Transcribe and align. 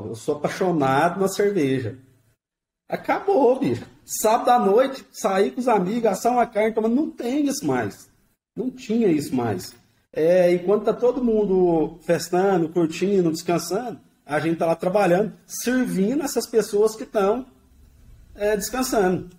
Eu 0.00 0.14
sou 0.14 0.36
apaixonado 0.36 1.20
na 1.20 1.28
cerveja. 1.28 1.98
Acabou, 2.88 3.58
bicho. 3.58 3.86
Sábado 4.04 4.50
à 4.50 4.58
noite, 4.58 5.04
sair 5.12 5.50
com 5.52 5.60
os 5.60 5.68
amigos, 5.68 6.06
assar 6.06 6.32
uma 6.32 6.46
carne, 6.46 6.74
tomando. 6.74 6.94
Não 6.94 7.10
tem 7.10 7.46
isso 7.46 7.66
mais. 7.66 8.10
Não 8.56 8.70
tinha 8.70 9.08
isso 9.08 9.34
mais. 9.34 9.74
É, 10.12 10.52
enquanto 10.52 10.84
tá 10.84 10.92
todo 10.92 11.24
mundo 11.24 11.98
festando, 12.02 12.68
curtindo, 12.68 13.32
descansando, 13.32 13.98
a 14.24 14.38
gente 14.38 14.58
tá 14.58 14.66
lá 14.66 14.76
trabalhando, 14.76 15.32
servindo 15.46 16.22
essas 16.22 16.46
pessoas 16.46 16.94
que 16.94 17.02
estão 17.02 17.46
é, 18.34 18.56
descansando. 18.56 19.30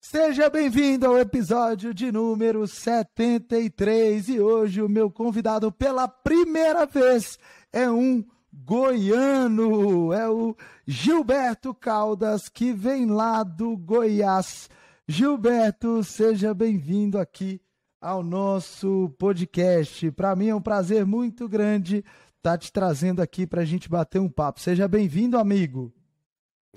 Seja 0.00 0.48
bem-vindo 0.48 1.04
ao 1.04 1.18
episódio 1.18 1.92
de 1.92 2.10
número 2.10 2.66
73 2.66 4.30
e 4.30 4.40
hoje 4.40 4.80
o 4.80 4.88
meu 4.88 5.10
convidado 5.10 5.70
pela 5.70 6.08
primeira 6.08 6.86
vez 6.86 7.38
é 7.70 7.90
um 7.90 8.24
goiano, 8.64 10.12
é 10.12 10.28
o 10.28 10.56
Gilberto 10.86 11.72
Caldas, 11.72 12.48
que 12.48 12.72
vem 12.72 13.06
lá 13.06 13.42
do 13.42 13.76
Goiás. 13.76 14.68
Gilberto, 15.06 16.02
seja 16.02 16.52
bem-vindo 16.52 17.18
aqui 17.18 17.60
ao 18.00 18.22
nosso 18.22 19.14
podcast. 19.18 20.10
Para 20.12 20.34
mim 20.34 20.48
é 20.48 20.54
um 20.54 20.60
prazer 20.60 21.06
muito 21.06 21.48
grande 21.48 21.98
estar 21.98 22.52
tá 22.52 22.58
te 22.58 22.72
trazendo 22.72 23.22
aqui 23.22 23.46
para 23.46 23.62
a 23.62 23.64
gente 23.64 23.88
bater 23.88 24.20
um 24.20 24.28
papo. 24.28 24.60
Seja 24.60 24.88
bem-vindo, 24.88 25.38
amigo. 25.38 25.92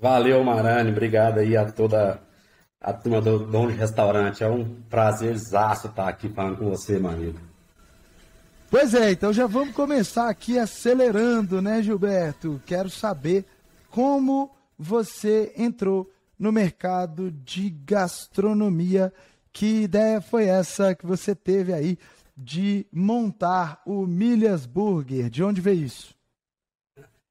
Valeu, 0.00 0.42
Marane. 0.44 0.90
Obrigado 0.90 1.38
aí 1.38 1.56
a 1.56 1.70
toda 1.70 2.20
a 2.80 2.92
turma 2.92 3.20
do 3.20 3.40
Dono 3.46 3.72
de 3.72 3.78
Restaurante. 3.78 4.42
É 4.42 4.48
um 4.48 4.82
prazer 4.88 5.32
exato 5.32 5.88
estar 5.88 6.08
aqui 6.08 6.28
falando 6.28 6.58
com 6.58 6.70
você, 6.70 6.98
meu 6.98 7.10
amigo. 7.10 7.51
Pois 8.72 8.94
é, 8.94 9.10
então 9.10 9.34
já 9.34 9.46
vamos 9.46 9.74
começar 9.74 10.30
aqui 10.30 10.58
acelerando, 10.58 11.60
né, 11.60 11.82
Gilberto? 11.82 12.58
Quero 12.64 12.88
saber 12.88 13.44
como 13.90 14.50
você 14.78 15.52
entrou 15.58 16.10
no 16.38 16.50
mercado 16.50 17.30
de 17.30 17.68
gastronomia. 17.68 19.12
Que 19.52 19.82
ideia 19.82 20.22
foi 20.22 20.46
essa 20.46 20.94
que 20.94 21.04
você 21.04 21.34
teve 21.34 21.74
aí 21.74 21.98
de 22.34 22.86
montar 22.90 23.82
o 23.84 24.06
Milhas 24.06 24.64
Burger? 24.64 25.28
De 25.28 25.44
onde 25.44 25.60
veio 25.60 25.84
isso? 25.84 26.14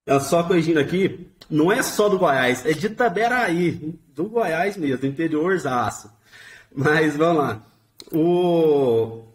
É 0.05 0.19
só 0.19 0.43
corrigindo 0.43 0.79
aqui, 0.79 1.27
não 1.49 1.71
é 1.71 1.81
só 1.81 2.07
do 2.07 2.19
Goiás, 2.19 2.63
é 2.67 2.73
de 2.73 2.85
Itaberaí, 2.85 3.99
do 4.13 4.29
Goiás 4.29 4.77
mesmo, 4.77 5.07
interior 5.07 5.57
Zaço. 5.57 6.07
Mas 6.71 7.17
vamos 7.17 7.43
lá. 7.43 7.63
O 8.13 9.30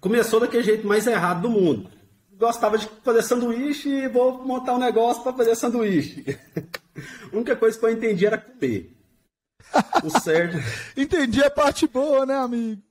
começou 0.00 0.40
daquele 0.40 0.62
jeito 0.62 0.86
mais 0.86 1.06
errado 1.06 1.42
do 1.42 1.50
mundo. 1.50 1.90
Gostava 2.38 2.76
de 2.76 2.88
fazer 3.02 3.22
sanduíche 3.22 3.88
e 3.88 4.08
vou 4.08 4.44
montar 4.44 4.74
um 4.74 4.78
negócio 4.78 5.22
para 5.22 5.32
fazer 5.32 5.54
sanduíche. 5.54 6.38
a 7.32 7.36
única 7.36 7.56
coisa 7.56 7.78
que 7.78 7.84
eu 7.84 7.90
entendi 7.90 8.26
era 8.26 8.36
comer. 8.36 8.94
O 10.04 10.10
certo. 10.20 10.58
entendi 10.96 11.42
a 11.42 11.50
parte 11.50 11.86
boa, 11.86 12.26
né, 12.26 12.34
amigo? 12.34 12.82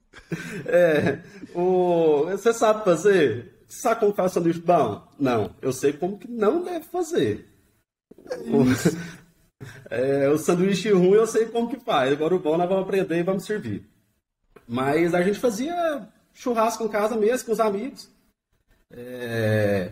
É. 0.66 1.20
O... 1.54 2.26
Você 2.32 2.54
sabe 2.54 2.84
fazer? 2.84 3.54
Sabe 3.68 4.00
como 4.00 4.14
faz 4.14 4.32
sanduíche 4.32 4.62
bom? 4.62 5.08
Não. 5.20 5.54
Eu 5.62 5.72
sei 5.72 5.94
como 5.94 6.18
que 6.18 6.30
não 6.30 6.64
deve 6.64 6.86
fazer. 6.86 7.48
O... 8.18 8.66
É, 9.90 10.30
o 10.30 10.38
sanduíche 10.38 10.92
ruim 10.92 11.14
eu 11.14 11.26
sei 11.26 11.46
como 11.46 11.70
que 11.70 11.80
faz. 11.80 12.12
Agora 12.12 12.36
o 12.36 12.40
bom 12.40 12.58
nós 12.58 12.68
vamos 12.68 12.84
aprender 12.84 13.18
e 13.18 13.24
vamos 13.24 13.46
servir. 13.46 13.84
Mas 14.68 15.14
a 15.14 15.24
gente 15.24 15.40
fazia 15.40 16.08
churrasco 16.36 16.84
em 16.84 16.90
casa 16.90 17.18
mesmo, 17.18 17.48
com 17.48 17.54
os 17.54 17.60
amigos. 17.60 18.08
É... 18.92 19.92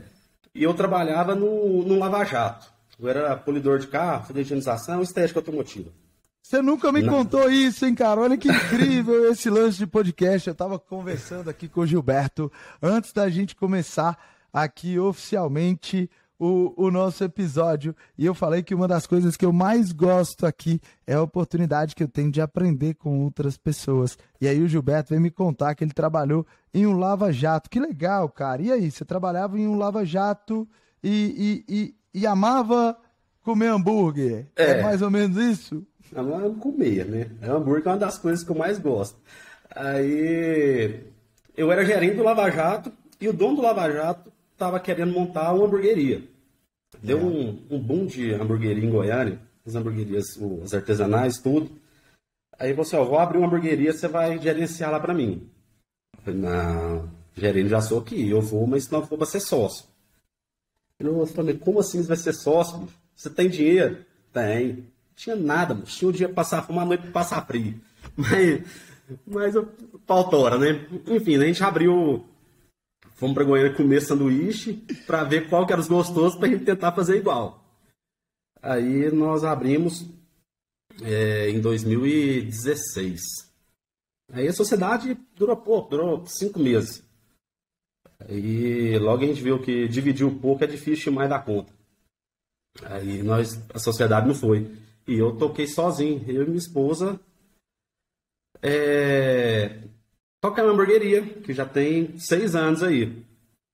E 0.53 0.61
eu 0.61 0.73
trabalhava 0.75 1.33
no, 1.33 1.83
no 1.83 1.97
Lava 1.97 2.23
Jato. 2.23 2.71
Eu 2.99 3.09
era 3.09 3.35
polidor 3.35 3.79
de 3.79 3.87
carro, 3.87 4.27
fazia 4.27 4.43
higienização 4.43 5.01
estética 5.01 5.39
automotiva. 5.39 5.89
Você 6.43 6.61
nunca 6.61 6.91
me 6.91 7.01
Não. 7.01 7.13
contou 7.13 7.49
isso, 7.49 7.85
hein, 7.85 7.95
cara? 7.95 8.19
Olha 8.19 8.37
que 8.37 8.49
incrível 8.49 9.31
esse 9.31 9.49
lance 9.49 9.77
de 9.77 9.87
podcast. 9.87 10.47
Eu 10.47 10.51
estava 10.51 10.77
conversando 10.77 11.49
aqui 11.49 11.67
com 11.67 11.81
o 11.81 11.87
Gilberto 11.87 12.51
antes 12.81 13.13
da 13.13 13.29
gente 13.29 13.55
começar 13.55 14.19
aqui 14.51 14.99
oficialmente 14.99 16.09
o, 16.39 16.73
o 16.75 16.91
nosso 16.91 17.23
episódio. 17.23 17.95
E 18.17 18.25
eu 18.25 18.33
falei 18.33 18.61
que 18.61 18.75
uma 18.75 18.87
das 18.87 19.07
coisas 19.07 19.37
que 19.37 19.45
eu 19.45 19.53
mais 19.53 19.91
gosto 19.91 20.45
aqui 20.45 20.79
é 21.05 21.13
a 21.13 21.21
oportunidade 21.21 21.95
que 21.95 22.03
eu 22.03 22.07
tenho 22.07 22.31
de 22.31 22.41
aprender 22.41 22.95
com 22.95 23.19
outras 23.21 23.57
pessoas. 23.57 24.17
E 24.41 24.47
aí 24.47 24.61
o 24.61 24.67
Gilberto 24.67 25.09
veio 25.09 25.21
me 25.21 25.31
contar 25.31 25.75
que 25.75 25.83
ele 25.83 25.93
trabalhou 25.93 26.45
em 26.73 26.85
um 26.85 26.97
lava-jato. 26.97 27.69
Que 27.69 27.79
legal, 27.79 28.27
cara. 28.29 28.61
E 28.61 28.71
aí, 28.71 28.91
você 28.91 29.05
trabalhava 29.05 29.57
em 29.57 29.67
um 29.67 29.77
lava-jato 29.77 30.67
e, 31.03 31.63
e, 31.69 31.75
e, 31.75 32.21
e, 32.21 32.27
amava 32.27 32.97
comer 33.41 33.67
hambúrguer? 33.67 34.47
É. 34.55 34.71
é 34.71 34.83
mais 34.83 35.01
ou 35.01 35.11
menos 35.11 35.37
isso? 35.37 35.85
Amava 36.15 36.49
comer, 36.51 37.05
né? 37.05 37.29
Hambúrguer 37.41 37.87
é 37.87 37.89
uma 37.91 37.97
das 37.97 38.17
coisas 38.17 38.43
que 38.43 38.51
eu 38.51 38.55
mais 38.55 38.79
gosto. 38.79 39.17
Aí 39.75 41.05
eu 41.55 41.71
era 41.71 41.85
gerente 41.85 42.15
do 42.15 42.23
Lava 42.23 42.49
Jato 42.49 42.91
e 43.19 43.27
o 43.27 43.33
dono 43.33 43.57
do 43.57 43.61
Lava 43.61 43.89
Jato 43.91 44.32
estava 44.53 44.79
querendo 44.79 45.11
montar 45.11 45.53
uma 45.53 45.65
hamburgueria. 45.65 46.23
Deu 47.01 47.19
é. 47.19 47.21
um, 47.21 47.61
um 47.69 47.79
boom 47.79 48.05
de 48.05 48.33
hamburgueria 48.33 48.85
em 48.85 48.91
Goiânia, 48.91 49.39
as 49.65 49.75
hamburguerias, 49.75 50.37
os 50.37 50.73
artesanais, 50.73 51.37
tudo. 51.37 51.71
Aí 52.57 52.73
você, 52.73 52.95
ó, 52.95 53.03
vou 53.03 53.19
abrir 53.19 53.37
uma 53.37 53.47
hamburgueria, 53.47 53.91
você 53.91 54.07
vai 54.07 54.39
gerenciar 54.39 54.91
lá 54.91 54.99
para 54.99 55.13
mim. 55.13 55.49
Eu 56.17 56.23
falei, 56.23 56.39
não, 56.39 57.09
gerente 57.35 57.69
já 57.69 57.81
sou 57.81 57.99
aqui, 57.99 58.29
eu 58.29 58.41
vou, 58.41 58.67
mas 58.67 58.89
não 58.89 59.05
for 59.05 59.17
para 59.17 59.25
ser 59.25 59.39
sócio. 59.39 59.85
Eu 60.99 61.25
falei, 61.27 61.57
como 61.57 61.79
assim 61.79 62.01
você 62.01 62.07
vai 62.07 62.17
ser 62.17 62.33
sócio? 62.33 62.87
Você 63.15 63.29
tem 63.29 63.49
dinheiro? 63.49 64.05
Tem. 64.31 64.75
Não 64.75 65.15
tinha 65.15 65.35
nada, 65.35 65.73
mano. 65.73 65.85
tinha 65.85 66.09
um 66.09 66.11
dia 66.11 66.27
pra 66.27 66.35
passar 66.35 66.65
uma 66.69 66.85
noite 66.85 67.01
para 67.01 67.11
passar 67.11 67.45
frio. 67.45 67.79
Mas, 68.15 68.61
mas 69.25 69.55
eu, 69.55 69.67
pautora, 70.05 70.57
né? 70.57 70.87
Enfim, 71.07 71.37
a 71.37 71.45
gente 71.45 71.63
abriu 71.63 72.25
Fomos 73.15 73.35
para 73.35 73.43
Goiânia 73.43 73.75
comer 73.75 74.01
sanduíche 74.01 74.73
para 75.05 75.23
ver 75.23 75.49
qual 75.49 75.65
que 75.65 75.73
era 75.73 75.81
os 75.81 75.87
gostosos 75.87 76.37
para 76.37 76.47
a 76.47 76.51
gente 76.51 76.65
tentar 76.65 76.91
fazer 76.91 77.17
igual. 77.17 77.63
Aí 78.61 79.11
nós 79.11 79.43
abrimos 79.43 80.05
é, 81.01 81.49
em 81.49 81.59
2016. 81.61 83.21
Aí 84.31 84.47
a 84.47 84.53
sociedade 84.53 85.17
durou 85.35 85.57
pouco, 85.57 85.89
durou 85.89 86.25
cinco 86.25 86.59
meses. 86.59 87.03
Aí 88.19 88.97
logo 88.97 89.23
a 89.23 89.27
gente 89.27 89.41
viu 89.41 89.61
que 89.61 89.87
dividir 89.87 90.25
um 90.25 90.39
pouco 90.39 90.63
é 90.63 90.67
difícil 90.67 91.11
mais 91.11 91.29
da 91.29 91.39
conta. 91.39 91.71
Aí 92.83 93.21
nós, 93.21 93.61
a 93.73 93.79
sociedade 93.79 94.27
não 94.27 94.33
foi. 94.33 94.71
E 95.07 95.15
eu 95.15 95.35
toquei 95.35 95.67
sozinho, 95.67 96.23
eu 96.27 96.43
e 96.43 96.45
minha 96.45 96.57
esposa. 96.57 97.19
É, 98.61 99.81
Toca 100.43 100.61
na 100.61 100.73
hamburgueria, 100.73 101.21
que 101.25 101.53
já 101.53 101.65
tem 101.65 102.19
seis 102.19 102.53
anos 102.53 102.83
aí. 102.83 103.23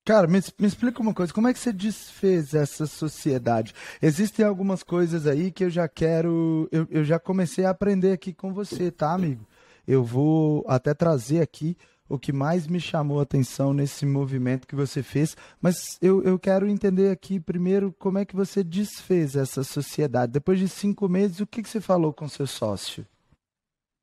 Cara, 0.05 0.27
me, 0.27 0.39
me, 0.59 0.67
explica 0.67 1.01
uma 1.01 1.15
coisa, 1.15 1.33
como 1.33 1.47
é 1.47 1.53
que 1.53 1.57
você 1.57 1.73
desfez 1.73 2.53
essa 2.53 2.85
sociedade? 2.85 3.73
Existem 3.99 4.45
algumas 4.45 4.83
coisas 4.83 5.25
aí 5.25 5.51
que 5.51 5.63
eu 5.63 5.69
já 5.71 5.87
quero, 5.87 6.69
eu, 6.71 6.87
eu 6.91 7.03
já 7.03 7.17
comecei 7.17 7.65
a 7.65 7.71
aprender 7.71 8.11
aqui 8.11 8.31
com 8.31 8.53
você, 8.53 8.91
tá, 8.91 9.11
amigo? 9.11 9.47
Eu 9.87 10.03
vou 10.03 10.63
até 10.67 10.93
trazer 10.93 11.41
aqui 11.41 11.75
o 12.07 12.19
que 12.19 12.31
mais 12.31 12.67
me 12.67 12.79
chamou 12.79 13.19
a 13.19 13.23
atenção 13.23 13.73
nesse 13.73 14.05
movimento 14.05 14.67
que 14.67 14.75
você 14.75 15.01
fez, 15.01 15.35
mas 15.59 15.97
eu, 15.99 16.21
eu 16.21 16.37
quero 16.37 16.67
entender 16.69 17.09
aqui 17.09 17.39
primeiro 17.39 17.91
como 17.97 18.19
é 18.19 18.25
que 18.25 18.35
você 18.35 18.63
desfez 18.63 19.35
essa 19.35 19.63
sociedade. 19.63 20.33
Depois 20.33 20.59
de 20.59 20.69
cinco 20.69 21.09
meses, 21.09 21.39
o 21.39 21.47
que, 21.47 21.63
que 21.63 21.69
você 21.69 21.81
falou 21.81 22.13
com 22.13 22.29
seu 22.29 22.45
sócio? 22.45 23.03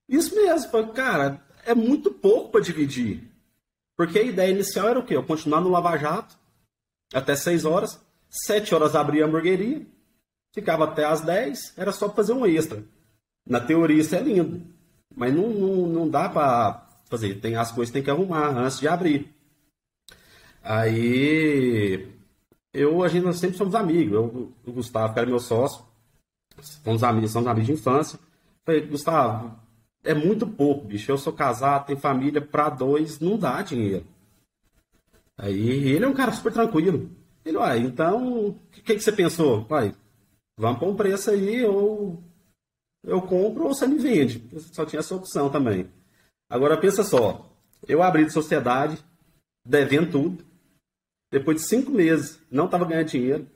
Isso 0.08 0.34
mesmo, 0.34 0.92
cara, 0.92 1.45
é 1.66 1.74
muito 1.74 2.10
pouco 2.10 2.52
para 2.52 2.62
dividir. 2.62 3.22
Porque 3.96 4.18
a 4.18 4.22
ideia 4.22 4.50
inicial 4.50 4.88
era 4.88 4.98
o 4.98 5.04
quê? 5.04 5.16
Eu 5.16 5.24
continuar 5.24 5.60
no 5.60 5.68
Lava 5.68 5.96
Jato 5.96 6.38
até 7.12 7.34
6 7.34 7.64
horas, 7.64 8.00
7 8.28 8.74
horas 8.74 8.94
abria 8.94 9.24
a 9.24 9.28
hamburgueria, 9.28 9.86
ficava 10.54 10.84
até 10.84 11.04
às 11.04 11.20
10, 11.20 11.74
era 11.76 11.92
só 11.92 12.08
fazer 12.10 12.32
um 12.32 12.46
extra. 12.46 12.84
Na 13.46 13.60
teoria 13.60 14.00
isso 14.00 14.14
é 14.14 14.20
lindo, 14.20 14.66
mas 15.14 15.34
não, 15.34 15.48
não, 15.48 15.86
não 15.86 16.08
dá 16.08 16.28
para 16.28 16.86
fazer, 17.08 17.40
tem 17.40 17.56
as 17.56 17.70
coisas 17.72 17.92
tem 17.92 18.02
que 18.02 18.10
arrumar 18.10 18.48
antes 18.48 18.80
de 18.80 18.88
abrir. 18.88 19.34
Aí 20.62 22.08
eu, 22.72 23.02
a 23.02 23.08
gente 23.08 23.24
nós 23.24 23.38
sempre 23.38 23.56
somos 23.56 23.74
amigos, 23.74 24.14
eu, 24.14 24.52
o 24.66 24.72
Gustavo, 24.72 25.14
que 25.14 25.20
era 25.20 25.28
meu 25.28 25.38
sócio, 25.38 25.84
somos 26.60 27.02
amigos, 27.02 27.30
somos 27.30 27.48
amigos 27.48 27.66
de 27.66 27.72
infância. 27.72 28.18
Falei, 28.64 28.80
Gustavo, 28.86 29.56
é 30.06 30.14
muito 30.14 30.46
pouco, 30.46 30.86
bicho. 30.86 31.10
Eu 31.10 31.18
sou 31.18 31.32
casado, 31.32 31.86
tenho 31.86 31.98
família, 31.98 32.40
para 32.40 32.70
dois 32.70 33.20
não 33.20 33.36
dá 33.36 33.60
dinheiro. 33.62 34.06
Aí 35.36 35.88
ele 35.88 36.04
é 36.04 36.08
um 36.08 36.14
cara 36.14 36.32
super 36.32 36.52
tranquilo. 36.52 37.10
Ele, 37.44 37.58
uai, 37.58 37.80
então, 37.80 38.48
o 38.48 38.54
que, 38.70 38.94
que 38.94 39.00
você 39.00 39.12
pensou? 39.12 39.64
Pai, 39.64 39.94
vamos 40.56 40.78
pôr 40.78 40.88
um 40.88 40.96
preço 40.96 41.30
aí, 41.30 41.64
ou 41.64 42.22
eu 43.04 43.20
compro 43.20 43.64
ou 43.64 43.74
você 43.74 43.86
me 43.86 43.98
vende. 43.98 44.42
Só 44.72 44.86
tinha 44.86 45.00
essa 45.00 45.14
opção 45.14 45.50
também. 45.50 45.90
Agora 46.48 46.76
pensa 46.76 47.02
só, 47.02 47.52
eu 47.86 48.02
abri 48.02 48.24
de 48.24 48.32
sociedade, 48.32 48.98
devendo 49.64 50.10
tudo. 50.10 50.44
Depois 51.30 51.60
de 51.60 51.68
cinco 51.68 51.90
meses, 51.90 52.40
não 52.50 52.66
estava 52.66 52.84
ganhando 52.84 53.08
dinheiro. 53.08 53.46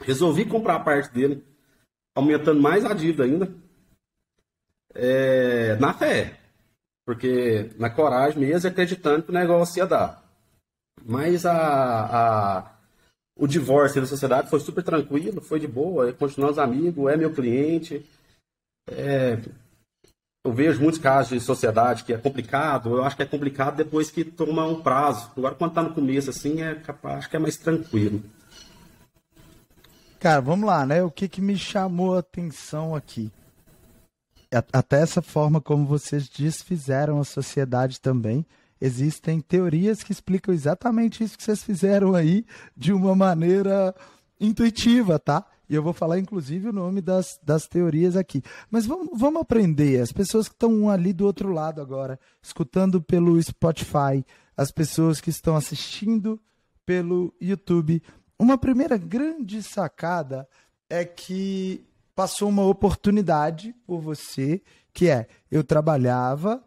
Resolvi 0.00 0.44
comprar 0.44 0.76
a 0.76 0.80
parte 0.80 1.12
dele, 1.12 1.44
aumentando 2.14 2.60
mais 2.60 2.84
a 2.84 2.94
dívida 2.94 3.24
ainda. 3.24 3.54
É, 4.94 5.76
na 5.76 5.94
fé. 5.94 6.38
Porque 7.04 7.70
na 7.78 7.90
coragem 7.90 8.38
mesmo, 8.38 8.68
acreditando 8.68 9.24
que 9.24 9.30
o 9.30 9.34
negócio 9.34 9.78
ia 9.78 9.86
dar. 9.86 10.22
Mas 11.04 11.44
a, 11.44 11.52
a 11.52 12.72
o 13.36 13.46
divórcio 13.46 14.00
da 14.00 14.06
sociedade 14.06 14.50
foi 14.50 14.60
super 14.60 14.84
tranquilo, 14.84 15.40
foi 15.40 15.58
de 15.58 15.66
boa, 15.66 16.12
continuamos 16.12 16.58
amigos, 16.58 17.10
é 17.10 17.16
meu 17.16 17.32
cliente. 17.32 18.04
É, 18.88 19.38
eu 20.44 20.52
vejo 20.52 20.80
muitos 20.80 21.00
casos 21.00 21.38
de 21.38 21.40
sociedade 21.40 22.04
que 22.04 22.12
é 22.12 22.18
complicado, 22.18 22.96
eu 22.96 23.04
acho 23.04 23.16
que 23.16 23.22
é 23.22 23.26
complicado 23.26 23.76
depois 23.76 24.10
que 24.10 24.24
toma 24.24 24.66
um 24.66 24.82
prazo. 24.82 25.30
Agora, 25.36 25.54
quando 25.54 25.70
está 25.70 25.82
no 25.82 25.94
começo, 25.94 26.30
assim, 26.30 26.62
é 26.62 26.74
capaz, 26.74 27.18
acho 27.18 27.30
que 27.30 27.36
é 27.36 27.38
mais 27.38 27.56
tranquilo. 27.56 28.22
Cara, 30.20 30.40
vamos 30.40 30.66
lá, 30.66 30.86
né? 30.86 31.02
O 31.02 31.10
que, 31.10 31.28
que 31.28 31.40
me 31.40 31.56
chamou 31.56 32.14
a 32.14 32.20
atenção 32.20 32.94
aqui? 32.94 33.32
Até 34.72 35.00
essa 35.00 35.22
forma 35.22 35.60
como 35.60 35.86
vocês 35.86 36.28
desfizeram 36.28 37.18
a 37.20 37.24
sociedade 37.24 38.00
também 38.00 38.46
existem 38.80 39.40
teorias 39.40 40.02
que 40.02 40.10
explicam 40.10 40.52
exatamente 40.52 41.22
isso 41.22 41.38
que 41.38 41.44
vocês 41.44 41.62
fizeram 41.62 42.14
aí 42.14 42.44
de 42.76 42.92
uma 42.92 43.14
maneira 43.14 43.94
intuitiva, 44.40 45.20
tá? 45.20 45.46
E 45.68 45.74
eu 45.74 45.82
vou 45.82 45.92
falar, 45.92 46.18
inclusive, 46.18 46.68
o 46.68 46.72
nome 46.72 47.00
das, 47.00 47.38
das 47.44 47.68
teorias 47.68 48.16
aqui. 48.16 48.42
Mas 48.68 48.84
vamos, 48.84 49.08
vamos 49.18 49.40
aprender. 49.40 50.00
As 50.00 50.10
pessoas 50.10 50.48
que 50.48 50.54
estão 50.54 50.90
ali 50.90 51.12
do 51.12 51.24
outro 51.24 51.50
lado 51.52 51.80
agora, 51.80 52.18
escutando 52.42 53.00
pelo 53.00 53.40
Spotify, 53.40 54.26
as 54.56 54.72
pessoas 54.72 55.20
que 55.20 55.30
estão 55.30 55.54
assistindo 55.56 56.38
pelo 56.84 57.32
YouTube. 57.40 58.02
Uma 58.36 58.58
primeira 58.58 58.98
grande 58.98 59.62
sacada 59.62 60.46
é 60.90 61.04
que 61.04 61.86
passou 62.22 62.48
uma 62.48 62.64
oportunidade 62.64 63.74
por 63.84 64.00
você, 64.00 64.62
que 64.92 65.08
é 65.08 65.26
eu 65.50 65.64
trabalhava 65.64 66.58
uh, 66.58 66.62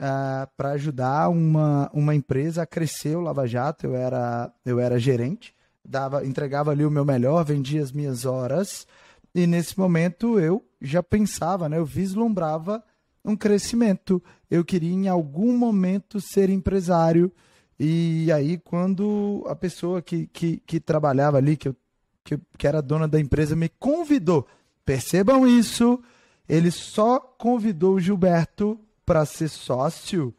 ah, 0.00 0.48
para 0.56 0.70
ajudar 0.70 1.28
uma, 1.28 1.90
uma 1.92 2.14
empresa 2.14 2.62
a 2.62 2.66
crescer 2.66 3.14
o 3.14 3.20
Lava 3.20 3.46
Jato. 3.46 3.86
Eu 3.86 3.94
era, 3.94 4.50
eu 4.64 4.80
era 4.80 4.98
gerente, 4.98 5.54
dava, 5.84 6.24
entregava 6.24 6.70
ali 6.70 6.86
o 6.86 6.90
meu 6.90 7.04
melhor, 7.04 7.44
vendia 7.44 7.82
as 7.82 7.92
minhas 7.92 8.24
horas. 8.24 8.86
E 9.34 9.46
nesse 9.46 9.78
momento 9.78 10.40
eu 10.40 10.64
já 10.80 11.02
pensava, 11.02 11.68
né, 11.68 11.76
eu 11.76 11.84
vislumbrava 11.84 12.82
um 13.22 13.36
crescimento. 13.36 14.22
Eu 14.50 14.64
queria 14.64 14.94
em 14.94 15.06
algum 15.06 15.54
momento 15.54 16.18
ser 16.18 16.48
empresário. 16.48 17.30
E 17.78 18.32
aí, 18.32 18.56
quando 18.56 19.44
a 19.50 19.54
pessoa 19.54 20.00
que, 20.00 20.28
que, 20.28 20.62
que 20.64 20.80
trabalhava 20.80 21.36
ali, 21.36 21.58
que, 21.58 21.68
eu, 21.68 21.76
que, 22.24 22.40
que 22.56 22.66
era 22.66 22.80
dona 22.80 23.06
da 23.06 23.20
empresa, 23.20 23.54
me 23.54 23.68
convidou, 23.68 24.46
percebam 24.84 25.46
isso, 25.46 26.00
ele 26.48 26.70
só 26.70 27.18
convidou 27.18 27.94
o 27.94 28.00
Gilberto 28.00 28.78
para 29.04 29.24
ser 29.24 29.48
sócio, 29.48 30.34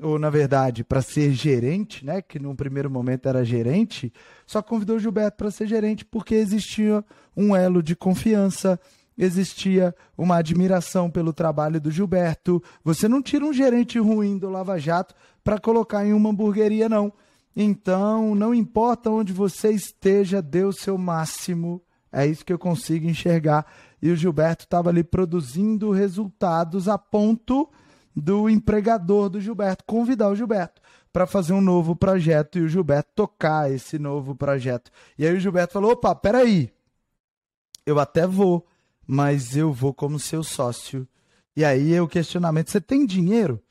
ou 0.00 0.18
na 0.18 0.28
verdade, 0.28 0.84
para 0.84 1.00
ser 1.00 1.32
gerente, 1.32 2.04
né, 2.04 2.20
que 2.20 2.38
num 2.38 2.54
primeiro 2.54 2.90
momento 2.90 3.28
era 3.28 3.44
gerente, 3.44 4.12
só 4.46 4.62
convidou 4.62 4.96
o 4.96 5.00
Gilberto 5.00 5.38
para 5.38 5.50
ser 5.50 5.66
gerente 5.66 6.04
porque 6.04 6.34
existia 6.34 7.04
um 7.36 7.56
elo 7.56 7.82
de 7.82 7.96
confiança, 7.96 8.78
existia 9.16 9.94
uma 10.16 10.36
admiração 10.36 11.10
pelo 11.10 11.32
trabalho 11.32 11.80
do 11.80 11.90
Gilberto. 11.90 12.62
Você 12.84 13.08
não 13.08 13.22
tira 13.22 13.44
um 13.44 13.52
gerente 13.52 13.98
ruim 13.98 14.36
do 14.36 14.50
Lava 14.50 14.78
Jato 14.78 15.14
para 15.42 15.58
colocar 15.58 16.04
em 16.04 16.12
uma 16.12 16.30
hamburgueria, 16.30 16.88
não. 16.88 17.12
Então, 17.54 18.34
não 18.34 18.52
importa 18.52 19.10
onde 19.10 19.32
você 19.32 19.70
esteja, 19.70 20.42
dê 20.42 20.64
o 20.64 20.72
seu 20.72 20.98
máximo. 20.98 21.80
É 22.16 22.26
isso 22.26 22.46
que 22.46 22.52
eu 22.52 22.58
consigo 22.58 23.06
enxergar. 23.06 23.66
E 24.00 24.10
o 24.10 24.16
Gilberto 24.16 24.64
estava 24.64 24.88
ali 24.88 25.04
produzindo 25.04 25.90
resultados 25.90 26.88
a 26.88 26.96
ponto 26.96 27.68
do 28.16 28.48
empregador 28.48 29.28
do 29.28 29.38
Gilberto, 29.38 29.84
convidar 29.84 30.30
o 30.30 30.34
Gilberto 30.34 30.80
para 31.12 31.26
fazer 31.26 31.52
um 31.52 31.60
novo 31.60 31.94
projeto 31.94 32.56
e 32.56 32.62
o 32.62 32.68
Gilberto 32.68 33.10
tocar 33.14 33.70
esse 33.70 33.98
novo 33.98 34.34
projeto. 34.34 34.90
E 35.18 35.26
aí 35.26 35.36
o 35.36 35.40
Gilberto 35.40 35.74
falou: 35.74 35.92
opa, 35.92 36.14
peraí, 36.14 36.72
eu 37.84 38.00
até 38.00 38.26
vou, 38.26 38.66
mas 39.06 39.54
eu 39.54 39.70
vou 39.70 39.92
como 39.92 40.18
seu 40.18 40.42
sócio. 40.42 41.06
E 41.54 41.66
aí 41.66 42.00
o 42.00 42.08
questionamento: 42.08 42.70
você 42.70 42.80
tem 42.80 43.04
dinheiro? 43.04 43.62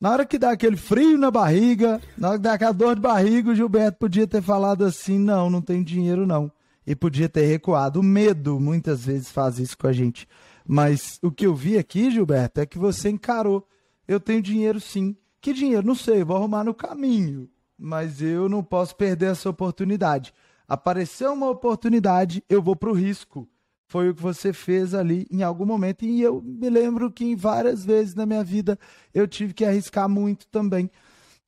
Na 0.00 0.10
hora 0.10 0.26
que 0.26 0.36
dá 0.36 0.50
aquele 0.50 0.76
frio 0.76 1.16
na 1.16 1.30
barriga, 1.30 2.00
na 2.18 2.30
hora 2.30 2.38
que 2.38 2.42
dá 2.42 2.54
aquela 2.54 2.72
dor 2.72 2.96
de 2.96 3.00
barriga, 3.00 3.52
o 3.52 3.54
Gilberto 3.54 3.98
podia 3.98 4.26
ter 4.26 4.42
falado 4.42 4.84
assim: 4.84 5.16
não, 5.16 5.48
não 5.48 5.62
tem 5.62 5.80
dinheiro 5.84 6.26
não. 6.26 6.50
E 6.86 6.94
podia 6.94 7.28
ter 7.28 7.46
recuado. 7.46 8.00
O 8.00 8.02
medo 8.02 8.58
muitas 8.58 9.04
vezes 9.04 9.30
faz 9.30 9.58
isso 9.58 9.78
com 9.78 9.86
a 9.86 9.92
gente. 9.92 10.26
Mas 10.66 11.18
o 11.22 11.30
que 11.30 11.46
eu 11.46 11.54
vi 11.54 11.78
aqui, 11.78 12.10
Gilberto, 12.10 12.60
é 12.60 12.66
que 12.66 12.78
você 12.78 13.08
encarou. 13.08 13.66
Eu 14.06 14.18
tenho 14.18 14.42
dinheiro 14.42 14.80
sim. 14.80 15.16
Que 15.40 15.52
dinheiro? 15.52 15.86
Não 15.86 15.94
sei, 15.94 16.24
vou 16.24 16.36
arrumar 16.36 16.64
no 16.64 16.74
caminho. 16.74 17.48
Mas 17.78 18.22
eu 18.22 18.48
não 18.48 18.62
posso 18.62 18.94
perder 18.96 19.32
essa 19.32 19.48
oportunidade. 19.48 20.32
Apareceu 20.68 21.32
uma 21.32 21.50
oportunidade, 21.50 22.42
eu 22.48 22.62
vou 22.62 22.76
para 22.76 22.90
o 22.90 22.94
risco. 22.94 23.48
Foi 23.88 24.08
o 24.08 24.14
que 24.14 24.22
você 24.22 24.52
fez 24.52 24.94
ali 24.94 25.26
em 25.30 25.42
algum 25.42 25.66
momento. 25.66 26.04
E 26.04 26.22
eu 26.22 26.40
me 26.40 26.70
lembro 26.70 27.10
que 27.10 27.36
várias 27.36 27.84
vezes 27.84 28.14
na 28.14 28.24
minha 28.24 28.42
vida 28.42 28.78
eu 29.12 29.28
tive 29.28 29.52
que 29.52 29.64
arriscar 29.64 30.08
muito 30.08 30.46
também. 30.46 30.90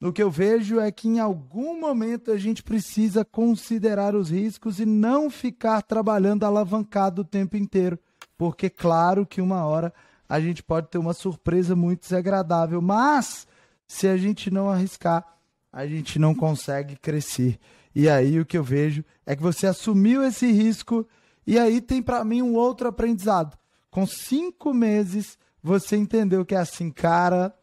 O 0.04 0.12
que 0.12 0.22
eu 0.22 0.30
vejo 0.30 0.78
é 0.78 0.92
que 0.92 1.08
em 1.08 1.18
algum 1.18 1.80
momento 1.80 2.30
a 2.30 2.36
gente 2.36 2.62
precisa 2.62 3.24
considerar 3.24 4.14
os 4.14 4.30
riscos 4.30 4.78
e 4.78 4.84
não 4.84 5.30
ficar 5.30 5.80
trabalhando 5.82 6.44
alavancado 6.44 7.22
o 7.22 7.24
tempo 7.24 7.56
inteiro 7.56 7.98
porque 8.36 8.68
claro 8.68 9.26
que 9.26 9.40
uma 9.40 9.64
hora 9.64 9.92
a 10.28 10.40
gente 10.40 10.62
pode 10.62 10.88
ter 10.88 10.98
uma 10.98 11.12
surpresa 11.12 11.76
muito 11.76 12.00
desagradável, 12.00 12.80
mas 12.80 13.46
se 13.86 14.08
a 14.08 14.16
gente 14.16 14.50
não 14.50 14.70
arriscar, 14.70 15.24
a 15.72 15.86
gente 15.86 16.18
não 16.18 16.34
consegue 16.34 16.96
crescer. 16.96 17.58
E 17.94 18.08
aí 18.08 18.40
o 18.40 18.46
que 18.46 18.56
eu 18.58 18.64
vejo 18.64 19.04
é 19.24 19.36
que 19.36 19.42
você 19.42 19.66
assumiu 19.66 20.22
esse 20.22 20.50
risco 20.50 21.06
e 21.46 21.58
aí 21.58 21.80
tem 21.80 22.02
para 22.02 22.24
mim 22.24 22.42
um 22.42 22.54
outro 22.54 22.88
aprendizado. 22.88 23.56
Com 23.90 24.06
cinco 24.06 24.74
meses 24.74 25.38
você 25.62 25.96
entendeu 25.96 26.44
que 26.44 26.54
é 26.54 26.58
assim, 26.58 26.90
cara, 26.90 27.54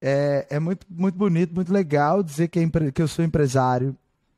é, 0.00 0.46
é 0.48 0.58
muito, 0.58 0.86
muito 0.88 1.16
bonito, 1.16 1.54
muito 1.54 1.72
legal 1.72 2.22
dizer 2.22 2.48
que, 2.48 2.58
é, 2.58 2.90
que 2.92 3.02
eu 3.02 3.08
sou 3.08 3.24
empresário, 3.24 3.96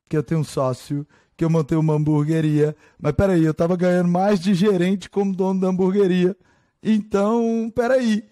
que 0.09 0.16
eu 0.16 0.23
tenho 0.23 0.40
um 0.40 0.45
sócio, 0.45 1.07
que 1.37 1.45
eu 1.45 1.50
montei 1.50 1.78
uma 1.78 1.95
hamburgueria. 1.95 2.76
Mas 2.99 3.12
peraí, 3.12 3.45
eu 3.45 3.54
tava 3.54 3.76
ganhando 3.76 4.09
mais 4.09 4.40
de 4.40 4.54
gerente 4.54 5.09
como 5.09 5.35
dono 5.35 5.61
da 5.61 5.69
hamburgueria. 5.69 6.37
Então, 6.83 7.71
peraí. 7.75 8.25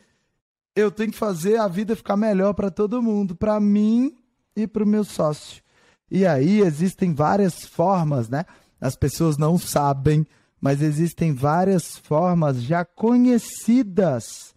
Eu 0.75 0.91
tenho 0.91 1.11
que 1.11 1.19
fazer 1.19 1.59
a 1.59 1.67
vida 1.67 1.97
ficar 1.97 2.17
melhor 2.17 2.55
para 2.55 2.71
todo 2.71 3.03
mundo, 3.03 3.35
para 3.35 3.59
mim 3.59 4.17
e 4.55 4.67
para 4.67 4.85
o 4.85 4.87
meu 4.87 5.05
sócio. 5.05 5.63
E 6.11 6.25
aí 6.25 6.61
existem 6.61 7.13
várias 7.13 7.65
formas, 7.65 8.29
né? 8.29 8.45
As 8.81 8.97
pessoas 8.97 9.37
não 9.37 9.59
sabem, 9.59 10.27
mas 10.61 10.81
existem 10.81 11.35
várias 11.35 11.99
formas 11.99 12.63
já 12.63 12.85
conhecidas 12.85 14.55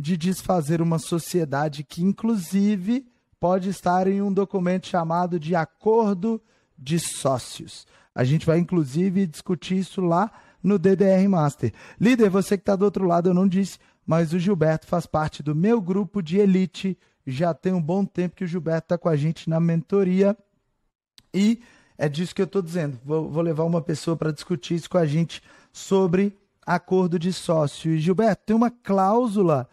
de 0.00 0.16
desfazer 0.16 0.80
uma 0.80 0.98
sociedade 0.98 1.84
que, 1.84 2.02
inclusive, 2.02 3.06
pode 3.40 3.68
estar 3.68 4.06
em 4.06 4.20
um 4.20 4.32
documento 4.32 4.86
chamado 4.86 5.38
de 5.38 5.54
Acordo 5.54 6.40
de 6.76 6.98
sócios. 6.98 7.86
A 8.14 8.24
gente 8.24 8.46
vai, 8.46 8.58
inclusive, 8.58 9.26
discutir 9.26 9.78
isso 9.78 10.00
lá 10.00 10.30
no 10.62 10.78
DDR 10.78 11.28
Master. 11.28 11.72
Líder, 12.00 12.30
você 12.30 12.56
que 12.56 12.62
está 12.62 12.74
do 12.74 12.84
outro 12.84 13.06
lado, 13.06 13.28
eu 13.28 13.34
não 13.34 13.46
disse, 13.46 13.78
mas 14.06 14.32
o 14.32 14.38
Gilberto 14.38 14.86
faz 14.86 15.06
parte 15.06 15.42
do 15.42 15.54
meu 15.54 15.80
grupo 15.80 16.22
de 16.22 16.38
elite 16.38 16.98
já 17.30 17.52
tem 17.52 17.74
um 17.74 17.82
bom 17.82 18.04
tempo 18.06 18.36
que 18.36 18.44
o 18.44 18.46
Gilberto 18.46 18.86
está 18.86 18.98
com 18.98 19.08
a 19.08 19.16
gente 19.16 19.50
na 19.50 19.60
mentoria 19.60 20.36
e 21.32 21.60
é 21.98 22.08
disso 22.08 22.34
que 22.34 22.40
eu 22.40 22.46
estou 22.46 22.62
dizendo. 22.62 22.98
Vou, 23.04 23.28
vou 23.28 23.42
levar 23.42 23.64
uma 23.64 23.82
pessoa 23.82 24.16
para 24.16 24.32
discutir 24.32 24.76
isso 24.76 24.88
com 24.88 24.96
a 24.96 25.04
gente 25.04 25.42
sobre 25.70 26.34
acordo 26.64 27.18
de 27.18 27.32
sócio. 27.32 27.92
E 27.92 27.98
Gilberto, 27.98 28.44
tem 28.46 28.56
uma 28.56 28.70
cláusula 28.70 29.68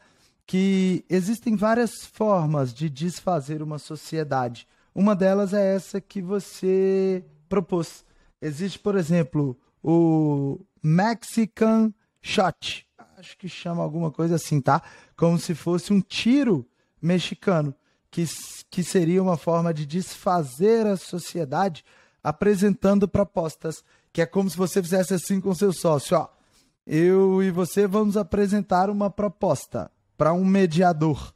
que 0.45 1.03
existem 1.09 1.55
várias 1.55 2.05
formas 2.05 2.73
de 2.73 2.89
desfazer 2.89 3.61
uma 3.61 3.79
sociedade. 3.79 4.67
Uma 4.93 5.15
delas 5.15 5.53
é 5.53 5.75
essa 5.75 5.99
que 5.99 6.21
você 6.21 7.25
propôs. 7.49 8.05
Existe, 8.41 8.77
por 8.77 8.95
exemplo, 8.95 9.57
o 9.83 10.59
Mexican 10.81 11.91
Shot. 12.21 12.87
Acho 13.17 13.37
que 13.37 13.49
chama 13.49 13.81
alguma 13.81 14.11
coisa 14.11 14.35
assim, 14.35 14.61
tá? 14.61 14.81
Como 15.17 15.39
se 15.39 15.55
fosse 15.55 15.91
um 15.91 16.01
tiro 16.01 16.65
mexicano, 17.01 17.73
que, 18.11 18.25
que 18.69 18.83
seria 18.83 19.21
uma 19.21 19.37
forma 19.37 19.73
de 19.73 19.85
desfazer 19.85 20.85
a 20.85 20.95
sociedade 20.95 21.83
apresentando 22.23 23.07
propostas, 23.07 23.83
que 24.11 24.21
é 24.21 24.25
como 24.25 24.49
se 24.49 24.57
você 24.57 24.81
fizesse 24.81 25.13
assim 25.13 25.41
com 25.41 25.53
seu 25.55 25.73
sócio, 25.73 26.17
ó. 26.17 26.29
Eu 26.85 27.41
e 27.41 27.49
você 27.49 27.87
vamos 27.87 28.15
apresentar 28.15 28.91
uma 28.91 29.09
proposta 29.09 29.91
para 30.17 30.33
um 30.33 30.45
mediador. 30.45 31.33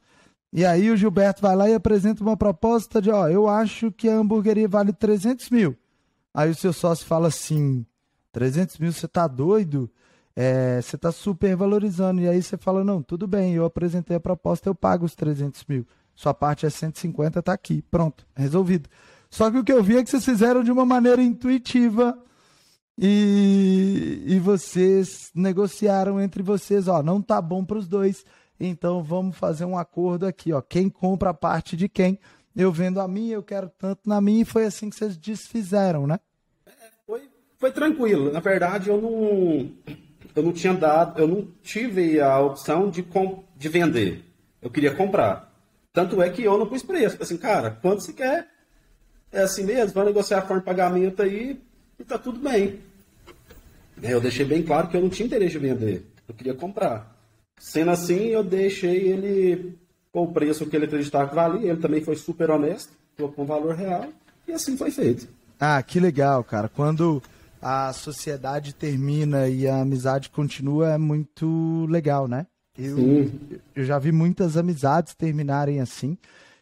E 0.52 0.64
aí 0.64 0.90
o 0.90 0.96
Gilberto 0.96 1.40
vai 1.40 1.54
lá 1.54 1.68
e 1.68 1.74
apresenta 1.74 2.22
uma 2.22 2.36
proposta 2.36 3.00
de, 3.00 3.10
ó, 3.10 3.28
eu 3.28 3.48
acho 3.48 3.92
que 3.92 4.08
a 4.08 4.14
hamburgueria 4.14 4.66
vale 4.66 4.92
300 4.92 5.48
mil. 5.50 5.76
Aí 6.34 6.50
o 6.50 6.54
seu 6.54 6.72
sócio 6.72 7.06
fala 7.06 7.28
assim, 7.28 7.86
300 8.32 8.78
mil, 8.78 8.92
você 8.92 9.06
tá 9.06 9.26
doido? 9.28 9.90
É, 10.34 10.80
você 10.80 10.96
tá 10.98 11.12
super 11.12 11.54
valorizando. 11.54 12.20
E 12.20 12.28
aí 12.28 12.42
você 12.42 12.56
fala, 12.56 12.82
não, 12.82 13.02
tudo 13.02 13.26
bem, 13.26 13.54
eu 13.54 13.64
apresentei 13.64 14.16
a 14.16 14.20
proposta, 14.20 14.68
eu 14.68 14.74
pago 14.74 15.04
os 15.04 15.14
300 15.14 15.64
mil. 15.68 15.86
Sua 16.14 16.34
parte 16.34 16.66
é 16.66 16.70
150, 16.70 17.42
tá 17.42 17.52
aqui, 17.52 17.82
pronto, 17.90 18.26
resolvido. 18.34 18.88
Só 19.30 19.50
que 19.50 19.58
o 19.58 19.64
que 19.64 19.72
eu 19.72 19.82
vi 19.82 19.96
é 19.96 20.02
que 20.02 20.10
vocês 20.10 20.24
fizeram 20.24 20.64
de 20.64 20.72
uma 20.72 20.84
maneira 20.84 21.22
intuitiva 21.22 22.18
e, 22.98 24.24
e 24.26 24.38
vocês 24.40 25.30
negociaram 25.34 26.20
entre 26.20 26.42
vocês, 26.42 26.88
ó, 26.88 27.02
não 27.02 27.22
tá 27.22 27.40
bom 27.40 27.64
para 27.64 27.78
os 27.78 27.86
dois 27.88 28.24
então 28.68 29.02
vamos 29.02 29.36
fazer 29.36 29.64
um 29.64 29.78
acordo 29.78 30.26
aqui, 30.26 30.52
ó. 30.52 30.60
Quem 30.60 30.88
compra 30.88 31.30
a 31.30 31.34
parte 31.34 31.76
de 31.76 31.88
quem? 31.88 32.18
Eu 32.54 32.70
vendo 32.70 33.00
a 33.00 33.08
minha, 33.08 33.34
eu 33.34 33.42
quero 33.42 33.70
tanto 33.78 34.08
na 34.08 34.20
minha, 34.20 34.42
e 34.42 34.44
foi 34.44 34.66
assim 34.66 34.90
que 34.90 34.96
vocês 34.96 35.16
desfizeram, 35.16 36.06
né? 36.06 36.20
Foi, 37.06 37.22
foi 37.58 37.72
tranquilo. 37.72 38.30
Na 38.32 38.40
verdade, 38.40 38.90
eu 38.90 39.00
não, 39.00 39.70
eu 40.34 40.42
não 40.42 40.52
tinha 40.52 40.74
dado, 40.74 41.20
eu 41.20 41.26
não 41.26 41.48
tive 41.62 42.20
a 42.20 42.38
opção 42.40 42.90
de, 42.90 43.06
de 43.56 43.68
vender. 43.68 44.24
Eu 44.60 44.68
queria 44.68 44.94
comprar. 44.94 45.50
Tanto 45.92 46.20
é 46.20 46.28
que 46.28 46.42
eu 46.44 46.58
não 46.58 46.66
pus 46.66 46.82
preço. 46.82 47.16
Assim, 47.20 47.36
cara, 47.36 47.70
quanto 47.70 48.02
se 48.02 48.12
quer? 48.12 48.48
É 49.32 49.42
assim 49.42 49.64
mesmo, 49.64 49.94
vai 49.94 50.04
negociar 50.04 50.38
a 50.38 50.42
forma 50.42 50.60
de 50.60 50.66
pagamento 50.66 51.22
aí 51.22 51.60
e 51.98 52.04
tá 52.04 52.18
tudo 52.18 52.38
bem. 52.40 52.80
Eu 54.02 54.20
deixei 54.20 54.44
bem 54.44 54.62
claro 54.62 54.88
que 54.88 54.96
eu 54.96 55.00
não 55.00 55.08
tinha 55.08 55.26
interesse 55.26 55.52
de 55.52 55.58
vender. 55.58 56.06
Eu 56.26 56.34
queria 56.34 56.54
comprar. 56.54 57.19
Sendo 57.60 57.90
assim, 57.90 58.28
eu 58.28 58.42
deixei 58.42 59.08
ele 59.08 59.78
com 60.10 60.24
o 60.24 60.32
preço 60.32 60.64
que 60.64 60.74
ele 60.74 60.86
acreditava 60.86 61.28
que 61.28 61.34
valia. 61.34 61.70
Ele 61.70 61.80
também 61.80 62.00
foi 62.00 62.16
super 62.16 62.50
honesto, 62.50 62.90
com 63.16 63.42
o 63.42 63.44
valor 63.44 63.74
real, 63.74 64.08
e 64.48 64.52
assim 64.52 64.78
foi 64.78 64.90
feito. 64.90 65.28
Ah, 65.60 65.80
que 65.82 66.00
legal, 66.00 66.42
cara. 66.42 66.70
Quando 66.70 67.22
a 67.60 67.92
sociedade 67.92 68.74
termina 68.74 69.46
e 69.46 69.68
a 69.68 69.82
amizade 69.82 70.30
continua, 70.30 70.94
é 70.94 70.98
muito 70.98 71.86
legal, 71.90 72.26
né? 72.26 72.46
Eu, 72.78 73.30
eu 73.76 73.84
já 73.84 73.98
vi 73.98 74.10
muitas 74.10 74.56
amizades 74.56 75.14
terminarem 75.14 75.80
assim. 75.80 76.16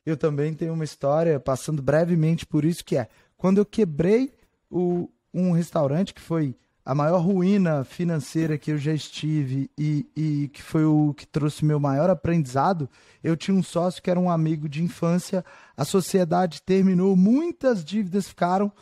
Eu 0.05 0.17
também 0.17 0.52
tenho 0.52 0.73
uma 0.73 0.83
história, 0.83 1.38
passando 1.38 1.81
brevemente 1.81 2.45
por 2.45 2.64
isso, 2.64 2.85
que 2.85 2.97
é 2.97 3.07
quando 3.37 3.59
eu 3.59 3.64
quebrei 3.64 4.33
o, 4.69 5.09
um 5.33 5.52
restaurante 5.52 6.12
que 6.12 6.21
foi 6.21 6.57
a 6.88 6.95
maior 6.95 7.18
ruína 7.18 7.85
financeira 7.85 8.57
que 8.57 8.71
eu 8.71 8.78
já 8.78 8.95
estive 8.95 9.71
e, 9.76 10.07
e 10.16 10.49
que 10.49 10.62
foi 10.62 10.87
o 10.87 11.12
que 11.12 11.26
trouxe 11.26 11.62
meu 11.62 11.78
maior 11.78 12.09
aprendizado, 12.09 12.88
eu 13.23 13.37
tinha 13.37 13.54
um 13.54 13.62
sócio 13.62 14.02
que 14.02 14.11
era 14.11 14.18
um 14.18 14.30
amigo 14.30 14.66
de 14.66 14.83
infância, 14.83 15.45
a 15.76 15.85
sociedade 15.85 16.62
terminou, 16.62 17.14
muitas 17.14 17.85
dívidas 17.85 18.28
ficaram 18.28 18.73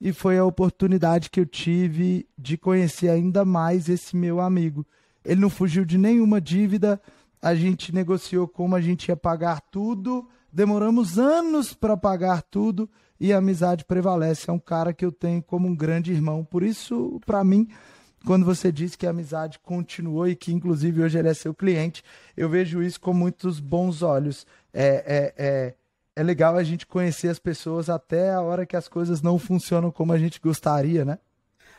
e 0.00 0.12
foi 0.12 0.38
a 0.38 0.44
oportunidade 0.44 1.28
que 1.28 1.40
eu 1.40 1.44
tive 1.44 2.24
de 2.38 2.56
conhecer 2.56 3.08
ainda 3.08 3.44
mais 3.44 3.88
esse 3.88 4.16
meu 4.16 4.40
amigo. 4.40 4.86
Ele 5.24 5.40
não 5.40 5.50
fugiu 5.50 5.84
de 5.84 5.98
nenhuma 5.98 6.40
dívida, 6.40 7.02
a 7.42 7.52
gente 7.56 7.92
negociou 7.92 8.46
como 8.46 8.76
a 8.76 8.80
gente 8.80 9.08
ia 9.08 9.16
pagar 9.16 9.60
tudo, 9.60 10.28
demoramos 10.52 11.18
anos 11.18 11.74
para 11.74 11.96
pagar 11.96 12.42
tudo 12.42 12.88
e 13.18 13.32
a 13.32 13.38
amizade 13.38 13.84
prevalece. 13.84 14.50
É 14.50 14.52
um 14.52 14.58
cara 14.58 14.92
que 14.92 15.04
eu 15.04 15.12
tenho 15.12 15.42
como 15.42 15.66
um 15.68 15.74
grande 15.74 16.12
irmão. 16.12 16.44
Por 16.44 16.62
isso, 16.62 17.20
para 17.24 17.42
mim, 17.42 17.68
quando 18.24 18.44
você 18.44 18.72
disse 18.72 18.98
que 18.98 19.06
a 19.06 19.10
amizade 19.10 19.58
continuou 19.60 20.26
e 20.28 20.34
que, 20.34 20.52
inclusive, 20.52 21.02
hoje 21.02 21.18
ele 21.18 21.28
é 21.28 21.34
seu 21.34 21.54
cliente, 21.54 22.02
eu 22.36 22.48
vejo 22.48 22.82
isso 22.82 23.00
com 23.00 23.14
muitos 23.14 23.60
bons 23.60 24.02
olhos. 24.02 24.46
É, 24.74 24.86
é, 24.86 25.34
é, 25.36 25.74
é 26.16 26.22
legal 26.22 26.56
a 26.56 26.64
gente 26.64 26.86
conhecer 26.86 27.28
as 27.28 27.38
pessoas 27.38 27.88
até 27.88 28.32
a 28.32 28.40
hora 28.40 28.66
que 28.66 28.76
as 28.76 28.88
coisas 28.88 29.22
não 29.22 29.38
funcionam 29.38 29.90
como 29.90 30.12
a 30.12 30.18
gente 30.18 30.40
gostaria, 30.40 31.04
né? 31.04 31.18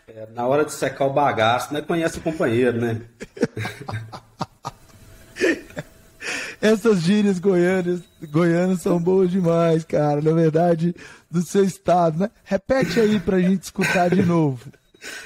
É, 0.08 0.25
na 0.34 0.48
hora 0.48 0.63
de 0.63 0.72
secar 0.72 1.06
o 1.06 1.13
bagaço, 1.13 1.74
né? 1.74 1.82
Conhece 1.82 2.20
o 2.20 2.22
companheiro, 2.22 2.79
né? 2.79 3.01
Essas 6.62 7.01
gírias 7.01 7.39
goianas, 7.39 8.01
goianas 8.32 8.82
são 8.82 9.00
boas 9.00 9.29
demais, 9.29 9.84
cara. 9.84 10.22
Na 10.22 10.32
verdade, 10.32 10.96
do 11.29 11.41
seu 11.41 11.63
estado, 11.63 12.19
né? 12.19 12.31
Repete 12.43 13.00
aí 13.00 13.19
pra 13.19 13.39
gente 13.39 13.63
escutar 13.63 14.10
de 14.10 14.24
novo. 14.24 14.72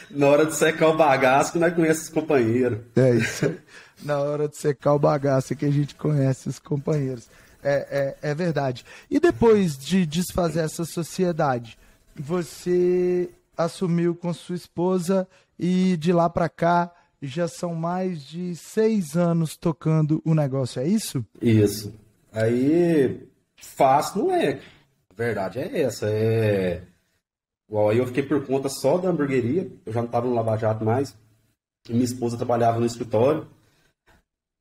Na 0.10 0.27
hora 0.27 0.46
de 0.46 0.55
secar 0.55 0.89
o 0.89 0.98
bagaço, 0.98 1.58
nós 1.58 1.74
conhecemos 1.74 2.08
os 2.08 2.13
companheiros. 2.13 2.79
É 2.96 3.15
isso. 3.15 3.55
Na 4.03 4.20
hora 4.20 4.48
de 4.48 4.58
secar 4.58 4.93
o 4.93 5.00
bagaço 5.00 5.53
é 5.53 5.55
que 5.55 5.65
a 5.65 5.72
gente 5.72 5.96
conhece 5.96 6.50
os 6.50 6.60
companheiros. 6.60 7.29
É, 7.63 8.15
é, 8.22 8.31
é 8.31 8.36
verdade. 8.36 8.84
E 9.10 9.20
depois 9.20 9.77
de 9.77 10.05
desfazer 10.05 10.62
essa 10.62 10.84
sociedade, 10.84 11.77
você 12.15 13.29
assumiu 13.55 14.15
com 14.15 14.34
sua 14.34 14.55
esposa 14.55 15.27
e 15.58 15.96
de 15.98 16.12
lá 16.12 16.29
para 16.29 16.50
cá 16.50 16.91
já 17.22 17.48
são 17.48 17.75
mais 17.75 18.24
de 18.24 18.55
seis 18.55 19.15
anos 19.15 19.55
tocando 19.55 20.22
o 20.25 20.34
negócio, 20.34 20.81
é 20.81 20.88
isso? 20.88 21.24
Isso. 21.39 21.93
Aí, 22.34 23.27
fácil 23.55 24.24
não 24.24 24.36
é. 24.36 24.60
Verdade 25.22 25.60
é 25.60 25.82
essa. 25.82 26.10
É... 26.10 26.82
Aí 27.72 27.98
eu 28.00 28.08
fiquei 28.08 28.24
por 28.24 28.44
conta 28.44 28.68
só 28.70 28.98
da 28.98 29.10
hamburgueria, 29.10 29.72
eu 29.86 29.94
já 29.94 30.00
não 30.00 30.08
estava 30.08 30.25
no 30.25 30.34
Lava 30.34 30.58
Jato 30.58 30.84
mais. 30.84 31.16
minha 31.88 32.04
esposa 32.04 32.38
trabalhava 32.38 32.80
no 32.80 32.88
escritório. 32.88 33.48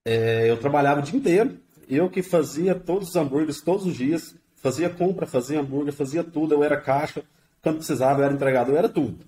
É... 0.07 0.50
Eu 0.50 0.59
trabalhava 0.59 1.00
o 1.00 1.02
dia 1.02 1.19
inteiro. 1.19 1.59
Eu 1.88 2.11
que 2.11 2.23
fazia 2.23 2.75
todos 2.75 3.09
os 3.09 3.17
hambúrgueres 3.17 3.62
todos 3.62 3.87
os 3.87 3.97
dias. 3.97 4.37
Fazia 4.57 4.90
compra, 4.90 5.26
fazia 5.26 5.59
hambúrguer, 5.59 5.95
fazia 5.95 6.23
tudo. 6.23 6.52
Eu 6.52 6.62
era 6.62 6.79
caixa. 6.79 7.25
Quando 7.62 7.76
precisava, 7.76 8.21
eu 8.21 8.25
era 8.26 8.35
entregador, 8.35 8.75
eu 8.75 8.79
era 8.79 8.88
tudo. 8.88 9.25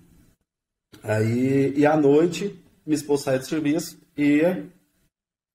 Aí, 1.01 1.73
e 1.75 1.83
à 1.83 1.97
noite, 1.97 2.63
minha 2.85 2.95
esposa 2.95 3.23
saía 3.23 3.39
de 3.39 3.47
serviço 3.47 3.99
e 4.15 4.23
ia 4.23 4.67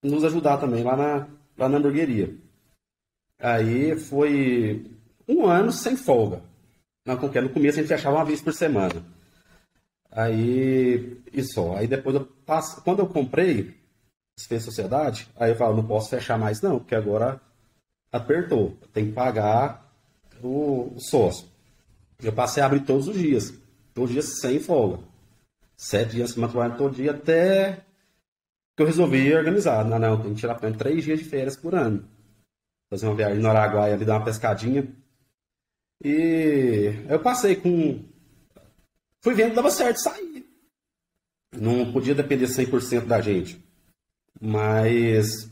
nos 0.03 0.25
ajudar 0.25 0.59
também 0.59 0.83
lá 0.83 0.97
na, 0.97 1.29
lá 1.57 1.69
na 1.69 1.79
hamburgueria. 1.79 2.35
Aí 3.39 3.97
foi 3.97 4.98
um 5.29 5.47
ano 5.47 5.71
sem 5.71 5.97
folga. 5.97 6.41
No 7.07 7.19
começo 7.19 7.79
a 7.79 7.83
gente 7.83 7.89
fechava 7.89 8.17
uma 8.17 8.25
vez 8.25 8.41
por 8.41 8.53
semana. 8.53 9.03
Aí, 10.11 11.21
e 11.33 11.45
só. 11.45 11.77
Aí 11.77 11.87
depois, 11.87 12.17
eu 12.17 12.25
passo, 12.47 12.81
quando 12.83 13.01
eu 13.01 13.07
comprei, 13.07 13.75
fez 14.49 14.63
sociedade, 14.63 15.29
aí 15.37 15.51
eu 15.51 15.57
falo, 15.57 15.77
não 15.77 15.87
posso 15.87 16.11
fechar 16.11 16.39
mais 16.39 16.61
não, 16.61 16.79
porque 16.79 16.95
agora 16.95 17.41
apertou. 18.11 18.77
Tem 18.93 19.07
que 19.07 19.13
pagar 19.13 19.93
o, 20.43 20.93
o 20.95 21.01
sócio. 21.01 21.47
Eu 22.23 22.33
passei 22.33 22.63
a 22.63 22.67
abrir 22.67 22.81
todos 22.81 23.09
os 23.09 23.17
dias. 23.17 23.55
Todos 23.95 24.11
os 24.11 24.15
dias 24.15 24.41
sem 24.41 24.59
folga 24.59 24.99
sete 25.79 26.17
dias 26.17 26.35
trabalhando 26.35 26.77
todo 26.77 26.97
dia 26.97 27.13
até 27.13 27.85
que 28.77 28.83
eu 28.83 28.87
resolvi 28.87 29.33
organizar. 29.33 29.85
Não, 29.85 29.99
não, 29.99 30.21
tem 30.21 30.35
que 30.35 30.41
tirar 30.41 30.57
pelo 30.57 30.77
três 30.77 31.05
dias 31.05 31.21
de 31.21 31.25
férias 31.25 31.57
por 31.57 31.75
ano. 31.75 32.05
Fazer 32.91 33.07
uma 33.07 33.15
viagem 33.15 33.39
no 33.39 33.49
Araguaia 33.49 33.95
ali, 33.95 34.05
dar 34.05 34.17
uma 34.17 34.25
pescadinha. 34.25 34.89
E 36.05 36.93
eu 37.09 37.21
passei 37.21 37.57
com. 37.57 38.05
Fui 39.23 39.35
vendo 39.35 39.55
dava 39.55 39.71
certo 39.71 40.01
sair. 40.01 40.47
Não 41.53 41.93
podia 41.93 42.15
depender 42.15 42.47
100% 42.47 43.07
da 43.07 43.21
gente. 43.21 43.63
Mas 44.41 45.51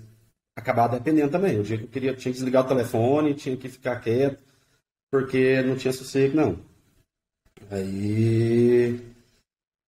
acabava 0.54 0.98
dependendo 0.98 1.30
também. 1.30 1.58
O 1.58 1.62
dia 1.62 1.78
que 1.78 1.84
eu 1.84 1.88
queria, 1.88 2.14
tinha 2.14 2.32
que 2.32 2.38
desligar 2.38 2.64
o 2.64 2.68
telefone, 2.68 3.34
tinha 3.34 3.56
que 3.56 3.68
ficar 3.68 4.00
quieto, 4.00 4.42
porque 5.10 5.62
não 5.62 5.76
tinha 5.76 5.92
sossego, 5.92 6.36
não. 6.36 6.58
Aí 7.70 9.00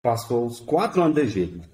passou 0.02 0.46
os 0.46 0.61
quatro 0.61 1.02
anos 1.02 1.16
de 1.16 1.28
jeito. 1.28 1.68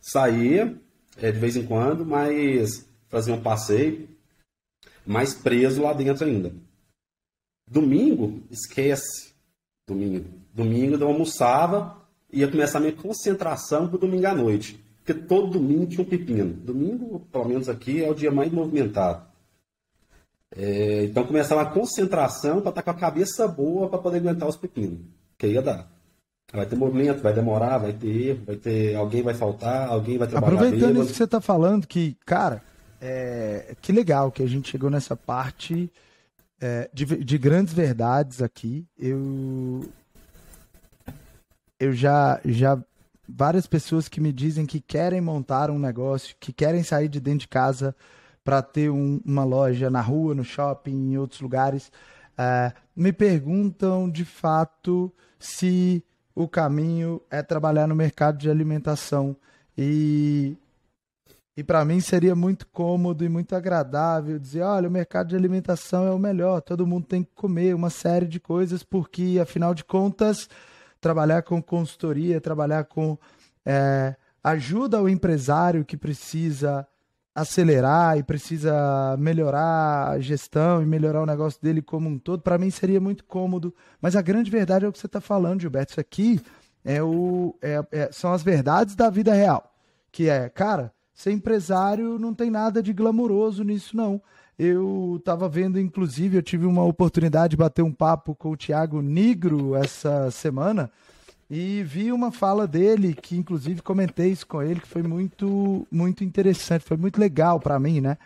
Saía 0.00 0.76
é, 1.16 1.30
de 1.30 1.38
vez 1.38 1.56
em 1.56 1.66
quando, 1.66 2.04
mas 2.04 2.86
fazia 3.08 3.34
um 3.34 3.42
passeio. 3.42 4.08
mais 5.06 5.34
preso 5.34 5.82
lá 5.82 5.92
dentro 5.92 6.26
ainda. 6.26 6.52
Domingo, 7.66 8.42
esquece. 8.50 9.32
Domingo. 9.86 10.26
Domingo 10.54 10.96
eu 10.96 11.08
almoçava, 11.08 11.96
ia 12.32 12.48
começar 12.48 12.78
a 12.78 12.80
minha 12.80 12.92
concentração 12.92 13.88
pro 13.88 13.98
domingo 13.98 14.26
à 14.26 14.34
noite. 14.34 14.82
Porque 15.04 15.14
todo 15.14 15.58
domingo 15.58 15.86
tinha 15.86 16.02
um 16.02 16.08
pepino. 16.08 16.52
Domingo, 16.52 17.20
pelo 17.32 17.48
menos 17.48 17.68
aqui, 17.68 18.02
é 18.02 18.08
o 18.08 18.14
dia 18.14 18.30
mais 18.30 18.52
movimentado. 18.52 19.24
É, 20.54 21.04
então 21.04 21.24
começava 21.24 21.62
a 21.62 21.66
concentração 21.66 22.60
para 22.60 22.70
estar 22.70 22.82
tá 22.82 22.82
com 22.82 22.90
a 22.90 23.00
cabeça 23.00 23.48
boa 23.48 23.88
para 23.88 23.98
poder 23.98 24.18
aguentar 24.18 24.48
os 24.48 24.56
pepinos. 24.56 25.00
Que 25.36 25.48
ia 25.48 25.62
dar. 25.62 25.90
Vai 26.52 26.66
ter 26.66 26.76
movimento, 26.76 27.22
vai 27.22 27.32
demorar, 27.32 27.78
vai 27.78 27.94
ter 27.94 28.08
erro, 28.08 28.42
vai 28.46 28.56
ter. 28.56 28.94
Alguém 28.94 29.22
vai 29.22 29.32
faltar, 29.32 29.88
alguém 29.88 30.18
vai 30.18 30.28
trabalhar. 30.28 30.54
Aproveitando 30.54 30.88
bêbado. 30.88 31.04
isso 31.04 31.12
que 31.12 31.16
você 31.16 31.24
está 31.24 31.40
falando, 31.40 31.86
que, 31.86 32.14
cara, 32.26 32.62
é, 33.00 33.74
que 33.80 33.90
legal 33.90 34.30
que 34.30 34.42
a 34.42 34.46
gente 34.46 34.70
chegou 34.70 34.90
nessa 34.90 35.16
parte 35.16 35.90
é, 36.62 36.88
de, 36.94 37.04
de 37.04 37.38
grandes 37.38 37.74
verdades 37.74 38.40
aqui. 38.40 38.86
Eu. 38.96 39.90
Eu 41.78 41.92
já, 41.92 42.40
já. 42.44 42.80
Várias 43.28 43.66
pessoas 43.66 44.08
que 44.08 44.20
me 44.20 44.32
dizem 44.32 44.64
que 44.64 44.80
querem 44.80 45.20
montar 45.20 45.70
um 45.70 45.78
negócio, 45.78 46.36
que 46.38 46.52
querem 46.52 46.84
sair 46.84 47.08
de 47.08 47.18
dentro 47.18 47.40
de 47.40 47.48
casa 47.48 47.94
para 48.44 48.62
ter 48.62 48.90
um, 48.90 49.20
uma 49.24 49.44
loja 49.44 49.90
na 49.90 50.00
rua, 50.00 50.34
no 50.34 50.44
shopping, 50.44 51.12
em 51.12 51.18
outros 51.18 51.40
lugares, 51.40 51.90
é, 52.38 52.72
me 52.94 53.12
perguntam 53.12 54.08
de 54.08 54.24
fato 54.24 55.12
se 55.38 56.04
o 56.34 56.48
caminho 56.48 57.20
é 57.30 57.42
trabalhar 57.42 57.86
no 57.86 57.94
mercado 57.94 58.38
de 58.38 58.50
alimentação. 58.50 59.36
E, 59.76 60.56
e 61.56 61.62
para 61.62 61.84
mim 61.84 62.00
seria 62.00 62.34
muito 62.34 62.66
cômodo 62.66 63.24
e 63.24 63.28
muito 63.28 63.54
agradável 63.54 64.38
dizer: 64.38 64.62
olha, 64.62 64.88
o 64.88 64.92
mercado 64.92 65.28
de 65.28 65.36
alimentação 65.36 66.06
é 66.06 66.10
o 66.10 66.18
melhor, 66.18 66.60
todo 66.60 66.86
mundo 66.86 67.06
tem 67.06 67.22
que 67.22 67.30
comer 67.34 67.74
uma 67.74 67.90
série 67.90 68.26
de 68.26 68.40
coisas, 68.40 68.82
porque 68.82 69.38
afinal 69.40 69.74
de 69.74 69.84
contas, 69.84 70.48
trabalhar 71.00 71.42
com 71.42 71.62
consultoria, 71.62 72.40
trabalhar 72.40 72.84
com. 72.84 73.18
É, 73.64 74.16
ajuda 74.42 74.98
ao 74.98 75.08
empresário 75.08 75.84
que 75.84 75.96
precisa 75.96 76.86
acelerar 77.34 78.18
e 78.18 78.22
precisa 78.22 79.16
melhorar 79.18 80.10
a 80.10 80.20
gestão 80.20 80.82
e 80.82 80.86
melhorar 80.86 81.22
o 81.22 81.26
negócio 81.26 81.60
dele 81.62 81.80
como 81.80 82.08
um 82.08 82.18
todo, 82.18 82.42
para 82.42 82.58
mim 82.58 82.70
seria 82.70 83.00
muito 83.00 83.24
cômodo. 83.24 83.74
Mas 84.00 84.16
a 84.16 84.22
grande 84.22 84.50
verdade 84.50 84.84
é 84.84 84.88
o 84.88 84.92
que 84.92 84.98
você 84.98 85.06
está 85.06 85.20
falando, 85.20 85.60
Gilberto. 85.60 85.92
Isso 85.92 86.00
aqui 86.00 86.40
é 86.84 87.02
o, 87.02 87.56
é, 87.62 87.82
é, 87.90 88.12
são 88.12 88.32
as 88.32 88.42
verdades 88.42 88.94
da 88.94 89.08
vida 89.08 89.32
real. 89.32 89.72
Que 90.10 90.28
é, 90.28 90.48
cara, 90.48 90.92
ser 91.14 91.32
empresário 91.32 92.18
não 92.18 92.34
tem 92.34 92.50
nada 92.50 92.82
de 92.82 92.92
glamuroso 92.92 93.62
nisso, 93.64 93.96
não. 93.96 94.20
Eu 94.58 95.16
estava 95.18 95.48
vendo, 95.48 95.80
inclusive, 95.80 96.36
eu 96.36 96.42
tive 96.42 96.66
uma 96.66 96.84
oportunidade 96.84 97.52
de 97.52 97.56
bater 97.56 97.82
um 97.82 97.92
papo 97.92 98.34
com 98.34 98.50
o 98.50 98.56
Thiago 98.56 99.00
Nigro 99.00 99.74
essa 99.74 100.30
semana 100.30 100.90
e 101.50 101.82
vi 101.82 102.12
uma 102.12 102.32
fala 102.32 102.66
dele, 102.66 103.14
que 103.14 103.36
inclusive 103.36 103.82
comentei 103.82 104.30
isso 104.30 104.46
com 104.46 104.62
ele, 104.62 104.80
que 104.80 104.88
foi 104.88 105.02
muito, 105.02 105.86
muito 105.90 106.24
interessante, 106.24 106.84
foi 106.84 106.96
muito 106.96 107.20
legal 107.20 107.60
para 107.60 107.78
mim, 107.78 108.00
né? 108.00 108.16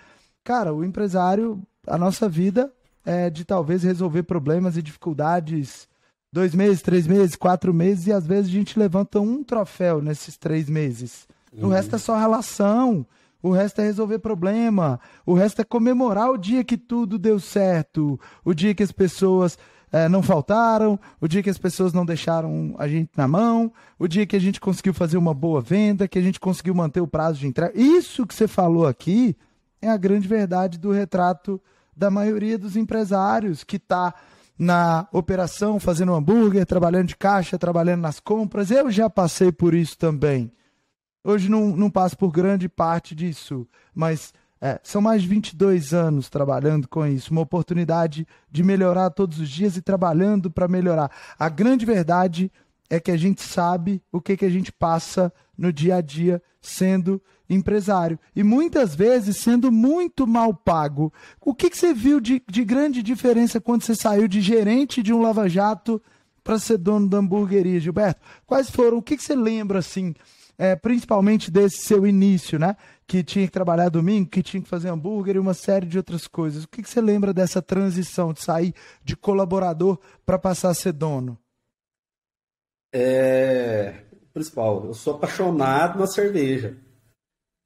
Cara, 0.44 0.72
o 0.72 0.84
empresário, 0.84 1.60
a 1.86 1.98
nossa 1.98 2.28
vida 2.28 2.72
é 3.04 3.28
de 3.28 3.44
talvez 3.44 3.82
resolver 3.82 4.22
problemas 4.22 4.76
e 4.76 4.82
dificuldades 4.82 5.88
dois 6.32 6.54
meses, 6.54 6.82
três 6.82 7.06
meses, 7.06 7.34
quatro 7.34 7.72
meses, 7.74 8.06
e 8.06 8.12
às 8.12 8.26
vezes 8.26 8.50
a 8.50 8.54
gente 8.54 8.78
levanta 8.78 9.20
um 9.20 9.42
troféu 9.42 10.00
nesses 10.02 10.36
três 10.36 10.68
meses. 10.68 11.26
Uhum. 11.56 11.68
O 11.68 11.70
resto 11.70 11.96
é 11.96 11.98
só 11.98 12.18
relação, 12.18 13.06
o 13.42 13.50
resto 13.50 13.80
é 13.80 13.84
resolver 13.84 14.18
problema, 14.18 15.00
o 15.25 15.34
resto 15.34 15.60
é 15.60 15.64
comemorar 15.64 16.30
o 16.30 16.36
dia 16.36 16.62
que 16.62 16.76
tudo 16.76 17.18
deu 17.18 17.40
certo, 17.40 18.20
o 18.44 18.52
dia 18.52 18.75
que 18.75 18.82
as 18.82 18.92
pessoas 18.92 19.58
é, 19.92 20.08
não 20.08 20.22
faltaram, 20.22 20.98
o 21.20 21.28
dia 21.28 21.42
que 21.42 21.50
as 21.50 21.58
pessoas 21.58 21.92
não 21.92 22.04
deixaram 22.04 22.75
a 22.78 22.86
gente 22.86 23.10
na 23.16 23.26
mão, 23.26 23.72
o 23.98 24.06
dia 24.06 24.26
que 24.26 24.36
a 24.36 24.40
gente 24.40 24.60
conseguiu 24.60 24.92
fazer 24.92 25.16
uma 25.16 25.32
boa 25.32 25.60
venda, 25.60 26.08
que 26.08 26.19
a 26.19 26.23
gente 26.23 26.40
conseguiu 26.40 26.75
manter 26.75 27.00
o 27.00 27.06
prazo 27.06 27.38
de 27.38 27.47
entrega. 27.47 27.73
Isso 27.78 28.26
que 28.26 28.34
você 28.34 28.47
falou 28.47 28.86
aqui 28.86 29.36
é 29.80 29.88
a 29.88 29.97
grande 29.97 30.26
verdade 30.26 30.78
do 30.78 30.90
retrato 30.90 31.60
da 31.97 32.10
maioria 32.10 32.58
dos 32.58 32.76
empresários 32.76 33.64
que 33.64 33.76
está 33.76 34.14
na 34.58 35.06
operação, 35.12 35.78
fazendo 35.78 36.14
hambúrguer, 36.14 36.66
trabalhando 36.66 37.08
de 37.08 37.16
caixa, 37.16 37.58
trabalhando 37.58 38.00
nas 38.00 38.21
compras. 38.21 38.71
Eu 38.71 38.90
já 38.90 39.08
passei 39.08 39.52
por 39.52 39.75
isso 39.75 39.97
também. 39.97 40.50
Hoje 41.26 41.49
não, 41.49 41.76
não 41.76 41.91
passo 41.91 42.17
por 42.17 42.30
grande 42.30 42.69
parte 42.69 43.12
disso, 43.12 43.67
mas 43.93 44.32
é, 44.60 44.78
são 44.84 45.02
mais 45.02 45.23
de 45.23 45.28
22 45.28 45.93
anos 45.93 46.30
trabalhando 46.30 46.86
com 46.86 47.04
isso, 47.04 47.32
uma 47.32 47.41
oportunidade 47.41 48.25
de 48.49 48.62
melhorar 48.62 49.10
todos 49.10 49.41
os 49.41 49.50
dias 49.50 49.76
e 49.76 49.82
trabalhando 49.82 50.52
para 50.52 50.69
melhorar. 50.69 51.10
A 51.36 51.49
grande 51.49 51.84
verdade 51.84 52.49
é 52.89 53.00
que 53.00 53.10
a 53.10 53.17
gente 53.17 53.43
sabe 53.43 54.00
o 54.12 54.21
que, 54.21 54.36
que 54.36 54.45
a 54.45 54.49
gente 54.49 54.71
passa 54.71 55.32
no 55.58 55.73
dia 55.73 55.97
a 55.97 56.00
dia 56.00 56.41
sendo 56.62 57.21
empresário. 57.50 58.21
E 58.36 58.45
muitas 58.45 58.95
vezes 58.95 59.39
sendo 59.39 59.73
muito 59.73 60.28
mal 60.28 60.54
pago. 60.54 61.12
O 61.41 61.52
que, 61.52 61.69
que 61.69 61.76
você 61.76 61.93
viu 61.93 62.21
de, 62.21 62.41
de 62.49 62.65
grande 62.65 63.02
diferença 63.02 63.60
quando 63.60 63.82
você 63.82 63.97
saiu 63.97 64.28
de 64.28 64.41
gerente 64.41 65.02
de 65.02 65.12
um 65.12 65.23
lava-jato 65.23 66.00
para 66.45 66.56
ser 66.60 66.78
dono 66.78 67.08
da 67.08 67.19
hamburgueria, 67.19 67.80
Gilberto? 67.80 68.21
Quais 68.47 68.71
foram? 68.71 68.99
O 68.99 69.02
que, 69.02 69.17
que 69.17 69.25
você 69.25 69.34
lembra, 69.34 69.80
assim, 69.80 70.15
é, 70.58 70.75
principalmente 70.75 71.50
desse 71.50 71.78
seu 71.84 72.06
início, 72.06 72.58
né? 72.58 72.76
Que 73.06 73.23
tinha 73.23 73.47
que 73.47 73.52
trabalhar 73.52 73.88
domingo, 73.88 74.28
que 74.28 74.42
tinha 74.42 74.62
que 74.62 74.69
fazer 74.69 74.88
hambúrguer 74.88 75.36
e 75.36 75.38
uma 75.38 75.54
série 75.54 75.86
de 75.86 75.97
outras 75.97 76.26
coisas. 76.26 76.64
O 76.64 76.69
que, 76.69 76.82
que 76.82 76.88
você 76.88 77.00
lembra 77.00 77.32
dessa 77.32 77.60
transição 77.60 78.32
de 78.32 78.42
sair 78.42 78.75
de 79.04 79.16
colaborador 79.16 79.99
para 80.25 80.38
passar 80.38 80.71
a 80.71 80.75
ser 80.75 80.92
dono? 80.92 81.38
É. 82.92 84.02
Principal, 84.32 84.84
eu 84.86 84.95
sou 84.95 85.14
apaixonado 85.14 85.99
na 85.99 86.06
cerveja. 86.06 86.76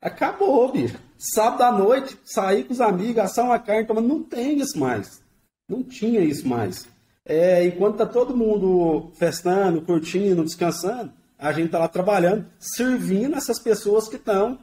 Acabou, 0.00 0.70
bicho. 0.72 0.98
Sábado 1.18 1.62
à 1.62 1.72
noite, 1.72 2.16
sair 2.24 2.64
com 2.64 2.72
os 2.72 2.80
amigos, 2.80 3.18
assar 3.18 3.44
uma 3.44 3.58
carne, 3.58 3.86
mas 3.92 4.04
não 4.04 4.22
tem 4.22 4.58
isso 4.58 4.78
mais. 4.78 5.22
Não 5.68 5.82
tinha 5.82 6.20
isso 6.20 6.48
mais. 6.48 6.88
É, 7.24 7.64
enquanto 7.64 7.98
tá 7.98 8.06
todo 8.06 8.36
mundo 8.36 9.12
festando, 9.18 9.82
curtindo, 9.82 10.44
descansando, 10.44 11.12
a 11.40 11.52
gente 11.52 11.66
está 11.66 11.78
lá 11.78 11.88
trabalhando, 11.88 12.46
servindo 12.58 13.34
essas 13.34 13.58
pessoas 13.58 14.08
que 14.08 14.16
estão 14.16 14.58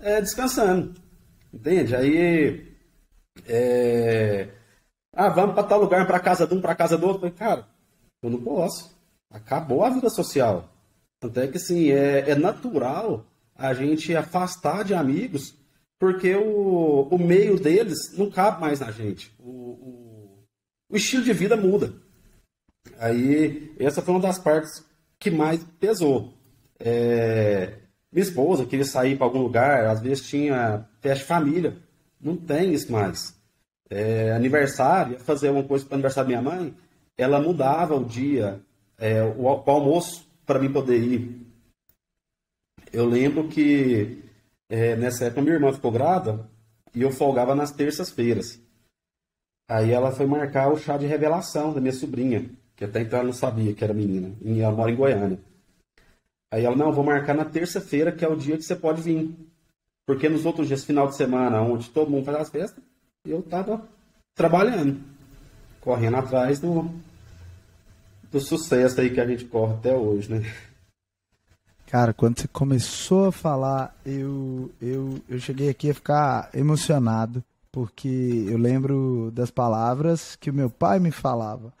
é, 0.00 0.20
descansando. 0.20 0.94
Entende? 1.52 1.94
Aí. 1.94 2.72
É... 3.46 4.48
Ah, 5.14 5.28
vamos 5.28 5.54
para 5.54 5.64
tal 5.64 5.80
lugar, 5.82 6.06
para 6.06 6.18
casa 6.18 6.46
de 6.46 6.54
um, 6.54 6.60
para 6.62 6.74
casa 6.74 6.96
do 6.96 7.06
outro. 7.06 7.30
Cara, 7.32 7.66
eu 8.22 8.30
não 8.30 8.42
posso. 8.42 8.96
Acabou 9.30 9.84
a 9.84 9.90
vida 9.90 10.08
social. 10.08 10.70
Tanto 11.20 11.38
é 11.38 11.46
que, 11.46 11.58
assim, 11.58 11.90
é, 11.90 12.30
é 12.30 12.34
natural 12.34 13.26
a 13.54 13.74
gente 13.74 14.16
afastar 14.16 14.84
de 14.84 14.94
amigos, 14.94 15.54
porque 16.00 16.34
o, 16.34 17.02
o 17.10 17.18
meio 17.18 17.60
deles 17.60 18.16
não 18.16 18.30
cabe 18.30 18.62
mais 18.62 18.80
na 18.80 18.90
gente. 18.90 19.32
O, 19.38 19.50
o, 19.50 20.44
o 20.90 20.96
estilo 20.96 21.22
de 21.22 21.34
vida 21.34 21.56
muda. 21.56 21.92
Aí, 22.98 23.74
essa 23.78 24.00
foi 24.00 24.14
uma 24.14 24.20
das 24.20 24.38
partes 24.38 24.84
que 25.22 25.30
mais 25.30 25.62
pesou. 25.78 26.34
É, 26.80 27.78
minha 28.10 28.24
esposa 28.24 28.66
queria 28.66 28.84
sair 28.84 29.16
para 29.16 29.26
algum 29.26 29.40
lugar, 29.40 29.86
às 29.86 30.00
vezes 30.00 30.28
tinha 30.28 30.88
festa 31.00 31.20
de 31.20 31.24
família. 31.24 31.76
Não 32.20 32.36
tem 32.36 32.74
isso 32.74 32.90
mais. 32.90 33.40
É, 33.88 34.32
aniversário, 34.32 35.20
fazer 35.20 35.50
uma 35.50 35.62
coisa 35.62 35.86
para 35.86 35.94
aniversário 35.94 36.30
da 36.30 36.40
minha 36.40 36.50
mãe, 36.56 36.74
ela 37.16 37.40
mudava 37.40 37.94
o 37.94 38.04
dia, 38.04 38.60
é, 38.98 39.22
o, 39.22 39.42
o 39.42 39.70
almoço, 39.70 40.26
para 40.44 40.58
mim 40.58 40.72
poder 40.72 40.98
ir. 40.98 41.46
Eu 42.92 43.06
lembro 43.06 43.48
que 43.48 44.24
é, 44.68 44.96
nessa 44.96 45.26
época 45.26 45.42
minha 45.42 45.54
irmã 45.54 45.72
ficou 45.72 45.92
grávida 45.92 46.48
e 46.94 47.02
eu 47.02 47.12
folgava 47.12 47.54
nas 47.54 47.70
terças-feiras. 47.70 48.60
Aí 49.68 49.92
ela 49.92 50.10
foi 50.10 50.26
marcar 50.26 50.72
o 50.72 50.76
chá 50.76 50.96
de 50.98 51.06
revelação 51.06 51.72
da 51.72 51.80
minha 51.80 51.92
sobrinha 51.92 52.50
que 52.82 52.86
até 52.86 53.02
então 53.02 53.20
ela 53.20 53.28
não 53.28 53.32
sabia 53.32 53.72
que 53.72 53.84
era 53.84 53.94
menina, 53.94 54.34
e 54.40 54.60
ela 54.60 54.74
mora 54.74 54.90
em 54.90 54.96
Goiânia. 54.96 55.38
Aí 56.52 56.64
ela, 56.64 56.74
não, 56.74 56.92
vou 56.92 57.04
marcar 57.04 57.32
na 57.32 57.44
terça-feira, 57.44 58.10
que 58.10 58.24
é 58.24 58.28
o 58.28 58.36
dia 58.36 58.56
que 58.56 58.64
você 58.64 58.74
pode 58.74 59.00
vir. 59.00 59.32
Porque 60.04 60.28
nos 60.28 60.44
outros 60.44 60.66
dias, 60.66 60.84
final 60.84 61.06
de 61.06 61.16
semana, 61.16 61.62
onde 61.62 61.88
todo 61.90 62.10
mundo 62.10 62.24
faz 62.24 62.38
as 62.38 62.50
festas, 62.50 62.82
eu 63.24 63.40
tava 63.40 63.86
trabalhando, 64.34 65.00
correndo 65.80 66.16
atrás 66.16 66.58
do, 66.58 66.90
do 68.30 68.40
sucesso 68.40 69.00
aí 69.00 69.10
que 69.10 69.20
a 69.20 69.26
gente 69.26 69.44
corre 69.44 69.74
até 69.74 69.94
hoje, 69.94 70.30
né? 70.30 70.42
Cara, 71.86 72.12
quando 72.12 72.40
você 72.40 72.48
começou 72.48 73.26
a 73.26 73.32
falar, 73.32 73.96
eu, 74.04 74.72
eu, 74.80 75.20
eu 75.28 75.38
cheguei 75.38 75.68
aqui 75.68 75.90
a 75.90 75.94
ficar 75.94 76.50
emocionado, 76.52 77.44
porque 77.70 78.44
eu 78.48 78.58
lembro 78.58 79.30
das 79.32 79.52
palavras 79.52 80.34
que 80.34 80.50
o 80.50 80.54
meu 80.54 80.68
pai 80.68 80.98
me 80.98 81.12
falava 81.12 81.72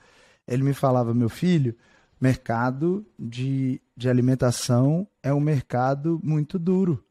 ele 0.46 0.62
me 0.62 0.74
falava, 0.74 1.14
meu 1.14 1.28
filho, 1.28 1.74
mercado 2.20 3.04
de, 3.18 3.80
de 3.96 4.08
alimentação 4.08 5.06
é 5.22 5.32
um 5.32 5.40
mercado 5.40 6.20
muito 6.22 6.58
duro. 6.58 7.04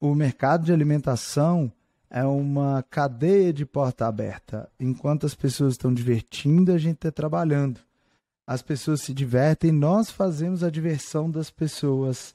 O 0.00 0.14
mercado 0.14 0.64
de 0.64 0.72
alimentação 0.72 1.72
é 2.10 2.24
uma 2.24 2.84
cadeia 2.90 3.52
de 3.52 3.64
porta 3.64 4.06
aberta. 4.06 4.68
Enquanto 4.78 5.26
as 5.26 5.34
pessoas 5.34 5.74
estão 5.74 5.92
divertindo, 5.92 6.72
a 6.72 6.78
gente 6.78 6.96
está 6.96 7.10
trabalhando. 7.10 7.80
As 8.46 8.60
pessoas 8.60 9.00
se 9.02 9.14
divertem, 9.14 9.72
nós 9.72 10.10
fazemos 10.10 10.62
a 10.62 10.70
diversão 10.70 11.30
das 11.30 11.50
pessoas. 11.50 12.34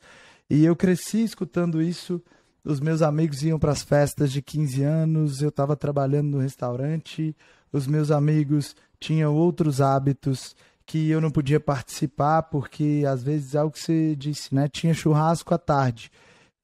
E 0.50 0.66
eu 0.66 0.76
cresci 0.76 1.24
escutando 1.24 1.82
isso. 1.82 2.22
Os 2.64 2.80
meus 2.80 3.02
amigos 3.02 3.44
iam 3.44 3.60
para 3.60 3.72
as 3.72 3.84
festas 3.84 4.32
de 4.32 4.42
15 4.42 4.84
anos, 4.84 5.42
eu 5.42 5.50
estava 5.50 5.76
trabalhando 5.76 6.30
no 6.30 6.40
restaurante, 6.40 7.36
os 7.72 7.88
meus 7.88 8.12
amigos 8.12 8.76
tinham 9.00 9.36
outros 9.36 9.82
hábitos 9.82 10.56
que 10.86 11.10
eu 11.10 11.22
não 11.22 11.30
podia 11.30 11.60
participar, 11.60 12.44
porque 12.44 13.04
às 13.08 13.22
vezes 13.22 13.54
é 13.54 13.64
o 13.64 13.70
que 13.70 13.80
você 13.80 14.16
disse, 14.16 14.54
né? 14.56 14.68
Tinha 14.68 14.94
churrasco 14.94 15.54
à 15.54 15.58
tarde. 15.58 16.12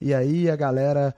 E 0.01 0.13
aí 0.13 0.49
a 0.49 0.55
galera, 0.55 1.15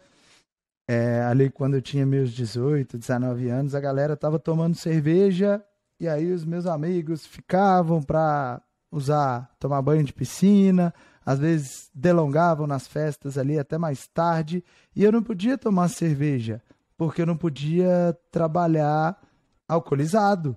é, 0.87 1.21
ali 1.21 1.49
quando 1.49 1.75
eu 1.75 1.81
tinha 1.81 2.05
meus 2.05 2.31
18, 2.31 2.97
19 2.97 3.49
anos, 3.49 3.73
a 3.73 3.79
galera 3.79 4.17
tava 4.17 4.37
tomando 4.37 4.75
cerveja 4.75 5.63
e 5.99 6.07
aí 6.07 6.31
os 6.31 6.45
meus 6.45 6.65
amigos 6.65 7.25
ficavam 7.25 8.03
para 8.03 8.61
usar, 8.91 9.49
tomar 9.59 9.81
banho 9.81 10.03
de 10.03 10.13
piscina, 10.13 10.93
às 11.25 11.39
vezes 11.39 11.89
delongavam 11.93 12.67
nas 12.67 12.87
festas 12.87 13.37
ali 13.37 13.59
até 13.59 13.77
mais 13.77 14.07
tarde, 14.07 14.63
e 14.95 15.03
eu 15.03 15.11
não 15.11 15.21
podia 15.21 15.57
tomar 15.57 15.89
cerveja, 15.89 16.61
porque 16.95 17.21
eu 17.21 17.25
não 17.25 17.35
podia 17.35 18.17
trabalhar 18.31 19.19
alcoolizado. 19.67 20.55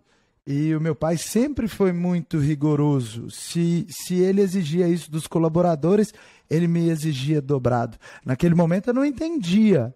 E 0.52 0.74
o 0.74 0.80
meu 0.80 0.96
pai 0.96 1.16
sempre 1.16 1.68
foi 1.68 1.92
muito 1.92 2.36
rigoroso. 2.36 3.30
Se, 3.30 3.86
se 3.88 4.16
ele 4.16 4.40
exigia 4.40 4.88
isso 4.88 5.08
dos 5.08 5.28
colaboradores, 5.28 6.12
ele 6.50 6.66
me 6.66 6.88
exigia 6.88 7.40
dobrado. 7.40 7.96
Naquele 8.26 8.56
momento 8.56 8.88
eu 8.88 8.94
não 8.94 9.04
entendia 9.04 9.94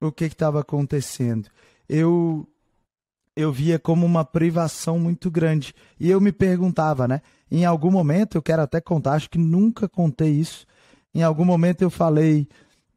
o 0.00 0.10
que 0.10 0.24
estava 0.24 0.58
acontecendo. 0.58 1.48
Eu 1.88 2.44
eu 3.36 3.52
via 3.52 3.78
como 3.78 4.04
uma 4.04 4.24
privação 4.24 4.98
muito 4.98 5.30
grande. 5.30 5.72
E 5.98 6.10
eu 6.10 6.20
me 6.20 6.32
perguntava, 6.32 7.06
né? 7.06 7.22
Em 7.48 7.64
algum 7.64 7.90
momento, 7.90 8.36
eu 8.36 8.42
quero 8.42 8.62
até 8.62 8.80
contar, 8.80 9.12
acho 9.12 9.30
que 9.30 9.38
nunca 9.38 9.88
contei 9.88 10.30
isso. 10.30 10.66
Em 11.14 11.22
algum 11.22 11.44
momento 11.44 11.82
eu 11.82 11.90
falei, 11.90 12.48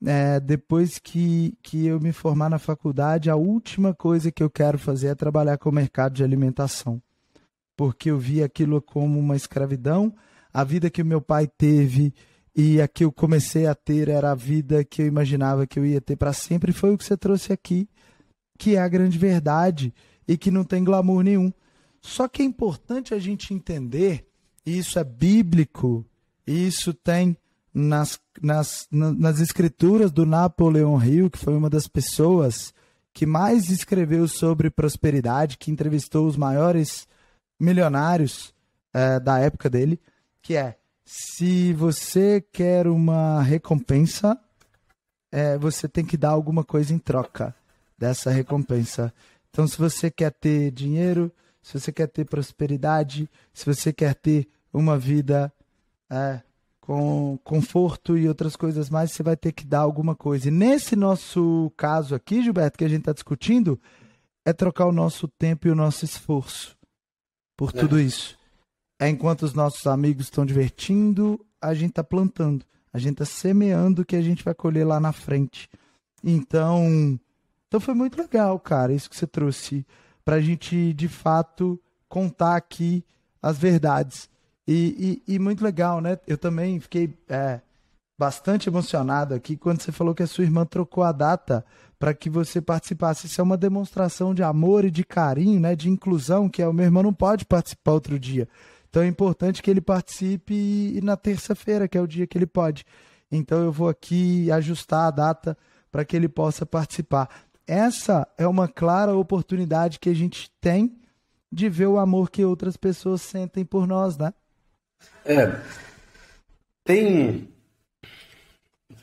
é, 0.06 0.40
depois 0.40 1.00
que, 1.00 1.58
que 1.62 1.86
eu 1.86 2.00
me 2.00 2.12
formar 2.12 2.50
na 2.50 2.60
faculdade, 2.60 3.30
a 3.30 3.36
última 3.36 3.94
coisa 3.94 4.32
que 4.32 4.44
eu 4.44 4.50
quero 4.50 4.78
fazer 4.78 5.08
é 5.08 5.16
trabalhar 5.16 5.58
com 5.58 5.70
o 5.70 5.74
mercado 5.74 6.14
de 6.14 6.24
alimentação. 6.24 7.02
Porque 7.76 8.12
eu 8.12 8.18
vi 8.18 8.44
aquilo 8.44 8.82
como 8.82 9.20
uma 9.20 9.36
escravidão. 9.36 10.14
A 10.54 10.64
vida 10.64 10.90
que 10.90 11.02
o 11.02 11.06
meu 11.06 11.22
pai 11.22 11.48
teve 11.48 12.14
e 12.56 12.82
a 12.82 12.88
que 12.88 13.04
eu 13.04 13.12
comecei 13.12 13.68
a 13.68 13.76
ter 13.76 14.10
era 14.10 14.32
a 14.32 14.36
vida 14.36 14.84
que 14.84 15.02
eu 15.02 15.08
imaginava 15.08 15.68
que 15.68 15.78
eu 15.78 15.86
ia 15.86 16.02
ter 16.02 16.16
para 16.16 16.34
sempre. 16.34 16.72
Foi 16.72 16.92
o 16.94 16.98
que 16.98 17.06
você 17.06 17.16
trouxe 17.16 17.54
aqui, 17.54 17.88
que 18.58 18.76
é 18.76 18.80
a 18.80 18.88
grande 18.88 19.18
verdade 19.18 19.94
e 20.28 20.38
que 20.38 20.52
não 20.52 20.64
tem 20.64 20.84
glamour 20.84 21.24
nenhum. 21.24 21.52
Só 22.02 22.28
que 22.28 22.42
é 22.42 22.46
importante 22.46 23.14
a 23.14 23.20
gente 23.20 23.54
entender, 23.54 24.28
e 24.66 24.78
isso 24.78 24.98
é 24.98 25.04
bíblico, 25.04 26.06
e 26.46 26.68
isso 26.68 26.94
tem 26.94 27.38
nas, 27.78 28.20
nas, 28.42 28.88
nas 28.92 29.40
escrituras 29.40 30.12
do 30.12 30.26
Napoleão 30.26 31.02
Hill, 31.04 31.30
que 31.30 31.38
foi 31.38 31.56
uma 31.56 31.70
das 31.70 31.88
pessoas 31.88 32.74
que 33.14 33.26
mais 33.26 33.70
escreveu 33.70 34.28
sobre 34.28 34.72
prosperidade, 34.72 35.58
que 35.58 35.70
entrevistou 35.70 36.26
os 36.26 36.36
maiores 36.36 37.08
milionários 37.60 38.54
é, 38.92 39.20
da 39.20 39.38
época 39.38 39.70
dele, 39.70 40.00
que 40.42 40.56
é 40.56 40.78
se 41.06 41.72
você 41.74 42.42
quer 42.52 42.88
uma 42.88 43.42
recompensa, 43.44 44.40
é, 45.32 45.58
você 45.58 45.88
tem 45.88 46.04
que 46.04 46.18
dar 46.18 46.32
alguma 46.32 46.64
coisa 46.64 46.94
em 46.94 47.00
troca 47.00 47.56
dessa 47.98 48.32
recompensa. 48.32 49.14
Então, 49.52 49.68
se 49.68 49.78
você 49.78 50.10
quer 50.10 50.32
ter 50.32 50.72
dinheiro, 50.72 51.32
se 51.62 51.80
você 51.80 51.92
quer 51.92 52.08
ter 52.08 52.26
prosperidade, 52.26 53.30
se 53.54 53.66
você 53.66 53.94
quer 53.94 54.16
ter 54.16 54.48
uma 54.74 54.98
vida 54.98 55.52
é, 56.10 56.42
com 56.88 57.38
conforto 57.44 58.18
e 58.18 58.30
outras 58.30 58.56
coisas 58.56 58.90
mais, 58.90 59.12
você 59.12 59.22
vai 59.22 59.36
ter 59.36 59.52
que 59.52 59.66
dar 59.66 59.80
alguma 59.80 60.16
coisa. 60.16 60.48
E 60.48 60.52
nesse 60.52 60.96
nosso 60.96 61.70
caso 61.76 62.16
aqui, 62.16 62.42
Gilberto, 62.42 62.78
que 62.78 62.86
a 62.86 62.88
gente 62.88 63.00
está 63.00 63.12
discutindo, 63.12 63.78
é 64.46 64.54
trocar 64.54 64.86
o 64.86 64.94
nosso 64.94 65.28
tempo 65.28 65.68
e 65.68 65.72
o 65.72 65.76
nosso 65.76 66.06
esforço 66.06 66.78
por 67.58 67.72
é. 67.76 67.80
tudo 67.82 68.00
isso. 68.00 68.40
É 68.98 69.10
enquanto 69.10 69.42
os 69.42 69.54
nossos 69.54 69.86
amigos 69.86 70.28
estão 70.28 70.46
divertindo, 70.46 71.46
a 71.62 71.74
gente 71.74 71.90
está 71.90 72.06
plantando, 72.06 72.66
a 72.94 72.98
gente 72.98 73.22
está 73.22 73.26
semeando 73.26 74.04
o 74.04 74.06
que 74.06 74.16
a 74.16 74.22
gente 74.22 74.42
vai 74.42 74.56
colher 74.56 74.88
lá 74.88 74.98
na 74.98 75.12
frente. 75.12 75.70
Então, 76.24 77.20
então 77.68 77.82
foi 77.82 77.94
muito 77.96 78.18
legal, 78.18 78.58
cara, 78.62 78.94
isso 78.94 79.10
que 79.10 79.18
você 79.18 79.28
trouxe 79.28 79.86
para 80.24 80.38
a 80.38 80.42
gente 80.42 80.94
de 80.94 81.10
fato 81.10 81.78
contar 82.08 82.56
aqui 82.56 83.04
as 83.42 83.58
verdades. 83.58 84.30
E, 84.68 85.22
e, 85.28 85.36
e, 85.36 85.40
muito 85.40 85.64
legal, 85.64 86.02
né? 86.02 86.18
Eu 86.28 86.38
também 86.38 86.80
fiquei 86.80 87.14
é, 87.30 87.62
bastante 88.20 88.68
emocionado 88.68 89.34
aqui 89.34 89.56
quando 89.56 89.82
você 89.82 89.92
falou 89.92 90.14
que 90.14 90.24
a 90.24 90.28
sua 90.28 90.44
irmã 90.44 90.66
trocou 90.66 91.04
a 91.04 91.12
data 91.12 91.66
para 91.98 92.14
que 92.14 92.30
você 92.30 92.60
participasse. 92.60 93.28
Isso 93.28 93.40
é 93.40 93.44
uma 93.44 93.56
demonstração 93.56 94.34
de 94.34 94.44
amor 94.44 94.84
e 94.84 94.92
de 94.92 95.06
carinho, 95.06 95.60
né? 95.60 95.76
De 95.76 95.90
inclusão, 95.90 96.50
que 96.50 96.62
é 96.62 96.68
o 96.68 96.74
meu 96.74 96.86
irmão 96.86 97.04
não 97.04 97.14
pode 97.14 97.46
participar 97.46 97.94
outro 97.94 98.20
dia. 98.20 98.48
Então 98.90 99.04
é 99.04 99.08
importante 99.08 99.62
que 99.62 99.72
ele 99.72 99.82
participe 99.82 100.54
e, 100.54 100.98
e 100.98 101.02
na 101.02 101.16
terça-feira, 101.16 101.88
que 101.88 101.98
é 101.98 102.02
o 102.02 102.08
dia 102.08 102.28
que 102.28 102.38
ele 102.38 102.48
pode. 102.48 102.86
Então 103.32 103.60
eu 103.60 103.72
vou 103.72 103.88
aqui 103.88 104.52
ajustar 104.52 105.08
a 105.08 105.12
data 105.12 105.58
para 105.90 106.04
que 106.04 106.16
ele 106.16 106.28
possa 106.28 106.66
participar 106.66 107.30
essa 107.68 108.26
é 108.38 108.48
uma 108.48 108.70
clara 108.70 109.14
oportunidade 109.14 110.00
que 110.00 110.10
a 110.10 110.16
gente 110.16 110.50
tem 110.62 110.98
de 111.52 111.68
ver 111.68 111.88
o 111.88 112.00
amor 112.00 112.32
que 112.32 112.44
outras 112.46 112.78
pessoas 112.78 113.22
sentem 113.22 113.66
por 113.66 113.86
nós, 113.86 114.18
né? 114.18 114.34
É. 115.26 115.62
Tem. 116.84 117.48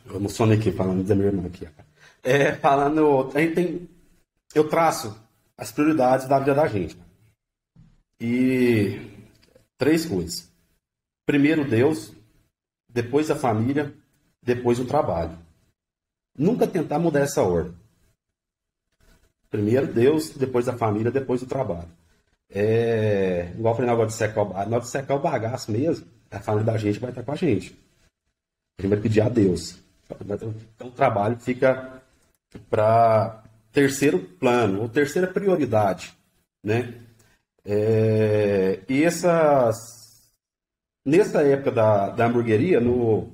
Eu 0.07 0.17
emocionei 0.17 0.59
aqui 0.59 0.73
falando 0.73 1.05
da 1.05 1.15
minha 1.15 1.29
irmã 1.29 1.47
aqui. 1.47 1.69
É, 2.23 2.55
falando. 2.55 3.31
A 3.35 3.41
gente 3.41 3.55
tem. 3.55 3.89
Eu 4.55 4.69
traço 4.69 5.19
as 5.57 5.71
prioridades 5.71 6.27
da 6.27 6.39
vida 6.39 6.55
da 6.55 6.67
gente. 6.67 6.97
E. 8.21 9.11
Três 9.77 10.07
coisas. 10.07 10.51
Primeiro 11.27 11.69
Deus, 11.69 12.13
depois 12.89 13.31
a 13.31 13.37
família, 13.37 13.93
depois 14.43 14.79
o 14.79 14.87
trabalho. 14.87 15.39
Nunca 16.37 16.67
tentar 16.67 16.99
mudar 16.99 17.21
essa 17.21 17.43
ordem. 17.43 17.75
Primeiro 19.51 19.93
Deus, 19.93 20.31
depois 20.31 20.69
a 20.69 20.77
família, 20.77 21.11
depois 21.11 21.43
o 21.43 21.47
trabalho. 21.47 21.89
É, 22.55 23.51
igual 23.59 23.73
eu 23.73 23.77
falei 23.77 23.91
na 23.91 23.97
hora 23.97 24.07
de 24.07 24.15
secar 24.15 24.45
na 24.45 24.77
hora 24.77 24.81
de 24.81 24.89
secar 24.89 25.17
o 25.17 25.19
bagaço 25.19 25.73
mesmo, 25.73 26.07
a 26.31 26.39
família 26.39 26.73
da 26.73 26.79
gente 26.79 27.01
vai 27.01 27.11
estar 27.11 27.25
com 27.25 27.33
a 27.33 27.37
gente. 27.37 27.77
A 28.79 28.83
gente 28.83 28.91
vai 28.91 29.01
pedir 29.01 29.21
a 29.21 29.29
Deus. 29.29 29.79
Então 30.77 30.89
o 30.89 30.93
trabalho 30.93 31.37
fica 31.41 32.01
para 32.71 33.43
terceiro 33.73 34.21
plano, 34.21 34.83
ou 34.83 34.89
terceira 34.89 35.27
prioridade. 35.27 36.17
Né? 36.63 36.95
É, 37.65 38.81
e 38.89 39.03
essas. 39.03 40.03
Nessa 41.05 41.43
época 41.43 41.71
da, 41.71 42.09
da 42.11 42.27
hamburgueria, 42.27 42.81
no, 42.81 43.31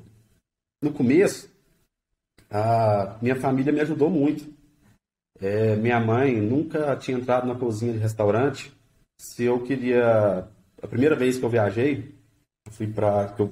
no 0.83 0.93
começo, 0.93 1.49
a 2.51 3.17
minha 3.23 3.37
família 3.37 3.73
me 3.73 3.81
ajudou 3.81 4.11
muito. 4.11 4.53
É, 5.41 5.77
minha 5.77 6.01
mãe 6.01 6.41
nunca 6.41 6.97
tinha 6.97 7.17
entrado 7.17 7.47
na 7.47 7.55
cozinha 7.55 7.93
de 7.93 7.99
restaurante. 7.99 8.73
Se 9.21 9.45
eu 9.45 9.61
queria. 9.61 10.49
A 10.83 10.87
primeira 10.87 11.15
vez 11.15 11.37
que 11.37 11.45
eu 11.45 11.51
viajei, 11.51 12.15
eu 12.67 12.73
fui 12.73 12.87
para. 12.87 13.35
Eu 13.39 13.51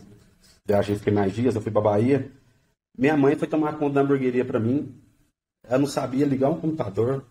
viajei, 0.66 0.96
fiquei 0.96 1.12
mais 1.12 1.34
dias, 1.34 1.54
eu 1.54 1.60
fui 1.60 1.70
para 1.70 1.82
Bahia. 1.82 2.32
Minha 2.96 3.18
mãe 3.18 3.36
foi 3.36 3.46
tomar 3.46 3.76
conta 3.76 3.96
da 3.96 4.00
hamburgueria 4.00 4.46
para 4.46 4.58
mim. 4.58 4.98
Ela 5.62 5.80
não 5.80 5.86
sabia 5.86 6.24
ligar 6.24 6.48
um 6.48 6.58
computador, 6.58 7.22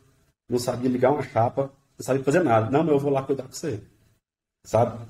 não 0.47 0.60
sabia 0.60 0.88
ligar 0.88 1.13
uma 1.13 1.23
chapa, 1.23 1.71
não 1.97 2.06
sabia 2.06 2.23
fazer 2.23 2.43
nada. 2.43 2.69
Não, 2.69 2.88
eu 2.88 3.00
vou 3.00 3.12
lá 3.12 3.23
cuidar 3.23 3.41
com 3.41 3.54
você. 3.54 3.82
Sabe? 4.63 5.04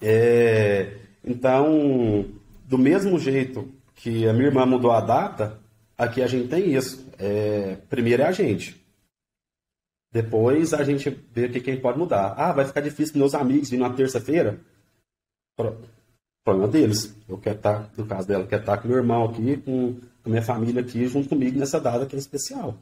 É, 0.00 1.00
então, 1.22 2.24
do 2.64 2.78
mesmo 2.78 3.18
jeito 3.18 3.70
que 3.94 4.26
a 4.26 4.32
minha 4.32 4.46
irmã 4.46 4.64
mudou 4.64 4.92
a 4.92 5.02
data, 5.02 5.60
aqui 5.98 6.22
a 6.22 6.26
gente 6.26 6.48
tem 6.48 6.74
isso. 6.74 7.10
É, 7.18 7.76
primeiro 7.90 8.22
é 8.22 8.26
a 8.26 8.32
gente. 8.32 8.77
Depois 10.10 10.72
a 10.72 10.82
gente 10.82 11.10
vê 11.32 11.46
o 11.46 11.52
que 11.52 11.60
quem 11.60 11.80
pode 11.80 11.98
mudar. 11.98 12.34
Ah, 12.36 12.52
vai 12.52 12.64
ficar 12.64 12.80
difícil 12.80 13.12
para 13.12 13.20
meus 13.20 13.34
amigos 13.34 13.70
vir 13.70 13.78
na 13.78 13.92
terça-feira? 13.92 14.60
Problema 16.44 16.68
deles. 16.68 17.14
Eu 17.28 17.38
quero 17.38 17.56
estar, 17.56 17.90
no 17.96 18.06
caso 18.06 18.26
dela, 18.26 18.46
quero 18.46 18.62
estar 18.62 18.78
com 18.78 18.88
meu 18.88 18.96
irmão 18.96 19.24
aqui, 19.24 19.58
com, 19.58 20.00
com 20.22 20.30
minha 20.30 20.42
família 20.42 20.80
aqui, 20.80 21.06
junto 21.06 21.28
comigo 21.28 21.58
nessa 21.58 21.78
data 21.78 22.06
que 22.06 22.16
é 22.16 22.18
especial. 22.18 22.74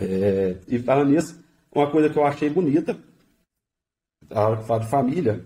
É, 0.00 0.56
e 0.68 0.78
falando 0.78 1.10
nisso, 1.10 1.38
uma 1.74 1.90
coisa 1.90 2.08
que 2.08 2.18
eu 2.18 2.24
achei 2.24 2.48
bonita, 2.48 2.98
a 4.30 4.48
hora 4.48 4.56
que 4.60 4.66
fala 4.66 4.80
de 4.80 4.90
família, 4.90 5.44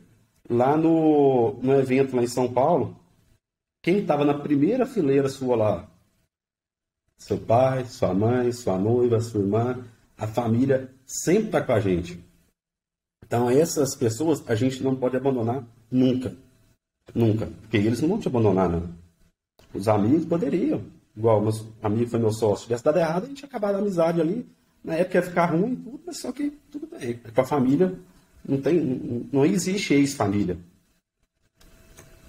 lá 0.49 0.77
no, 0.77 1.55
no 1.63 1.75
evento 1.75 2.15
lá 2.15 2.23
em 2.23 2.29
São 2.29 2.53
Paulo, 2.53 2.97
quem 3.83 3.99
estava 3.99 4.25
na 4.25 4.35
primeira 4.35 4.87
fileira 4.87 5.29
sua 5.29 5.57
lá, 5.57 5.90
Seu 7.21 7.37
pai, 7.39 7.85
sua 7.85 8.15
mãe, 8.15 8.51
sua 8.51 8.79
noiva, 8.79 9.21
sua 9.21 9.43
irmã, 9.43 9.79
a 10.17 10.27
família 10.27 10.91
sempre 11.07 11.47
está 11.47 11.61
com 11.61 11.73
a 11.73 11.79
gente. 11.79 12.19
Então, 13.25 13.49
essas 13.49 13.95
pessoas 13.95 14.43
a 14.49 14.55
gente 14.55 14.83
não 14.83 14.97
pode 14.97 15.17
abandonar 15.17 15.63
nunca. 15.91 16.35
Nunca. 17.15 17.47
Porque 17.61 17.77
eles 17.77 18.01
não 18.01 18.09
vão 18.09 18.19
te 18.19 18.27
abandonar, 18.27 18.71
não. 18.71 18.89
Os 19.73 19.87
amigos 19.87 20.25
poderiam. 20.25 20.83
Igual 21.15 21.43
meus 21.43 21.65
amigo 21.83 22.11
foi 22.11 22.19
meu 22.19 22.33
sócio. 22.33 22.61
Se 22.61 22.65
tivesse 22.65 22.85
dado 22.85 22.99
errado, 22.99 23.25
a 23.25 23.29
gente 23.29 23.41
ia 23.41 23.49
acabar 23.49 23.75
a 23.75 23.79
amizade 23.79 24.21
ali. 24.21 24.49
Na 24.83 24.95
época 24.95 25.19
ia 25.19 25.23
ficar 25.23 25.47
ruim, 25.47 25.77
tudo, 25.77 26.01
mas 26.07 26.17
só 26.17 26.33
que 26.33 26.51
tudo 26.71 26.89
bem. 26.89 27.21
Com 27.35 27.41
a 27.41 27.45
família, 27.45 27.95
não, 28.45 28.61
tem, 28.61 29.29
não 29.31 29.45
existe 29.45 29.93
ex-família. 29.93 30.59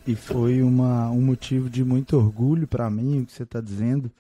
E 0.06 0.16
foi 0.16 0.62
uma, 0.62 1.10
um 1.12 1.22
motivo 1.22 1.70
de 1.70 1.84
muito 1.84 2.18
orgulho 2.18 2.68
para 2.68 2.90
mim, 2.90 3.22
o 3.22 3.26
que 3.26 3.32
você 3.32 3.44
está 3.44 3.62
dizendo. 3.62 4.12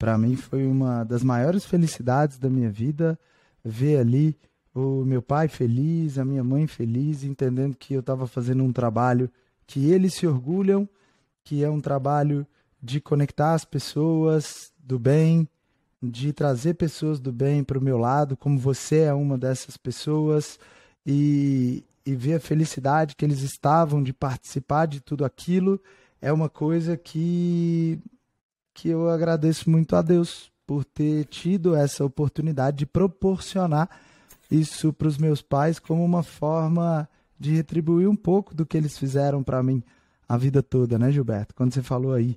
Para 0.00 0.16
mim 0.16 0.34
foi 0.34 0.66
uma 0.66 1.04
das 1.04 1.22
maiores 1.22 1.66
felicidades 1.66 2.38
da 2.38 2.48
minha 2.48 2.70
vida 2.70 3.18
ver 3.62 3.98
ali 3.98 4.34
o 4.74 5.04
meu 5.04 5.20
pai 5.20 5.46
feliz, 5.46 6.16
a 6.16 6.24
minha 6.24 6.42
mãe 6.42 6.66
feliz, 6.66 7.22
entendendo 7.22 7.76
que 7.76 7.92
eu 7.92 8.00
estava 8.00 8.26
fazendo 8.26 8.64
um 8.64 8.72
trabalho 8.72 9.30
que 9.66 9.90
eles 9.90 10.14
se 10.14 10.26
orgulham, 10.26 10.88
que 11.44 11.62
é 11.62 11.68
um 11.68 11.82
trabalho 11.82 12.46
de 12.82 12.98
conectar 12.98 13.52
as 13.52 13.66
pessoas 13.66 14.72
do 14.78 14.98
bem, 14.98 15.46
de 16.02 16.32
trazer 16.32 16.76
pessoas 16.76 17.20
do 17.20 17.30
bem 17.30 17.62
para 17.62 17.78
o 17.78 17.84
meu 17.84 17.98
lado, 17.98 18.38
como 18.38 18.58
você 18.58 19.00
é 19.00 19.12
uma 19.12 19.36
dessas 19.36 19.76
pessoas, 19.76 20.58
e, 21.04 21.84
e 22.06 22.14
ver 22.14 22.36
a 22.36 22.40
felicidade 22.40 23.14
que 23.14 23.22
eles 23.26 23.42
estavam 23.42 24.02
de 24.02 24.14
participar 24.14 24.86
de 24.86 25.02
tudo 25.02 25.26
aquilo, 25.26 25.78
é 26.22 26.32
uma 26.32 26.48
coisa 26.48 26.96
que, 26.96 28.00
que 28.80 28.88
eu 28.88 29.10
agradeço 29.10 29.68
muito 29.68 29.94
a 29.94 30.00
Deus 30.00 30.50
por 30.66 30.86
ter 30.86 31.26
tido 31.26 31.76
essa 31.76 32.02
oportunidade 32.02 32.78
de 32.78 32.86
proporcionar 32.86 33.90
isso 34.50 34.90
para 34.90 35.06
os 35.06 35.18
meus 35.18 35.42
pais 35.42 35.78
como 35.78 36.02
uma 36.02 36.22
forma 36.22 37.06
de 37.38 37.54
retribuir 37.54 38.08
um 38.08 38.16
pouco 38.16 38.54
do 38.54 38.64
que 38.64 38.78
eles 38.78 38.96
fizeram 38.96 39.42
para 39.42 39.62
mim 39.62 39.82
a 40.26 40.34
vida 40.38 40.62
toda, 40.62 40.98
né, 40.98 41.12
Gilberto? 41.12 41.54
Quando 41.54 41.74
você 41.74 41.82
falou 41.82 42.14
aí 42.14 42.34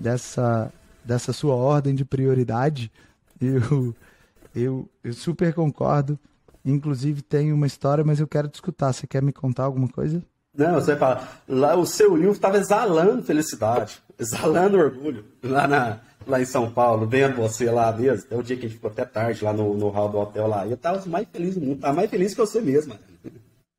dessa, 0.00 0.72
dessa 1.04 1.30
sua 1.30 1.54
ordem 1.54 1.94
de 1.94 2.06
prioridade, 2.06 2.90
eu, 3.38 3.94
eu, 4.54 4.88
eu 5.04 5.12
super 5.12 5.52
concordo. 5.52 6.18
Inclusive 6.64 7.20
tem 7.20 7.52
uma 7.52 7.66
história, 7.66 8.02
mas 8.02 8.18
eu 8.18 8.26
quero 8.26 8.48
te 8.48 8.54
escutar. 8.54 8.94
Você 8.94 9.06
quer 9.06 9.22
me 9.22 9.32
contar 9.32 9.64
alguma 9.64 9.88
coisa? 9.88 10.24
Não, 10.56 10.74
você 10.74 10.96
fala, 10.96 11.26
lá 11.48 11.74
o 11.76 11.86
seu 11.86 12.12
Will 12.12 12.32
estava 12.32 12.58
exalando 12.58 13.22
felicidade, 13.22 14.02
exalando 14.18 14.76
orgulho, 14.76 15.24
lá, 15.42 15.66
na, 15.66 16.00
lá 16.26 16.40
em 16.40 16.44
São 16.44 16.70
Paulo, 16.70 17.06
vendo 17.06 17.36
você 17.36 17.70
lá 17.70 17.90
mesmo. 17.92 18.24
Até 18.26 18.36
o 18.36 18.42
dia 18.42 18.56
que 18.56 18.66
a 18.66 18.68
gente 18.68 18.76
ficou 18.76 18.90
até 18.90 19.04
tarde 19.04 19.42
lá 19.42 19.52
no, 19.52 19.74
no 19.74 19.88
hall 19.88 20.10
do 20.10 20.18
hotel 20.18 20.46
lá. 20.46 20.66
Eu 20.66 20.74
estava 20.74 21.04
mais 21.06 21.26
feliz 21.32 21.54
do 21.54 21.62
mundo, 21.62 21.80
tava 21.80 21.94
mais 21.94 22.10
feliz 22.10 22.34
que 22.34 22.40
você 22.40 22.60
mesmo. 22.60 22.94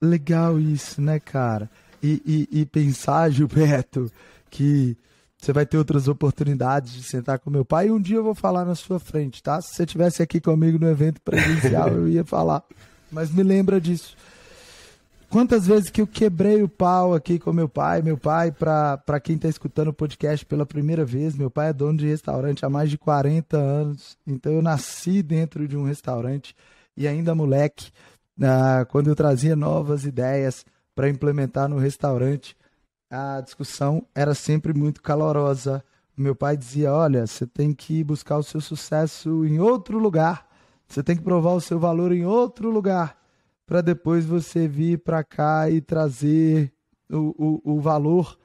Legal 0.01 0.59
isso, 0.59 0.99
né, 0.99 1.19
cara? 1.19 1.69
E, 2.01 2.21
e, 2.51 2.61
e 2.61 2.65
pensar, 2.65 3.29
Gilberto, 3.29 4.11
que 4.49 4.97
você 5.39 5.53
vai 5.53 5.65
ter 5.65 5.77
outras 5.77 6.07
oportunidades 6.07 6.93
de 6.93 7.03
sentar 7.03 7.37
com 7.37 7.49
meu 7.49 7.63
pai 7.63 7.87
e 7.87 7.91
um 7.91 8.01
dia 8.01 8.17
eu 8.17 8.23
vou 8.23 8.35
falar 8.35 8.65
na 8.65 8.75
sua 8.75 8.99
frente, 8.99 9.43
tá? 9.43 9.61
Se 9.61 9.75
você 9.75 9.83
estivesse 9.83 10.23
aqui 10.23 10.41
comigo 10.41 10.79
no 10.79 10.89
evento 10.89 11.21
presencial, 11.21 11.89
eu 11.93 12.09
ia 12.09 12.25
falar. 12.25 12.63
Mas 13.11 13.29
me 13.31 13.43
lembra 13.43 13.79
disso. 13.79 14.15
Quantas 15.33 15.65
vezes 15.65 15.89
que 15.89 15.99
eu 15.99 16.05
quebrei 16.05 16.61
o 16.61 16.69
pau 16.69 17.15
aqui 17.15 17.39
com 17.39 17.51
meu 17.51 17.67
pai, 17.67 18.03
meu 18.03 18.15
pai, 18.15 18.51
para 18.51 19.19
quem 19.19 19.35
está 19.35 19.49
escutando 19.49 19.87
o 19.87 19.93
podcast 19.93 20.45
pela 20.45 20.63
primeira 20.63 21.03
vez, 21.03 21.35
meu 21.35 21.49
pai 21.49 21.69
é 21.69 21.73
dono 21.73 21.97
de 21.97 22.05
restaurante 22.05 22.63
há 22.63 22.69
mais 22.69 22.87
de 22.87 22.99
40 22.99 23.57
anos, 23.57 24.15
então 24.27 24.53
eu 24.53 24.61
nasci 24.61 25.23
dentro 25.23 25.67
de 25.67 25.75
um 25.75 25.85
restaurante 25.85 26.55
e 26.95 27.07
ainda 27.07 27.33
moleque, 27.33 27.89
ah, 28.43 28.85
quando 28.87 29.07
eu 29.09 29.15
trazia 29.15 29.55
novas 29.55 30.05
ideias 30.05 30.63
para 30.93 31.09
implementar 31.09 31.67
no 31.67 31.79
restaurante, 31.79 32.55
a 33.09 33.41
discussão 33.41 34.05
era 34.13 34.35
sempre 34.35 34.71
muito 34.71 35.01
calorosa. 35.01 35.83
Meu 36.15 36.35
pai 36.35 36.55
dizia: 36.55 36.93
Olha, 36.93 37.25
você 37.25 37.47
tem 37.47 37.73
que 37.73 38.03
buscar 38.03 38.37
o 38.37 38.43
seu 38.43 38.61
sucesso 38.61 39.43
em 39.47 39.59
outro 39.59 39.97
lugar, 39.97 40.47
você 40.87 41.01
tem 41.01 41.15
que 41.15 41.23
provar 41.23 41.53
o 41.53 41.61
seu 41.61 41.79
valor 41.79 42.11
em 42.11 42.23
outro 42.23 42.69
lugar, 42.69 43.17
para 43.73 43.81
depois 43.81 44.23
você 44.23 44.67
vir 44.67 44.99
para 44.99 45.23
cá 45.23 45.67
e 45.67 45.81
trazer 45.81 46.71
o, 47.09 47.61
o, 47.65 47.77
o 47.77 47.81
valor 47.81 48.37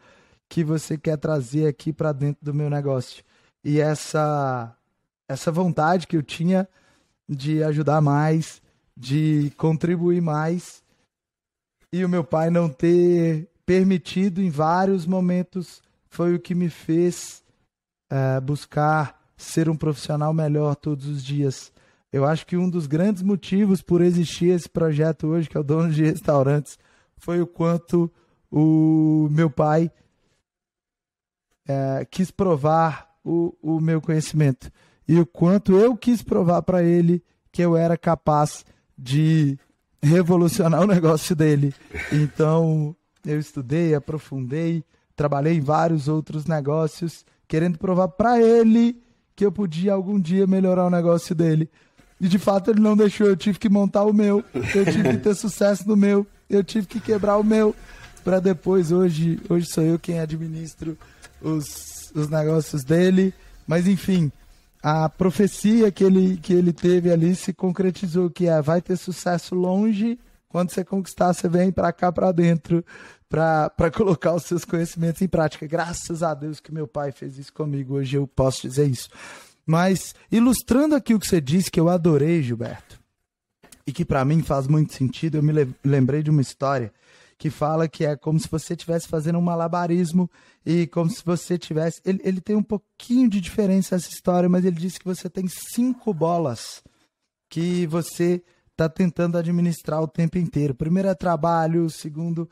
que 0.48 0.64
você 0.64 0.96
quer 0.96 1.18
trazer 1.18 1.66
aqui 1.66 1.92
para 1.92 2.12
dentro 2.12 2.42
do 2.42 2.54
meu 2.54 2.70
negócio. 2.70 3.22
E 3.62 3.78
essa, 3.78 4.74
essa 5.28 5.52
vontade 5.52 6.06
que 6.06 6.16
eu 6.16 6.22
tinha 6.22 6.66
de 7.28 7.62
ajudar 7.62 8.00
mais, 8.00 8.62
de 8.96 9.52
contribuir 9.58 10.22
mais, 10.22 10.82
e 11.92 12.02
o 12.06 12.08
meu 12.08 12.24
pai 12.24 12.48
não 12.48 12.70
ter 12.70 13.50
permitido 13.66 14.40
em 14.40 14.48
vários 14.48 15.04
momentos 15.04 15.82
foi 16.08 16.34
o 16.34 16.40
que 16.40 16.54
me 16.54 16.70
fez 16.70 17.44
uh, 18.10 18.40
buscar 18.40 19.30
ser 19.36 19.68
um 19.68 19.76
profissional 19.76 20.32
melhor 20.32 20.74
todos 20.74 21.06
os 21.06 21.22
dias. 21.22 21.70
Eu 22.12 22.24
acho 22.24 22.46
que 22.46 22.56
um 22.56 22.68
dos 22.68 22.86
grandes 22.86 23.22
motivos 23.22 23.82
por 23.82 24.00
existir 24.00 24.48
esse 24.48 24.68
projeto 24.68 25.26
hoje, 25.26 25.48
que 25.48 25.56
é 25.56 25.60
o 25.60 25.64
dono 25.64 25.92
de 25.92 26.04
restaurantes, 26.04 26.78
foi 27.16 27.40
o 27.40 27.46
quanto 27.46 28.10
o 28.50 29.28
meu 29.30 29.50
pai 29.50 29.90
uh, 31.68 32.06
quis 32.10 32.30
provar 32.30 33.14
o, 33.22 33.54
o 33.62 33.80
meu 33.80 34.00
conhecimento 34.00 34.70
e 35.06 35.18
o 35.18 35.26
quanto 35.26 35.76
eu 35.76 35.96
quis 35.96 36.22
provar 36.22 36.62
para 36.62 36.82
ele 36.82 37.22
que 37.52 37.62
eu 37.62 37.76
era 37.76 37.96
capaz 37.96 38.64
de 38.96 39.58
revolucionar 40.02 40.80
o 40.84 40.86
negócio 40.86 41.36
dele. 41.36 41.74
Então, 42.12 42.96
eu 43.24 43.38
estudei, 43.38 43.94
aprofundei, 43.94 44.84
trabalhei 45.14 45.56
em 45.56 45.60
vários 45.60 46.08
outros 46.08 46.46
negócios, 46.46 47.24
querendo 47.46 47.78
provar 47.78 48.08
para 48.08 48.40
ele 48.40 49.02
que 49.34 49.44
eu 49.44 49.52
podia 49.52 49.92
algum 49.92 50.18
dia 50.18 50.46
melhorar 50.46 50.86
o 50.86 50.90
negócio 50.90 51.34
dele. 51.34 51.70
E 52.20 52.28
de 52.28 52.38
fato 52.38 52.70
ele 52.70 52.80
não 52.80 52.96
deixou, 52.96 53.26
eu 53.26 53.36
tive 53.36 53.58
que 53.58 53.68
montar 53.68 54.04
o 54.04 54.12
meu, 54.12 54.44
eu 54.52 54.84
tive 54.84 55.10
que 55.10 55.18
ter 55.18 55.34
sucesso 55.34 55.86
no 55.86 55.96
meu, 55.96 56.26
eu 56.50 56.64
tive 56.64 56.86
que 56.86 57.00
quebrar 57.00 57.36
o 57.36 57.44
meu. 57.44 57.74
Para 58.24 58.40
depois 58.40 58.90
hoje, 58.90 59.40
hoje 59.48 59.66
sou 59.70 59.84
eu 59.84 59.98
quem 59.98 60.18
administro 60.18 60.98
os, 61.40 62.10
os 62.14 62.28
negócios 62.28 62.82
dele, 62.84 63.32
mas 63.66 63.86
enfim, 63.86 64.32
a 64.82 65.08
profecia 65.08 65.90
que 65.90 66.04
ele, 66.04 66.36
que 66.36 66.52
ele 66.52 66.72
teve 66.72 67.10
ali 67.10 67.34
se 67.34 67.52
concretizou, 67.52 68.28
que 68.28 68.48
é 68.48 68.60
vai 68.60 68.82
ter 68.82 68.96
sucesso 68.96 69.54
longe, 69.54 70.18
quando 70.48 70.70
você 70.70 70.84
conquistar, 70.84 71.32
você 71.32 71.48
vem 71.48 71.70
para 71.70 71.92
cá 71.92 72.10
para 72.10 72.32
dentro 72.32 72.84
para 73.28 73.90
colocar 73.94 74.34
os 74.34 74.44
seus 74.44 74.64
conhecimentos 74.64 75.20
em 75.20 75.28
prática. 75.28 75.66
Graças 75.66 76.22
a 76.22 76.32
Deus 76.32 76.60
que 76.60 76.72
meu 76.72 76.88
pai 76.88 77.12
fez 77.12 77.38
isso 77.38 77.52
comigo, 77.52 77.94
hoje 77.94 78.16
eu 78.16 78.26
posso 78.26 78.62
dizer 78.62 78.88
isso. 78.88 79.10
Mas 79.68 80.14
ilustrando 80.32 80.94
aqui 80.94 81.12
o 81.12 81.20
que 81.20 81.26
você 81.26 81.42
disse, 81.42 81.70
que 81.70 81.78
eu 81.78 81.90
adorei, 81.90 82.42
Gilberto, 82.42 82.98
e 83.86 83.92
que 83.92 84.02
para 84.02 84.24
mim 84.24 84.42
faz 84.42 84.66
muito 84.66 84.94
sentido, 84.94 85.36
eu 85.36 85.42
me 85.42 85.52
lembrei 85.84 86.22
de 86.22 86.30
uma 86.30 86.40
história 86.40 86.90
que 87.36 87.50
fala 87.50 87.86
que 87.86 88.06
é 88.06 88.16
como 88.16 88.40
se 88.40 88.48
você 88.50 88.72
estivesse 88.72 89.06
fazendo 89.06 89.38
um 89.38 89.42
malabarismo 89.42 90.28
e 90.64 90.86
como 90.86 91.10
se 91.10 91.22
você 91.22 91.58
tivesse. 91.58 92.00
Ele, 92.02 92.18
ele 92.24 92.40
tem 92.40 92.56
um 92.56 92.62
pouquinho 92.62 93.28
de 93.28 93.42
diferença 93.42 93.94
essa 93.94 94.08
história, 94.08 94.48
mas 94.48 94.64
ele 94.64 94.76
disse 94.76 94.98
que 94.98 95.04
você 95.04 95.28
tem 95.28 95.46
cinco 95.46 96.14
bolas 96.14 96.82
que 97.50 97.86
você 97.86 98.42
está 98.70 98.88
tentando 98.88 99.36
administrar 99.36 100.00
o 100.00 100.08
tempo 100.08 100.38
inteiro. 100.38 100.74
Primeiro 100.74 101.08
é 101.08 101.14
trabalho, 101.14 101.84
o 101.84 101.90
segundo 101.90 102.48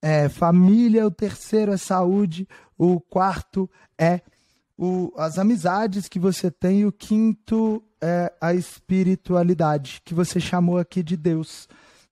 é 0.00 0.28
família, 0.28 1.04
o 1.04 1.10
terceiro 1.10 1.72
é 1.72 1.76
saúde, 1.76 2.46
o 2.78 3.00
quarto 3.00 3.68
é 3.98 4.22
o, 4.82 5.12
as 5.14 5.38
amizades 5.38 6.08
que 6.08 6.18
você 6.18 6.50
tem, 6.50 6.80
e 6.80 6.86
o 6.86 6.92
quinto 6.92 7.84
é 8.00 8.32
a 8.40 8.54
espiritualidade, 8.54 10.00
que 10.02 10.14
você 10.14 10.40
chamou 10.40 10.78
aqui 10.78 11.02
de 11.02 11.18
Deus 11.18 11.68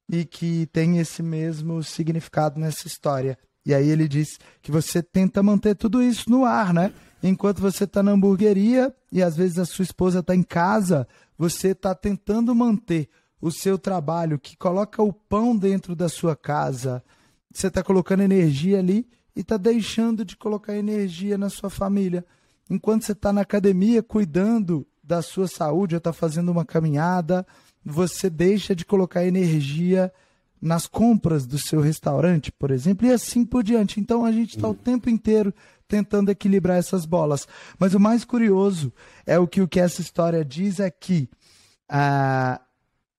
e 0.07 0.23
que 0.27 0.67
tem 0.67 0.99
esse 0.99 1.23
mesmo 1.23 1.83
significado 1.83 2.61
nessa 2.61 2.87
história. 2.87 3.39
E 3.65 3.73
aí 3.73 3.89
ele 3.89 4.07
diz 4.07 4.39
que 4.61 4.71
você 4.71 5.03
tenta 5.03 5.43
manter 5.43 5.77
tudo 5.77 6.03
isso 6.03 6.29
no 6.29 6.45
ar, 6.45 6.75
né? 6.75 6.93
Enquanto 7.23 7.63
você 7.63 7.85
está 7.85 8.03
na 8.03 8.13
hamburgueria 8.13 8.95
e 9.11 9.23
às 9.23 9.35
vezes 9.35 9.59
a 9.59 9.65
sua 9.65 9.83
esposa 9.83 10.19
está 10.19 10.35
em 10.35 10.43
casa, 10.43 11.09
você 11.39 11.69
está 11.69 11.95
tentando 11.95 12.55
manter 12.55 13.09
o 13.41 13.51
seu 13.51 13.79
trabalho 13.79 14.39
que 14.39 14.59
coloca 14.59 15.03
o 15.03 15.11
pão 15.11 15.57
dentro 15.57 15.97
da 15.97 16.11
sua 16.11 16.37
casa. 16.37 17.03
Você 17.51 17.69
está 17.69 17.83
colocando 17.83 18.23
energia 18.23 18.79
ali 18.79 19.09
e 19.35 19.41
está 19.41 19.57
deixando 19.57 20.23
de 20.23 20.37
colocar 20.37 20.77
energia 20.77 21.39
na 21.39 21.49
sua 21.49 21.71
família. 21.71 22.27
Enquanto 22.69 23.05
você 23.05 23.13
está 23.13 23.33
na 23.33 23.41
academia 23.41 24.03
cuidando 24.03 24.87
da 25.03 25.23
sua 25.23 25.49
saúde, 25.49 25.95
ou 25.95 25.99
está 25.99 26.13
fazendo 26.13 26.51
uma 26.51 26.65
caminhada, 26.65 27.47
você 27.85 28.29
deixa 28.29 28.75
de 28.75 28.85
colocar 28.85 29.25
energia 29.25 30.13
nas 30.61 30.87
compras 30.87 31.47
do 31.47 31.59
seu 31.59 31.81
restaurante, 31.81 32.51
por 32.53 32.71
exemplo, 32.71 33.07
e 33.07 33.13
assim 33.13 33.45
por 33.45 33.63
diante. 33.63 34.01
Então 34.01 34.25
a 34.25 34.33
gente 34.33 34.57
está 34.57 34.69
o 34.69 34.75
tempo 34.75 35.09
inteiro 35.09 35.55
tentando 35.87 36.31
equilibrar 36.31 36.77
essas 36.77 37.07
bolas. 37.07 37.49
Mas 37.79 37.95
o 37.95 38.01
mais 38.01 38.25
curioso 38.25 38.93
é 39.25 39.39
o 39.39 39.47
que, 39.47 39.63
o 39.63 39.69
que 39.69 39.81
essa 39.81 40.03
história 40.03 40.45
diz 40.45 40.79
é 40.81 40.91
que 40.91 41.29
a, 41.89 42.61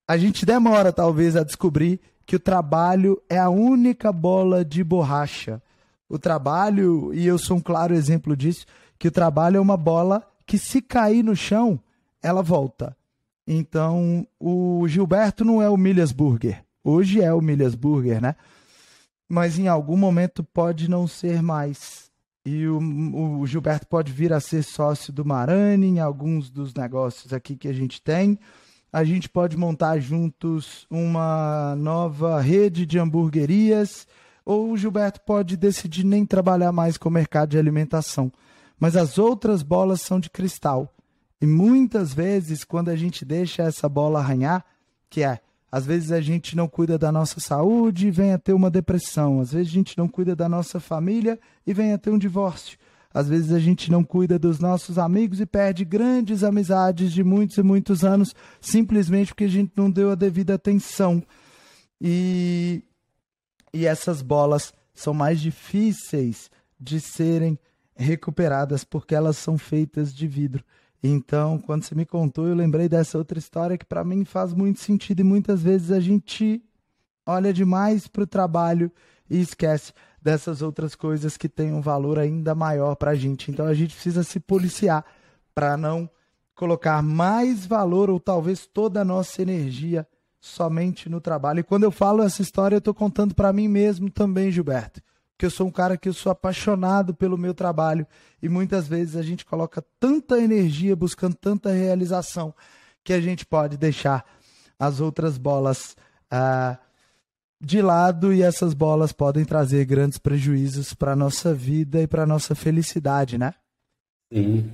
a 0.06 0.16
gente 0.16 0.46
demora 0.46 0.92
talvez 0.92 1.34
a 1.34 1.42
descobrir 1.42 2.00
que 2.24 2.36
o 2.36 2.40
trabalho 2.40 3.20
é 3.28 3.38
a 3.38 3.48
única 3.48 4.12
bola 4.12 4.64
de 4.64 4.84
borracha. 4.84 5.60
O 6.08 6.18
trabalho, 6.18 7.12
e 7.12 7.26
eu 7.26 7.38
sou 7.38 7.56
um 7.56 7.60
claro 7.60 7.94
exemplo 7.94 8.36
disso, 8.36 8.66
que 9.00 9.08
o 9.08 9.10
trabalho 9.10 9.56
é 9.56 9.60
uma 9.60 9.78
bola 9.78 10.22
que 10.46 10.58
se 10.58 10.82
cair 10.82 11.24
no 11.24 11.34
chão, 11.34 11.80
ela 12.22 12.42
volta. 12.42 12.94
Então, 13.46 14.26
o 14.38 14.86
Gilberto 14.86 15.42
não 15.42 15.62
é 15.62 15.70
o 15.70 15.76
Milhas 15.76 16.12
Burger. 16.12 16.62
Hoje 16.84 17.22
é 17.22 17.32
o 17.32 17.40
Milhas 17.40 17.74
Burger, 17.74 18.20
né? 18.20 18.36
Mas 19.26 19.58
em 19.58 19.68
algum 19.68 19.96
momento 19.96 20.44
pode 20.44 20.88
não 20.88 21.06
ser 21.08 21.42
mais. 21.42 22.10
E 22.44 22.66
o, 22.66 22.78
o, 23.38 23.46
Gilberto 23.46 23.86
pode 23.86 24.12
vir 24.12 24.34
a 24.34 24.40
ser 24.40 24.62
sócio 24.62 25.14
do 25.14 25.24
Marani 25.24 25.86
em 25.86 25.98
alguns 25.98 26.50
dos 26.50 26.74
negócios 26.74 27.32
aqui 27.32 27.56
que 27.56 27.68
a 27.68 27.72
gente 27.72 28.02
tem. 28.02 28.38
A 28.92 29.02
gente 29.02 29.30
pode 29.30 29.56
montar 29.56 29.98
juntos 29.98 30.86
uma 30.90 31.74
nova 31.76 32.38
rede 32.38 32.84
de 32.84 32.98
hamburguerias. 32.98 34.06
Ou 34.44 34.72
o 34.72 34.76
Gilberto 34.76 35.22
pode 35.22 35.56
decidir 35.56 36.04
nem 36.04 36.26
trabalhar 36.26 36.70
mais 36.70 36.98
com 36.98 37.08
o 37.08 37.12
mercado 37.12 37.50
de 37.50 37.58
alimentação. 37.58 38.30
Mas 38.80 38.96
as 38.96 39.18
outras 39.18 39.62
bolas 39.62 40.00
são 40.00 40.18
de 40.18 40.30
cristal. 40.30 40.92
E 41.40 41.46
muitas 41.46 42.12
vezes, 42.14 42.64
quando 42.64 42.88
a 42.88 42.96
gente 42.96 43.24
deixa 43.24 43.62
essa 43.62 43.88
bola 43.88 44.18
arranhar, 44.18 44.64
que 45.08 45.22
é 45.22 45.40
às 45.72 45.86
vezes 45.86 46.10
a 46.10 46.20
gente 46.20 46.56
não 46.56 46.66
cuida 46.66 46.98
da 46.98 47.12
nossa 47.12 47.38
saúde 47.38 48.08
e 48.08 48.10
vem 48.10 48.32
a 48.32 48.38
ter 48.38 48.52
uma 48.52 48.70
depressão. 48.70 49.40
Às 49.40 49.52
vezes 49.52 49.68
a 49.68 49.74
gente 49.74 49.96
não 49.96 50.08
cuida 50.08 50.34
da 50.34 50.48
nossa 50.48 50.80
família 50.80 51.38
e 51.64 51.72
vem 51.72 51.92
a 51.92 51.98
ter 51.98 52.10
um 52.10 52.18
divórcio. 52.18 52.76
Às 53.14 53.28
vezes 53.28 53.52
a 53.52 53.58
gente 53.58 53.90
não 53.90 54.02
cuida 54.02 54.38
dos 54.38 54.58
nossos 54.58 54.98
amigos 54.98 55.40
e 55.40 55.46
perde 55.46 55.84
grandes 55.84 56.42
amizades 56.42 57.12
de 57.12 57.22
muitos 57.22 57.56
e 57.56 57.62
muitos 57.62 58.04
anos 58.04 58.34
simplesmente 58.60 59.28
porque 59.28 59.44
a 59.44 59.48
gente 59.48 59.72
não 59.76 59.90
deu 59.90 60.10
a 60.10 60.16
devida 60.16 60.54
atenção. 60.54 61.22
E, 62.00 62.82
e 63.72 63.86
essas 63.86 64.22
bolas 64.22 64.72
são 64.92 65.14
mais 65.14 65.40
difíceis 65.40 66.50
de 66.80 67.00
serem 67.00 67.58
recuperadas 68.00 68.82
porque 68.82 69.14
elas 69.14 69.36
são 69.36 69.58
feitas 69.58 70.14
de 70.14 70.26
vidro. 70.26 70.64
Então, 71.02 71.58
quando 71.58 71.84
você 71.84 71.94
me 71.94 72.04
contou, 72.04 72.46
eu 72.46 72.54
lembrei 72.54 72.88
dessa 72.88 73.16
outra 73.16 73.38
história 73.38 73.78
que 73.78 73.84
para 73.84 74.04
mim 74.04 74.24
faz 74.24 74.52
muito 74.52 74.80
sentido 74.80 75.20
e 75.20 75.24
muitas 75.24 75.62
vezes 75.62 75.90
a 75.90 76.00
gente 76.00 76.62
olha 77.26 77.52
demais 77.52 78.06
para 78.06 78.22
o 78.22 78.26
trabalho 78.26 78.90
e 79.28 79.40
esquece 79.40 79.92
dessas 80.20 80.60
outras 80.60 80.94
coisas 80.94 81.36
que 81.36 81.48
têm 81.48 81.72
um 81.72 81.80
valor 81.80 82.18
ainda 82.18 82.54
maior 82.54 82.96
para 82.96 83.12
a 83.12 83.14
gente. 83.14 83.50
Então, 83.50 83.66
a 83.66 83.74
gente 83.74 83.94
precisa 83.94 84.22
se 84.22 84.40
policiar 84.40 85.04
para 85.54 85.76
não 85.76 86.08
colocar 86.54 87.02
mais 87.02 87.64
valor 87.64 88.10
ou 88.10 88.20
talvez 88.20 88.66
toda 88.66 89.00
a 89.00 89.04
nossa 89.04 89.40
energia 89.40 90.06
somente 90.38 91.08
no 91.08 91.20
trabalho. 91.20 91.60
E 91.60 91.64
quando 91.64 91.84
eu 91.84 91.90
falo 91.90 92.22
essa 92.22 92.42
história, 92.42 92.76
eu 92.76 92.80
estou 92.80 92.94
contando 92.94 93.34
para 93.34 93.52
mim 93.52 93.68
mesmo 93.68 94.10
também, 94.10 94.50
Gilberto 94.50 95.00
que 95.40 95.46
eu 95.46 95.50
sou 95.50 95.66
um 95.66 95.70
cara 95.70 95.96
que 95.96 96.06
eu 96.06 96.12
sou 96.12 96.30
apaixonado 96.30 97.14
pelo 97.14 97.38
meu 97.38 97.54
trabalho 97.54 98.06
e 98.42 98.46
muitas 98.46 98.86
vezes 98.86 99.16
a 99.16 99.22
gente 99.22 99.42
coloca 99.42 99.82
tanta 99.98 100.38
energia 100.38 100.94
buscando 100.94 101.34
tanta 101.34 101.72
realização 101.72 102.54
que 103.02 103.10
a 103.10 103.22
gente 103.22 103.46
pode 103.46 103.78
deixar 103.78 104.22
as 104.78 105.00
outras 105.00 105.38
bolas 105.38 105.96
ah, 106.30 106.76
de 107.58 107.80
lado 107.80 108.34
e 108.34 108.42
essas 108.42 108.74
bolas 108.74 109.12
podem 109.12 109.42
trazer 109.42 109.86
grandes 109.86 110.18
prejuízos 110.18 110.92
para 110.92 111.16
nossa 111.16 111.54
vida 111.54 112.02
e 112.02 112.06
para 112.06 112.26
nossa 112.26 112.54
felicidade, 112.54 113.38
né? 113.38 113.54
Sim. 114.30 114.70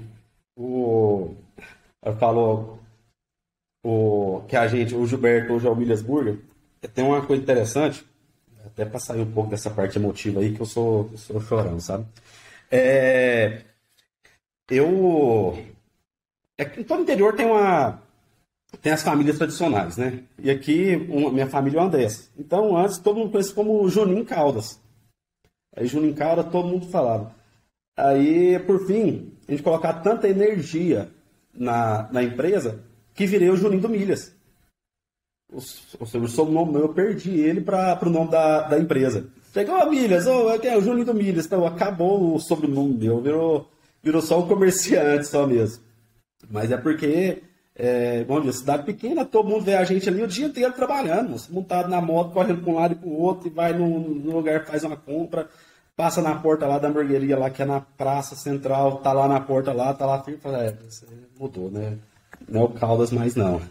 O 0.57 1.33
falou 2.19 2.81
o 3.85 4.43
que 4.49 4.57
a 4.57 4.67
gente, 4.67 4.97
o 4.97 5.07
Gilberto 5.07 5.53
hoje 5.53 5.69
é 5.69 5.71
o 5.71 5.77
Milhas 5.77 6.03
Burger, 6.03 6.41
tem 6.93 7.05
uma 7.05 7.25
coisa 7.25 7.41
interessante 7.41 8.05
até 8.67 8.85
para 8.85 8.99
sair 8.99 9.21
um 9.21 9.33
pouco 9.33 9.51
dessa 9.51 9.71
parte 9.71 9.99
emotiva 9.99 10.41
aí, 10.41 10.55
que 10.55 10.61
eu 10.61 10.67
sou, 10.67 11.11
sou 11.17 11.41
chorão, 11.41 11.79
sabe? 11.81 12.07
É, 12.71 13.63
eu. 14.71 15.65
É 16.59 16.65
em 16.81 16.85
todo 16.85 17.03
interior 17.03 17.35
tem 17.35 17.47
uma. 17.47 18.03
Tem 18.83 18.93
as 18.93 19.03
famílias 19.03 19.39
tradicionais, 19.39 19.97
né? 19.97 20.25
E 20.39 20.51
aqui, 20.51 20.97
uma, 21.09 21.31
minha 21.31 21.47
família 21.47 21.79
é 21.79 21.83
uma 21.83 21.91
dessas. 21.91 22.31
Então, 22.37 22.77
antes, 22.77 22.99
todo 22.99 23.19
mundo 23.19 23.31
conhecia 23.31 23.55
como 23.55 23.89
Juninho 23.89 24.25
Caldas. 24.25 24.81
Aí, 25.75 25.87
Juninho 25.87 26.15
Caldas, 26.15 26.51
todo 26.51 26.69
mundo 26.69 26.87
falava. 26.89 27.35
Aí, 27.97 28.59
por 28.61 28.87
fim, 28.87 29.33
a 29.49 29.53
gente 29.53 29.63
colocar 29.63 29.95
tanta 29.95 30.29
energia 30.29 31.11
na, 31.55 32.09
na 32.13 32.23
empresa 32.23 32.85
que 33.15 33.27
virei 33.27 33.49
o 33.49 33.57
Juninho 33.57 33.81
do 33.81 33.89
Milhas 33.89 34.36
o, 35.53 36.29
sobrenome 36.29 36.73
meu, 36.73 36.83
eu 36.83 36.89
perdi 36.89 37.31
ele 37.41 37.61
para 37.61 37.99
o 38.03 38.11
nome 38.11 38.31
da, 38.31 38.63
da 38.63 38.79
empresa. 38.79 39.27
Chegou 39.53 39.77
a 39.77 39.87
Milhas, 39.87 40.27
oh, 40.27 40.51
é 40.51 40.77
o 40.77 40.83
Juninho 40.83 41.07
do 41.07 41.15
Milhas, 41.15 41.47
então 41.47 41.65
acabou 41.65 42.35
o 42.35 42.41
sobrenome 42.41 42.95
meu, 42.95 43.21
virou, 43.21 43.71
virou 44.03 44.21
só 44.21 44.41
um 44.41 44.49
comerciante 44.49 45.27
só 45.27 45.47
mesmo. 45.47 45.83
Mas 46.51 46.71
é 46.71 46.77
porque, 46.77 47.43
é, 47.75 48.23
bom 48.25 48.41
dia, 48.41 48.53
cidade 48.53 48.85
pequena, 48.85 49.25
todo 49.25 49.49
mundo 49.49 49.65
vê 49.65 49.75
a 49.75 49.85
gente 49.85 50.09
ali 50.09 50.23
o 50.23 50.29
dia 50.29 50.47
inteiro 50.47 50.73
trabalhando, 50.75 51.37
montado 51.51 51.89
na 51.89 52.01
moto, 52.01 52.33
correndo 52.33 52.63
para 52.63 52.71
um 52.71 52.75
lado 52.75 52.93
e 52.93 52.97
para 52.97 53.09
o 53.09 53.19
outro, 53.19 53.49
e 53.49 53.51
vai 53.51 53.73
no, 53.73 53.99
no 53.99 54.33
lugar, 54.37 54.67
faz 54.67 54.85
uma 54.85 54.97
compra, 54.97 55.49
passa 55.97 56.21
na 56.21 56.35
porta 56.35 56.67
lá 56.67 56.79
da 56.79 56.89
hamburgueria 56.89 57.39
lá, 57.39 57.49
que 57.49 57.63
é 57.63 57.65
na 57.65 57.81
praça 57.81 58.37
central, 58.37 58.99
tá 58.99 59.13
lá 59.13 59.27
na 59.27 59.41
porta 59.41 59.73
lá, 59.73 59.95
tá 59.95 60.05
lá 60.05 60.23
firme, 60.23 60.41
fala, 60.41 60.65
é, 60.65 60.77
mudou, 61.39 61.71
né? 61.71 61.97
Não 62.47 62.61
é 62.61 62.65
o 62.65 62.69
Caldas 62.69 63.11
mais 63.11 63.35
não 63.35 63.63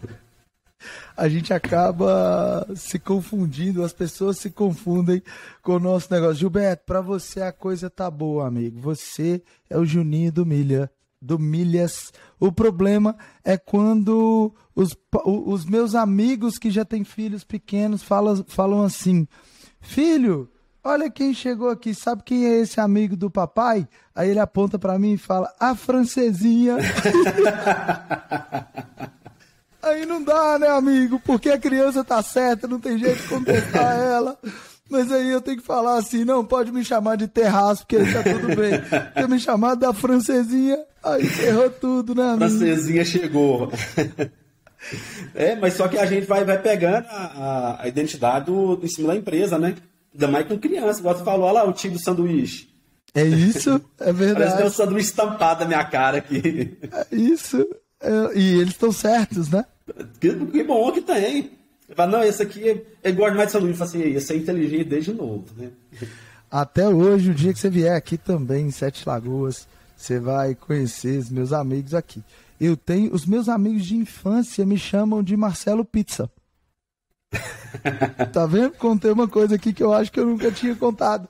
a 1.16 1.28
gente 1.28 1.52
acaba 1.52 2.66
se 2.74 2.98
confundindo, 2.98 3.84
as 3.84 3.92
pessoas 3.92 4.38
se 4.38 4.50
confundem 4.50 5.22
com 5.62 5.76
o 5.76 5.80
nosso 5.80 6.12
negócio. 6.12 6.36
Gilberto, 6.36 6.84
para 6.84 7.00
você 7.00 7.42
a 7.42 7.52
coisa 7.52 7.88
tá 7.88 8.10
boa, 8.10 8.46
amigo. 8.46 8.80
Você 8.80 9.42
é 9.68 9.78
o 9.78 9.84
Juninho 9.84 10.32
do 10.32 10.46
Milha, 10.46 10.90
do 11.20 11.38
Milhas. 11.38 12.12
O 12.38 12.52
problema 12.52 13.16
é 13.44 13.56
quando 13.56 14.52
os, 14.74 14.96
os 15.24 15.64
meus 15.64 15.94
amigos 15.94 16.58
que 16.58 16.70
já 16.70 16.84
têm 16.84 17.04
filhos 17.04 17.44
pequenos 17.44 18.02
falam, 18.02 18.44
falam 18.46 18.82
assim: 18.82 19.26
Filho, 19.80 20.50
olha 20.84 21.10
quem 21.10 21.32
chegou 21.32 21.70
aqui, 21.70 21.94
sabe 21.94 22.22
quem 22.22 22.46
é 22.46 22.60
esse 22.60 22.80
amigo 22.80 23.16
do 23.16 23.30
papai? 23.30 23.88
Aí 24.14 24.30
ele 24.30 24.40
aponta 24.40 24.78
para 24.78 24.98
mim 24.98 25.14
e 25.14 25.18
fala: 25.18 25.52
A 25.58 25.74
francesinha. 25.74 26.76
Aí 29.86 30.04
não 30.04 30.22
dá, 30.22 30.58
né, 30.58 30.68
amigo? 30.68 31.20
Porque 31.24 31.48
a 31.48 31.58
criança 31.58 32.02
tá 32.02 32.20
certa, 32.20 32.66
não 32.66 32.80
tem 32.80 32.98
jeito 32.98 33.22
de 33.22 33.28
contestar 33.28 33.96
ela. 34.02 34.36
Mas 34.90 35.10
aí 35.12 35.30
eu 35.30 35.40
tenho 35.40 35.58
que 35.58 35.62
falar 35.62 35.98
assim, 35.98 36.24
não, 36.24 36.44
pode 36.44 36.72
me 36.72 36.84
chamar 36.84 37.16
de 37.16 37.28
terraço, 37.28 37.82
porque 37.82 37.96
aí 37.96 38.12
tá 38.12 38.22
tudo 38.22 38.48
bem. 38.54 38.80
Porque 39.12 39.26
me 39.26 39.40
chamar 39.40 39.74
da 39.74 39.92
francesinha, 39.92 40.78
aí 41.02 41.26
ferrou 41.26 41.70
tudo, 41.70 42.14
né, 42.14 42.22
amigo? 42.22 42.48
Francesinha 42.48 43.04
chegou. 43.04 43.72
é, 45.34 45.56
mas 45.56 45.74
só 45.74 45.88
que 45.88 45.98
a 45.98 46.06
gente 46.06 46.26
vai, 46.26 46.44
vai 46.44 46.60
pegando 46.60 47.06
a, 47.08 47.82
a 47.82 47.88
identidade 47.88 48.46
do, 48.46 48.78
em 48.82 48.88
cima 48.88 49.08
da 49.08 49.16
empresa, 49.16 49.58
né? 49.58 49.74
Ainda 50.14 50.28
mais 50.28 50.46
com 50.46 50.58
criança, 50.58 51.02
você 51.02 51.24
falou, 51.24 51.46
olha 51.46 51.62
lá 51.62 51.64
o 51.64 51.72
tio 51.72 51.90
do 51.90 51.98
sanduíche. 51.98 52.68
É 53.12 53.24
isso, 53.24 53.80
é 53.98 54.12
verdade. 54.12 54.34
Parece 54.34 54.52
que 54.52 54.58
tem 54.58 54.66
um 54.66 54.70
sanduíche 54.70 55.08
estampado 55.08 55.60
na 55.60 55.66
minha 55.66 55.84
cara 55.84 56.18
aqui. 56.18 56.78
É 56.92 57.16
isso. 57.16 57.66
É, 58.00 58.38
e 58.38 58.60
eles 58.60 58.70
estão 58.70 58.92
certos, 58.92 59.48
né? 59.48 59.64
Que, 60.20 60.34
que 60.46 60.64
bom 60.64 60.92
que 60.92 61.00
tem. 61.00 61.52
Fala, 61.94 62.18
não, 62.18 62.24
esse 62.24 62.42
aqui 62.42 62.68
é, 62.68 62.82
é 63.02 63.12
gosto 63.12 63.36
mais 63.36 63.48
de 63.48 63.52
sanduíche. 63.52 63.78
Fala 63.78 63.90
assim, 63.90 64.02
esse 64.02 64.32
é 64.32 64.36
inteligente 64.36 64.84
desde 64.84 65.12
novo, 65.12 65.44
né? 65.56 65.70
Até 66.50 66.88
hoje, 66.88 67.30
o 67.30 67.34
dia 67.34 67.52
que 67.52 67.58
você 67.58 67.70
vier 67.70 67.94
aqui 67.94 68.16
também, 68.16 68.66
em 68.66 68.70
Sete 68.70 69.06
Lagoas, 69.06 69.68
você 69.96 70.18
vai 70.18 70.54
conhecer 70.54 71.18
os 71.18 71.30
meus 71.30 71.52
amigos 71.52 71.94
aqui. 71.94 72.22
Eu 72.60 72.76
tenho, 72.76 73.12
os 73.14 73.26
meus 73.26 73.48
amigos 73.48 73.84
de 73.84 73.96
infância 73.96 74.64
me 74.64 74.78
chamam 74.78 75.22
de 75.22 75.36
Marcelo 75.36 75.84
Pizza. 75.84 76.30
tá 78.32 78.46
vendo? 78.46 78.72
Contei 78.72 79.10
uma 79.10 79.28
coisa 79.28 79.54
aqui 79.54 79.72
que 79.72 79.82
eu 79.82 79.92
acho 79.92 80.10
que 80.10 80.18
eu 80.18 80.26
nunca 80.26 80.50
tinha 80.50 80.74
contado. 80.74 81.28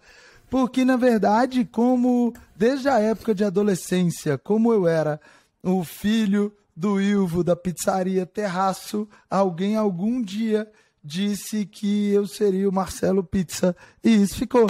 Porque, 0.49 0.85
na 0.85 0.97
verdade, 0.97 1.65
como 1.65 2.33
desde 2.55 2.89
a 2.89 2.99
época 2.99 3.35
de 3.35 3.45
adolescência, 3.45 4.39
como 4.39 4.73
eu 4.73 4.87
era 4.87 5.21
o 5.63 5.83
filho 5.85 6.53
do 6.77 7.01
Ilvo 7.01 7.43
da 7.43 7.57
pizzaria 7.57 8.27
Terraço, 8.27 9.09
alguém 9.31 9.77
algum 9.77 10.21
dia 10.21 10.71
disse 11.03 11.65
que 11.65 12.11
eu 12.11 12.27
seria 12.27 12.69
o 12.69 12.73
Marcelo 12.73 13.25
Pizza 13.25 13.75
e 14.05 14.11
isso 14.11 14.37
ficou. 14.37 14.69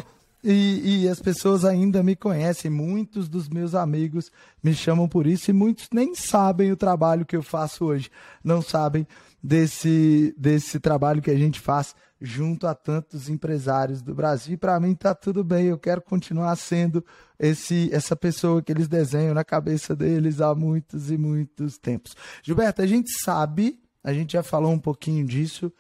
E, 0.49 1.03
e, 1.03 1.09
as 1.09 1.19
pessoas 1.19 1.65
ainda 1.65 2.05
me 2.05 2.15
conhecem, 2.15 2.71
muitos 2.71 3.29
dos 3.29 3.49
meus 3.49 3.75
amigos 3.75 4.31
me 4.63 4.73
chamam 4.73 5.09
por 5.09 5.27
isso 5.27 5.51
e 5.51 5.53
muitos 5.53 5.89
nem 5.93 6.15
sabem 6.15 6.71
o 6.71 6.77
trabalho 6.77 7.27
que 7.27 7.35
eu 7.35 7.43
faço 7.43 7.85
hoje, 7.85 8.09
não 8.45 8.63
sabem 8.63 9.05
desse, 9.43 10.33
desse 10.39 10.79
trabalho 10.79 11.21
que 11.21 11.33
a 11.33 11.37
gente 11.37 11.59
faz 11.59 11.97
junto 12.21 12.69
a 12.69 12.77
tantos 12.77 13.29
empresários 13.29 14.01
do 14.01 14.15
Brasil. 14.15 14.55
E 14.55 14.57
para 14.57 14.79
mim 14.79 14.95
tá 14.95 15.17
tudo 15.17 15.43
bem, 15.43 15.67
eu 15.67 15.79
quero 15.79 16.01
continuar 16.01 16.55
sendo 16.55 17.05
esse 17.41 17.91
essa 17.93 18.15
pessoa 18.15 18.63
que 18.63 18.71
eles 18.71 18.87
desenham 18.87 19.35
na 19.35 19.43
cabeça 19.43 19.97
deles 19.97 20.41
há 20.41 20.55
muitos 20.55 21.11
e 21.11 21.19
muitos 21.19 21.77
tempos. 21.77 22.15
Gilberto, 22.41 22.83
a 22.83 22.87
gente 22.87 23.11
sabe, 23.21 23.81
a 24.03 24.13
gente 24.13 24.35
já 24.35 24.45
falou 24.45 24.71
um 24.71 24.79
pouquinho 24.79 25.27
disso, 25.27 25.73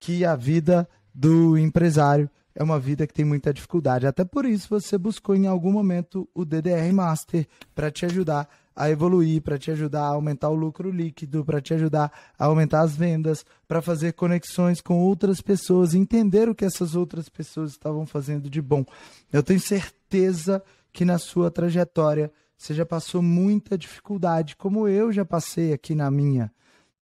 que 0.00 0.24
a 0.24 0.34
vida 0.34 0.88
do 1.14 1.58
empresário 1.58 2.30
é 2.54 2.62
uma 2.62 2.78
vida 2.78 3.06
que 3.06 3.12
tem 3.12 3.24
muita 3.24 3.52
dificuldade. 3.52 4.06
Até 4.06 4.24
por 4.24 4.44
isso 4.44 4.68
você 4.68 4.96
buscou 4.96 5.34
em 5.34 5.46
algum 5.46 5.72
momento 5.72 6.28
o 6.34 6.44
DDR 6.44 6.92
Master 6.92 7.46
para 7.74 7.90
te 7.90 8.06
ajudar 8.06 8.48
a 8.76 8.90
evoluir, 8.90 9.42
para 9.42 9.58
te 9.58 9.70
ajudar 9.70 10.02
a 10.02 10.08
aumentar 10.08 10.48
o 10.48 10.54
lucro 10.54 10.90
líquido, 10.90 11.44
para 11.44 11.60
te 11.60 11.74
ajudar 11.74 12.12
a 12.38 12.44
aumentar 12.46 12.80
as 12.80 12.96
vendas, 12.96 13.44
para 13.68 13.82
fazer 13.82 14.12
conexões 14.12 14.80
com 14.80 14.98
outras 14.98 15.40
pessoas, 15.40 15.94
entender 15.94 16.48
o 16.48 16.54
que 16.54 16.64
essas 16.64 16.94
outras 16.94 17.28
pessoas 17.28 17.72
estavam 17.72 18.06
fazendo 18.06 18.50
de 18.50 18.60
bom. 18.60 18.84
Eu 19.32 19.42
tenho 19.42 19.60
certeza 19.60 20.62
que 20.92 21.04
na 21.04 21.18
sua 21.18 21.50
trajetória 21.50 22.32
você 22.56 22.72
já 22.72 22.86
passou 22.86 23.20
muita 23.20 23.76
dificuldade, 23.76 24.56
como 24.56 24.88
eu 24.88 25.12
já 25.12 25.24
passei 25.24 25.72
aqui 25.72 25.94
na 25.94 26.10
minha. 26.10 26.52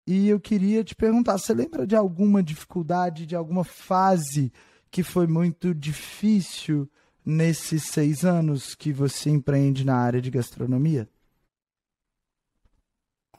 E 0.07 0.27
eu 0.27 0.39
queria 0.39 0.83
te 0.83 0.95
perguntar: 0.95 1.37
você 1.37 1.53
lembra 1.53 1.85
de 1.85 1.95
alguma 1.95 2.41
dificuldade, 2.41 3.25
de 3.25 3.35
alguma 3.35 3.63
fase 3.63 4.51
que 4.91 5.03
foi 5.03 5.25
muito 5.25 5.73
difícil 5.73 6.87
nesses 7.25 7.85
seis 7.85 8.25
anos 8.25 8.75
que 8.75 8.91
você 8.91 9.29
empreende 9.29 9.85
na 9.85 9.95
área 9.95 10.21
de 10.21 10.29
gastronomia? 10.29 11.07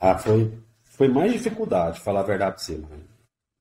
Ah, 0.00 0.18
foi, 0.18 0.52
foi 0.84 1.08
mais 1.08 1.32
dificuldade, 1.32 2.00
falar 2.00 2.20
a 2.20 2.24
verdade 2.24 2.56
para 2.56 2.64
você. 2.64 2.78
Mano. 2.78 3.04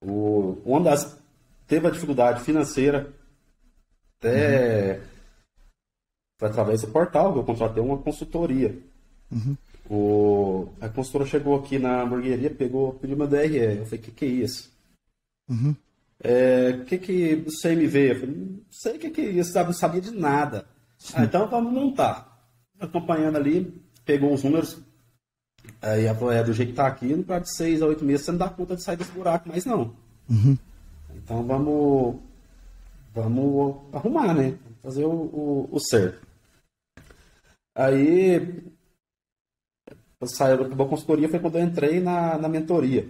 O, 0.02 0.62
uma 0.66 0.82
das 0.82 1.22
teve 1.68 1.88
a 1.88 1.92
dificuldade 1.92 2.44
financeira, 2.44 3.14
até 4.18 4.98
uhum. 4.98 5.06
foi 6.40 6.50
através 6.50 6.82
do 6.82 6.88
portal 6.88 7.34
que 7.34 7.40
eu 7.40 7.44
contratei 7.44 7.84
uma 7.84 7.98
consultoria. 7.98 8.78
Uhum. 9.32 9.58
O, 9.90 10.70
a 10.80 10.90
consultora 10.90 11.26
chegou 11.26 11.60
aqui 11.60 11.78
na 11.78 12.02
hamburgueria, 12.02 12.50
pegou, 12.50 12.94
pediu 12.94 13.18
meu 13.18 13.28
DRE. 13.28 13.58
Eu 13.58 13.86
falei, 13.86 14.00
o 14.00 14.04
que, 14.04 14.12
que 14.12 14.26
é 14.26 14.28
isso? 14.30 14.72
Uhum. 15.50 15.76
É, 16.24 16.84
que 16.86 16.98
que 16.98 17.46
o 17.48 17.62
CMV? 17.62 18.12
Eu 18.12 18.20
falei, 18.20 18.36
não 18.36 18.60
sei 18.70 18.96
o 18.96 19.00
que, 19.00 19.10
que 19.10 19.22
é 19.22 19.30
isso, 19.30 19.52
sabe? 19.52 19.68
não 19.68 19.74
sabia 19.74 20.02
de 20.02 20.12
nada. 20.12 20.66
Ah, 21.14 21.24
então 21.24 21.48
vamos 21.48 21.74
montar. 21.74 22.46
Acompanhando 22.80 23.38
ali, 23.38 23.82
pegou 24.06 24.34
os 24.34 24.44
números, 24.44 24.80
Aí 25.82 26.06
ela 26.06 26.18
falou, 26.18 26.32
é, 26.32 26.44
do 26.44 26.54
jeito 26.54 26.70
que 26.70 26.76
tá 26.76 26.88
aqui, 26.88 27.16
no 27.16 27.24
prazo 27.24 27.46
de 27.46 27.56
seis 27.56 27.82
a 27.82 27.88
oito 27.88 28.06
meses 28.06 28.26
você 28.26 28.32
não 28.32 28.40
dá 28.40 28.50
conta 28.50 28.76
de 28.76 28.84
sair 28.84 28.98
desse 28.98 29.12
buraco 29.12 29.50
mais 29.50 29.66
não. 29.66 29.96
Uhum. 30.30 30.58
Então 31.16 31.44
vamos, 31.44 32.16
vamos 33.14 33.76
arrumar, 33.94 34.34
né? 34.34 34.58
Fazer 34.82 35.06
o, 35.06 35.12
o, 35.12 35.70
o 35.72 35.80
certo. 35.80 36.26
Aí 37.76 38.64
saiu 40.24 40.70
da 40.70 40.86
consultoria 40.86 41.30
foi 41.30 41.40
quando 41.40 41.58
eu 41.58 41.64
entrei 41.64 42.00
na, 42.00 42.38
na 42.38 42.48
mentoria. 42.48 43.10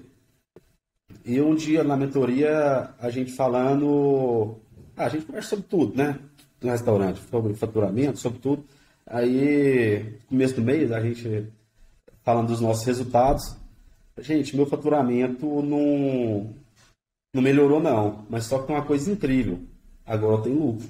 E 1.31 1.39
um 1.39 1.55
dia 1.55 1.81
na 1.81 1.95
mentoria, 1.95 2.89
a 2.99 3.09
gente 3.09 3.31
falando. 3.31 4.57
Ah, 4.97 5.05
a 5.05 5.07
gente 5.07 5.25
conversa 5.25 5.51
sobre 5.51 5.65
tudo, 5.69 5.95
né? 5.95 6.19
No 6.61 6.69
restaurante, 6.69 7.21
sobre 7.29 7.53
faturamento, 7.53 8.19
sobre 8.19 8.39
tudo. 8.39 8.65
Aí, 9.07 10.19
começo 10.27 10.55
do 10.55 10.61
mês, 10.61 10.91
a 10.91 10.99
gente 10.99 11.47
falando 12.21 12.47
dos 12.47 12.59
nossos 12.59 12.83
resultados. 12.85 13.55
Gente, 14.17 14.57
meu 14.57 14.65
faturamento 14.65 15.45
não, 15.61 16.53
não 17.33 17.41
melhorou, 17.41 17.81
não. 17.81 18.25
Mas 18.29 18.43
só 18.43 18.61
que 18.61 18.69
uma 18.69 18.83
coisa 18.83 19.09
incrível. 19.09 19.61
Agora 20.05 20.35
eu 20.35 20.41
tenho 20.41 20.59
lucro. 20.59 20.89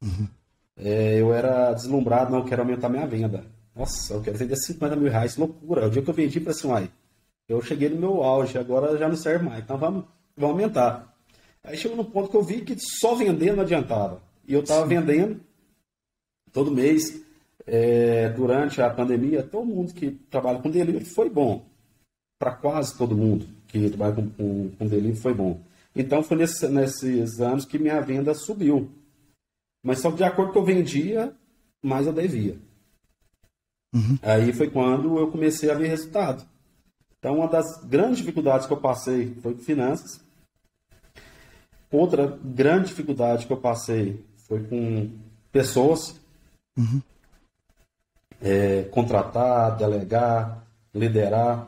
Uhum. 0.00 0.28
É, 0.76 1.20
eu 1.20 1.34
era 1.34 1.72
deslumbrado, 1.72 2.30
não, 2.30 2.38
eu 2.38 2.44
quero 2.44 2.62
aumentar 2.62 2.88
minha 2.88 3.08
venda. 3.08 3.44
Nossa, 3.74 4.14
eu 4.14 4.22
quero 4.22 4.38
vender 4.38 4.54
50 4.54 4.94
mil 4.94 5.10
reais, 5.10 5.36
loucura. 5.36 5.88
O 5.88 5.90
dia 5.90 6.00
que 6.00 6.08
eu 6.08 6.14
vendi, 6.14 6.38
falei 6.38 6.56
assim, 6.56 6.68
uai, 6.68 6.90
eu 7.48 7.62
cheguei 7.62 7.88
no 7.88 7.98
meu 7.98 8.22
auge, 8.22 8.58
agora 8.58 8.98
já 8.98 9.08
não 9.08 9.16
serve 9.16 9.44
mais. 9.44 9.64
Então 9.64 9.78
vamos, 9.78 10.04
vamos 10.36 10.52
aumentar. 10.52 11.16
Aí 11.64 11.76
chegou 11.76 11.96
no 11.96 12.04
ponto 12.04 12.30
que 12.30 12.36
eu 12.36 12.42
vi 12.42 12.60
que 12.60 12.76
só 12.78 13.14
vender 13.14 13.54
não 13.54 13.62
adiantava. 13.62 14.20
E 14.46 14.52
eu 14.52 14.60
estava 14.60 14.86
vendendo 14.86 15.40
todo 16.52 16.70
mês 16.70 17.22
é, 17.66 18.28
durante 18.30 18.80
a 18.80 18.90
pandemia, 18.90 19.42
todo 19.42 19.66
mundo 19.66 19.92
que 19.92 20.10
trabalha 20.30 20.58
com 20.58 20.70
delivery 20.70 21.04
foi 21.04 21.28
bom. 21.28 21.66
Para 22.38 22.54
quase 22.54 22.96
todo 22.96 23.16
mundo 23.16 23.46
que 23.66 23.88
trabalha 23.88 24.14
com, 24.14 24.30
com, 24.30 24.70
com 24.70 24.86
delivery 24.86 25.20
foi 25.20 25.34
bom. 25.34 25.60
Então 25.94 26.22
foi 26.22 26.36
nesse, 26.36 26.68
nesses 26.68 27.40
anos 27.40 27.64
que 27.64 27.78
minha 27.78 28.00
venda 28.00 28.34
subiu. 28.34 28.90
Mas 29.82 30.00
só 30.00 30.10
que 30.10 30.18
de 30.18 30.24
acordo 30.24 30.52
com 30.52 30.60
eu 30.60 30.64
vendia, 30.64 31.34
mais 31.82 32.06
eu 32.06 32.12
devia. 32.12 32.56
Uhum. 33.94 34.18
Aí 34.22 34.52
foi 34.52 34.70
quando 34.70 35.18
eu 35.18 35.30
comecei 35.30 35.70
a 35.70 35.74
ver 35.74 35.88
resultado. 35.88 36.46
Então, 37.18 37.36
uma 37.36 37.48
das 37.48 37.82
grandes 37.84 38.18
dificuldades 38.18 38.66
que 38.66 38.72
eu 38.72 38.80
passei 38.80 39.34
foi 39.42 39.54
com 39.54 39.60
finanças. 39.60 40.20
Outra 41.90 42.38
grande 42.44 42.88
dificuldade 42.88 43.46
que 43.46 43.52
eu 43.52 43.56
passei 43.56 44.24
foi 44.46 44.62
com 44.64 45.10
pessoas. 45.50 46.18
Uhum 46.76 47.02
é, 48.40 48.82
contratar, 48.84 49.76
delegar, 49.76 50.64
liderar. 50.94 51.66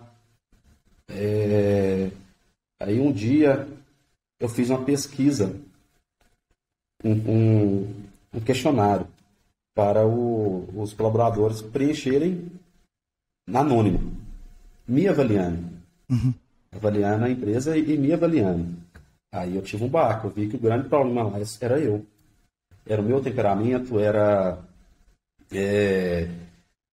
É, 1.08 2.10
aí 2.80 3.00
um 3.00 3.12
dia 3.12 3.68
eu 4.38 4.48
fiz 4.48 4.70
uma 4.70 4.84
pesquisa, 4.84 5.60
um, 7.04 7.90
um, 8.32 8.40
questionário 8.44 9.06
para 9.74 10.06
o, 10.06 10.68
os 10.80 10.92
colaboradores 10.92 11.62
preencherem 11.62 12.50
na 13.46 13.60
anônimo, 13.60 14.09
me 14.90 15.06
avaliando. 15.08 15.64
Uhum. 16.10 16.34
Avaliando 16.72 17.24
a 17.24 17.30
empresa 17.30 17.76
e, 17.76 17.94
e 17.94 17.96
me 17.96 18.12
avaliando. 18.12 18.66
Aí 19.32 19.54
eu 19.54 19.62
tive 19.62 19.84
um 19.84 19.88
barco, 19.88 20.26
eu 20.26 20.30
vi 20.32 20.48
que 20.48 20.56
o 20.56 20.60
grande 20.60 20.88
problema 20.88 21.22
lá 21.22 21.38
era 21.60 21.78
eu. 21.78 22.04
Era 22.84 23.00
o 23.00 23.04
meu 23.04 23.20
temperamento, 23.20 24.00
era 24.00 24.58
é, 25.52 26.28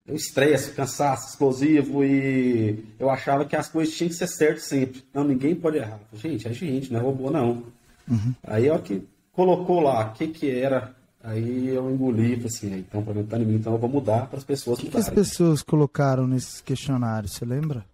o 0.08 0.14
estresse, 0.14 0.74
cansaço 0.74 1.30
explosivo 1.30 2.04
e 2.04 2.86
eu 3.00 3.10
achava 3.10 3.46
que 3.46 3.56
as 3.56 3.68
coisas 3.68 3.96
tinham 3.96 4.10
que 4.10 4.16
ser 4.16 4.28
certas 4.28 4.66
sempre. 4.66 5.04
Não, 5.12 5.24
ninguém 5.24 5.56
pode 5.56 5.78
errar. 5.78 6.00
Gente, 6.14 6.48
é 6.48 6.54
gente, 6.54 6.94
não 6.94 7.00
é 7.00 7.04
robô 7.04 7.32
não. 7.32 7.64
Uhum. 8.08 8.34
Aí 8.44 8.70
é 8.70 8.78
que 8.78 9.02
colocou 9.32 9.80
lá 9.80 10.06
o 10.06 10.14
que 10.14 10.28
que 10.28 10.52
era, 10.52 10.96
aí 11.28 11.68
eu 11.68 11.90
engoli, 11.92 12.44
assim, 12.46 12.74
é, 12.74 12.78
então 12.78 13.04
para 13.04 13.14
mim 13.14 13.26
tá 13.26 13.38
mim, 13.40 13.56
então 13.56 13.74
eu 13.74 13.80
vou 13.80 13.90
mudar 13.90 14.28
para 14.28 14.38
as 14.38 14.44
pessoas 14.44 14.80
O 14.80 14.82
que, 14.82 14.90
que 14.90 14.98
as 14.98 15.10
pessoas 15.10 15.62
colocaram 15.62 16.26
nesses 16.28 16.62
questionários, 16.62 17.34
você 17.34 17.46
lembra? 17.46 17.86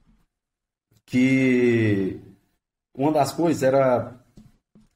Que 1.05 2.19
uma 2.95 3.11
das 3.11 3.31
coisas 3.31 3.63
era 3.63 4.13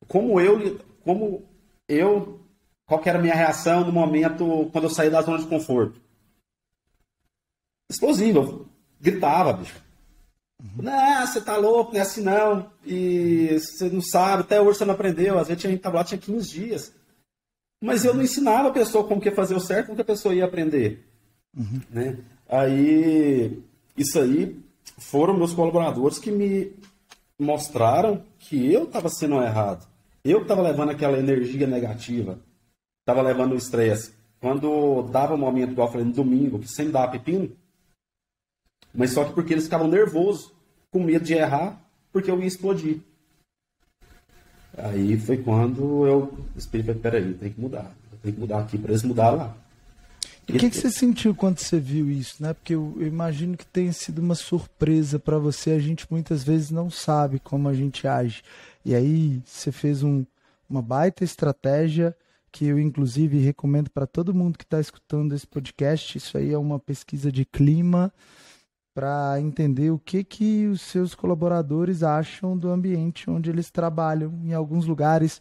como 0.07 0.39
eu, 0.39 0.79
como 1.03 1.43
eu, 1.87 2.39
qual 2.85 3.01
era 3.05 3.19
a 3.19 3.21
minha 3.21 3.35
reação 3.35 3.85
no 3.85 3.91
momento 3.91 4.69
quando 4.71 4.85
eu 4.85 4.89
saí 4.89 5.09
da 5.09 5.21
zona 5.21 5.39
de 5.39 5.47
conforto 5.47 5.99
explosivo. 7.89 8.67
gritava, 8.99 9.53
bicho. 9.53 9.81
Uhum. 10.61 10.83
Não, 10.83 11.27
você 11.27 11.39
tá 11.39 11.55
louco, 11.55 11.93
não 11.93 11.99
é 11.99 12.03
assim 12.03 12.21
não. 12.21 12.69
E 12.85 13.59
você 13.59 13.89
não 13.89 14.01
sabe, 14.01 14.41
até 14.41 14.59
hoje 14.59 14.79
você 14.79 14.85
não 14.85 14.93
aprendeu. 14.93 15.37
Às 15.39 15.47
vezes 15.47 15.65
a 15.65 15.69
gente 15.69 15.81
tava 15.81 15.97
lá, 15.97 16.03
tinha 16.03 16.19
15 16.19 16.49
dias. 16.49 16.93
Mas 17.81 18.03
eu 18.03 18.13
não 18.13 18.23
ensinava 18.23 18.69
a 18.69 18.73
pessoa 18.73 19.07
como 19.07 19.21
que 19.21 19.31
fazer 19.31 19.55
o 19.55 19.59
certo, 19.59 19.87
como 19.87 19.95
que 19.95 20.01
a 20.01 20.05
pessoa 20.05 20.33
ia 20.33 20.45
aprender. 20.45 21.05
Uhum. 21.55 21.81
Né? 21.89 22.17
Aí, 22.49 23.61
isso 23.95 24.19
aí 24.19 24.59
foram 24.97 25.37
meus 25.37 25.53
colaboradores 25.53 26.17
que 26.17 26.31
me 26.31 26.73
mostraram 27.39 28.23
que 28.39 28.71
eu 28.71 28.85
estava 28.85 29.09
sendo 29.09 29.41
errado. 29.41 29.87
Eu 30.23 30.41
estava 30.41 30.61
levando 30.61 30.89
aquela 30.89 31.17
energia 31.17 31.67
negativa, 31.67 32.39
estava 33.01 33.21
levando 33.21 33.53
o 33.53 33.57
estresse. 33.57 34.11
Quando 34.39 35.03
dava 35.03 35.35
um 35.35 35.37
momento, 35.37 35.71
igual 35.71 35.87
eu 35.87 35.91
falei, 35.91 36.07
no 36.07 36.13
domingo, 36.13 36.59
que 36.59 36.67
sem 36.67 36.89
dar 36.89 37.09
pepino, 37.09 37.55
mas 38.93 39.11
só 39.11 39.23
que 39.23 39.33
porque 39.33 39.53
eles 39.53 39.65
ficavam 39.65 39.87
nervosos, 39.87 40.51
com 40.89 40.99
medo 41.03 41.23
de 41.23 41.33
errar, 41.33 41.81
porque 42.11 42.31
eu 42.31 42.39
ia 42.39 42.47
explodir. 42.47 43.01
Aí 44.77 45.17
foi 45.17 45.37
quando 45.37 46.05
eu 46.05 46.37
expliquei, 46.55 46.93
peraí, 46.93 47.33
tem 47.33 47.51
que 47.51 47.59
mudar. 47.59 47.91
Tem 48.21 48.31
que 48.31 48.39
mudar 48.39 48.59
aqui 48.59 48.77
para 48.77 48.91
eles 48.91 49.03
mudar 49.03 49.31
lá. 49.31 49.57
O 50.43 50.53
que, 50.53 50.69
que, 50.69 50.77
você 50.77 50.89
sentiu 50.89 51.35
quando 51.35 51.59
você 51.59 51.77
viu 51.77 52.09
isso, 52.09 52.41
né? 52.41 52.53
Porque 52.53 52.73
eu, 52.73 52.95
eu 52.97 53.07
imagino 53.07 53.57
que 53.57 53.65
tenha 53.65 53.91
sido 53.91 54.19
uma 54.19 54.35
surpresa 54.35 55.19
para 55.19 55.37
você. 55.37 55.71
A 55.71 55.79
gente 55.79 56.07
muitas 56.09 56.41
vezes 56.41 56.71
não 56.71 56.89
sabe 56.89 57.37
como 57.39 57.67
a 57.67 57.73
gente 57.73 58.07
age. 58.07 58.43
E 58.85 58.95
aí 58.95 59.41
você 59.45 59.73
fez 59.73 60.03
um, 60.03 60.25
uma 60.69 60.81
baita 60.81 61.23
estratégia 61.25 62.15
que 62.49 62.65
eu 62.65 62.79
inclusive 62.79 63.37
recomendo 63.39 63.89
para 63.89 64.07
todo 64.07 64.33
mundo 64.33 64.57
que 64.57 64.63
está 64.63 64.79
escutando 64.79 65.35
esse 65.35 65.45
podcast. 65.45 66.17
Isso 66.17 66.37
aí 66.37 66.53
é 66.53 66.57
uma 66.57 66.79
pesquisa 66.79 67.29
de 67.29 67.43
clima 67.43 68.11
para 68.97 69.39
entender 69.39 69.91
o 69.91 69.99
que 69.99 70.23
que 70.23 70.65
os 70.65 70.81
seus 70.81 71.13
colaboradores 71.13 72.01
acham 72.01 72.57
do 72.57 72.71
ambiente 72.71 73.29
onde 73.29 73.47
eles 73.47 73.69
trabalham. 73.69 74.33
Em 74.43 74.55
alguns 74.55 74.87
lugares 74.87 75.39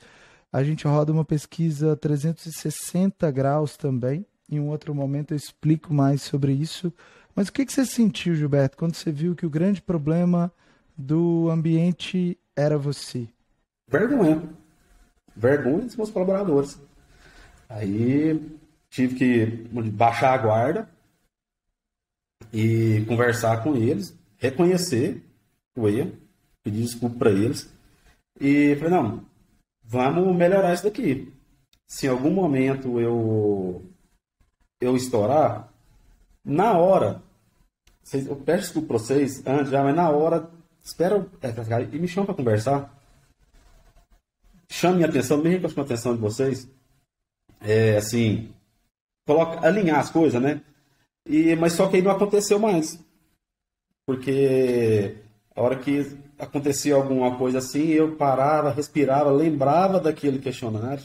a 0.52 0.62
gente 0.62 0.86
roda 0.86 1.10
uma 1.10 1.24
pesquisa 1.24 1.96
360 1.96 3.30
graus 3.30 3.74
também. 3.74 4.26
Em 4.50 4.60
um 4.60 4.68
outro 4.68 4.94
momento 4.94 5.32
eu 5.32 5.38
explico 5.38 5.94
mais 5.94 6.20
sobre 6.20 6.52
isso. 6.52 6.92
Mas 7.34 7.48
o 7.48 7.52
que, 7.54 7.64
que 7.64 7.72
você 7.72 7.86
sentiu, 7.86 8.34
Gilberto, 8.34 8.76
quando 8.76 8.94
você 8.94 9.10
viu 9.10 9.34
que 9.34 9.46
o 9.46 9.50
grande 9.50 9.80
problema 9.80 10.52
do 10.94 11.48
ambiente 11.50 12.38
era 12.54 12.76
você? 12.76 13.26
Vergonha. 13.88 14.42
Vergonha 15.34 15.86
dos 15.86 15.96
meus 15.96 16.10
colaboradores. 16.10 16.78
Aí 17.70 18.38
tive 18.90 19.14
que 19.14 19.46
baixar 19.92 20.34
a 20.34 20.38
guarda, 20.42 20.95
e 22.52 23.04
conversar 23.06 23.62
com 23.62 23.76
eles, 23.76 24.16
reconhecer 24.36 25.22
o 25.76 25.88
erro, 25.88 26.12
pedir 26.62 26.82
desculpa 26.82 27.18
para 27.18 27.30
eles 27.30 27.70
e 28.40 28.74
falei, 28.76 28.90
não, 28.90 29.24
vamos 29.82 30.36
melhorar 30.36 30.74
isso 30.74 30.84
daqui. 30.84 31.32
Se 31.86 32.06
em 32.06 32.10
algum 32.10 32.30
momento 32.30 33.00
eu 33.00 33.84
eu 34.80 34.96
estourar, 34.96 35.72
na 36.44 36.76
hora, 36.76 37.22
vocês, 38.02 38.26
eu 38.26 38.36
peço 38.36 38.64
desculpa 38.64 38.88
para 38.88 38.98
vocês 38.98 39.46
antes 39.46 39.70
já, 39.70 39.82
mas 39.82 39.96
na 39.96 40.10
hora, 40.10 40.50
espera 40.82 41.26
é, 41.42 41.94
e 41.96 41.98
me 41.98 42.06
chama 42.06 42.26
para 42.26 42.34
conversar. 42.34 42.94
Chame 44.68 44.96
minha 44.96 45.08
atenção, 45.08 45.38
mesmo 45.38 45.60
que 45.60 45.66
eu 45.66 45.70
chame 45.70 45.80
a 45.80 45.84
atenção 45.84 46.14
de 46.14 46.20
vocês. 46.20 46.68
É, 47.60 47.96
assim, 47.96 48.52
coloca, 49.26 49.66
alinhar 49.66 49.98
as 49.98 50.10
coisas, 50.10 50.40
né? 50.40 50.60
E, 51.26 51.56
mas 51.56 51.72
só 51.72 51.88
que 51.88 51.96
aí 51.96 52.02
não 52.02 52.12
aconteceu 52.12 52.58
mais. 52.58 52.98
Porque 54.06 55.16
a 55.54 55.60
hora 55.60 55.76
que 55.76 56.16
acontecia 56.38 56.94
alguma 56.94 57.36
coisa 57.36 57.58
assim, 57.58 57.88
eu 57.88 58.14
parava, 58.16 58.70
respirava, 58.70 59.30
lembrava 59.30 59.98
daquele 59.98 60.38
questionário. 60.38 61.04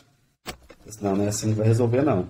Não, 1.01 1.15
não 1.15 1.25
é 1.25 1.29
assim 1.29 1.49
que 1.49 1.57
vai 1.57 1.67
resolver, 1.67 2.03
não. 2.03 2.29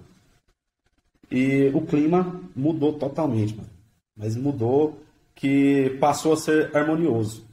E 1.30 1.70
o 1.74 1.82
clima 1.82 2.42
mudou 2.56 2.94
totalmente, 2.94 3.56
mano. 3.56 3.70
Mas 4.16 4.36
mudou 4.36 5.02
que 5.36 5.98
passou 6.00 6.34
a 6.34 6.38
ser 6.38 6.76
harmonioso. 6.76 7.46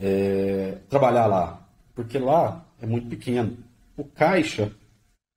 É, 0.00 0.78
trabalhar 0.88 1.26
lá. 1.26 1.66
Porque 1.94 2.18
lá 2.18 2.64
é 2.80 2.86
muito 2.86 3.08
pequeno. 3.08 3.56
O 3.96 4.04
caixa 4.04 4.70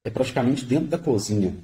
é 0.06 0.10
praticamente 0.10 0.66
dentro 0.66 0.88
da 0.88 0.97
cozinha 0.97 1.56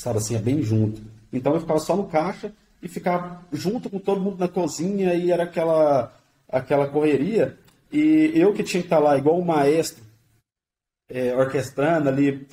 sabe 0.00 0.16
assim, 0.16 0.34
é 0.34 0.38
bem 0.38 0.62
junto. 0.62 1.02
Então 1.30 1.52
eu 1.52 1.60
ficava 1.60 1.78
só 1.78 1.94
no 1.94 2.04
caixa 2.04 2.50
e 2.82 2.88
ficava 2.88 3.44
junto 3.52 3.90
com 3.90 3.98
todo 3.98 4.20
mundo 4.20 4.38
na 4.38 4.48
cozinha 4.48 5.12
e 5.14 5.30
era 5.30 5.42
aquela, 5.42 6.10
aquela 6.48 6.88
correria. 6.88 7.58
E 7.92 8.32
eu 8.34 8.54
que 8.54 8.62
tinha 8.62 8.80
que 8.80 8.86
estar 8.86 8.98
lá 8.98 9.18
igual 9.18 9.38
um 9.38 9.44
maestro, 9.44 10.02
é, 11.06 11.36
orquestrando 11.36 12.08
ali, 12.08 12.46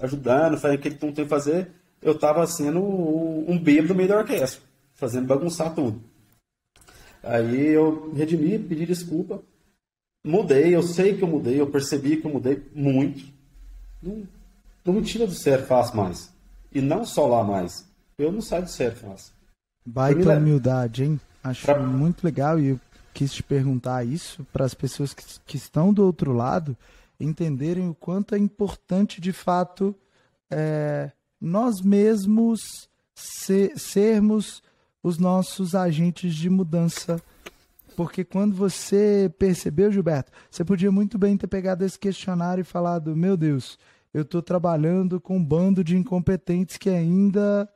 ajudando, 0.00 0.56
fazendo 0.56 0.78
o 0.78 0.80
que 0.80 0.88
ele 0.88 0.96
tem 0.96 1.12
que 1.12 1.26
fazer, 1.26 1.68
eu 2.00 2.12
estava 2.12 2.46
sendo 2.46 2.80
um, 2.82 3.58
bêbado 3.58 3.88
no 3.88 3.96
meio 3.96 4.08
da 4.08 4.18
orquestra, 4.18 4.62
fazendo 4.94 5.26
bagunçar 5.26 5.74
tudo. 5.74 6.00
Aí 7.22 7.66
eu 7.66 8.12
redimi, 8.14 8.58
pedi 8.58 8.86
desculpa, 8.86 9.42
mudei, 10.24 10.74
eu 10.74 10.82
sei 10.82 11.18
que 11.18 11.22
eu 11.22 11.28
mudei, 11.28 11.60
eu 11.60 11.66
percebi 11.66 12.16
que 12.16 12.26
eu 12.26 12.32
mudei 12.32 12.62
muito. 12.74 13.26
Não, 14.02 14.22
não 14.86 14.94
me 14.94 15.02
tira 15.02 15.26
do 15.26 15.34
sério 15.34 15.66
fácil 15.66 15.96
mais. 15.96 16.33
E 16.74 16.80
não 16.80 17.04
só 17.04 17.26
lá 17.26 17.44
mais. 17.44 17.86
Eu 18.18 18.32
não 18.32 18.40
saio 18.40 18.64
de 18.64 18.72
sério 18.72 18.96
fácil. 18.96 19.32
Baita 19.86 20.32
é 20.32 20.36
humildade, 20.36 21.04
hein? 21.04 21.20
Acho 21.42 21.66
pra... 21.66 21.78
muito 21.78 22.24
legal 22.24 22.58
e 22.58 22.68
eu 22.68 22.80
quis 23.12 23.32
te 23.32 23.42
perguntar 23.42 24.04
isso 24.04 24.44
para 24.52 24.64
as 24.64 24.74
pessoas 24.74 25.14
que, 25.14 25.24
que 25.46 25.56
estão 25.56 25.92
do 25.92 26.04
outro 26.04 26.32
lado 26.32 26.76
entenderem 27.18 27.88
o 27.88 27.94
quanto 27.94 28.34
é 28.34 28.38
importante 28.38 29.20
de 29.20 29.32
fato 29.32 29.94
é, 30.50 31.12
nós 31.40 31.80
mesmos 31.80 32.88
ser, 33.14 33.78
sermos 33.78 34.62
os 35.02 35.18
nossos 35.18 35.74
agentes 35.74 36.34
de 36.34 36.48
mudança. 36.50 37.20
Porque 37.96 38.24
quando 38.24 38.56
você 38.56 39.32
percebeu, 39.38 39.92
Gilberto, 39.92 40.32
você 40.50 40.64
podia 40.64 40.90
muito 40.90 41.16
bem 41.16 41.36
ter 41.36 41.46
pegado 41.46 41.84
esse 41.84 41.98
questionário 41.98 42.62
e 42.62 42.64
falado: 42.64 43.14
Meu 43.14 43.36
Deus, 43.36 43.78
eu 44.14 44.22
estou 44.22 44.40
trabalhando 44.40 45.20
com 45.20 45.36
um 45.36 45.44
bando 45.44 45.82
de 45.82 45.96
incompetentes 45.96 46.76
que 46.76 46.88
ainda 46.88 47.68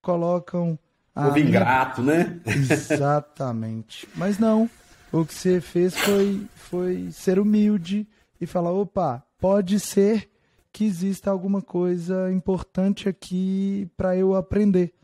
colocam. 0.00 0.78
O 1.16 1.32
minha... 1.32 1.48
ingrato, 1.48 2.00
né? 2.00 2.40
Exatamente. 2.46 4.08
Mas 4.14 4.38
não. 4.38 4.70
O 5.12 5.24
que 5.24 5.34
você 5.34 5.60
fez 5.60 5.96
foi, 5.96 6.46
foi 6.54 7.10
ser 7.10 7.40
humilde 7.40 8.08
e 8.40 8.46
falar: 8.46 8.70
opa, 8.70 9.20
pode 9.36 9.80
ser 9.80 10.30
que 10.72 10.84
exista 10.84 11.32
alguma 11.32 11.60
coisa 11.60 12.30
importante 12.32 13.08
aqui 13.08 13.90
para 13.96 14.16
eu 14.16 14.36
aprender. 14.36 14.94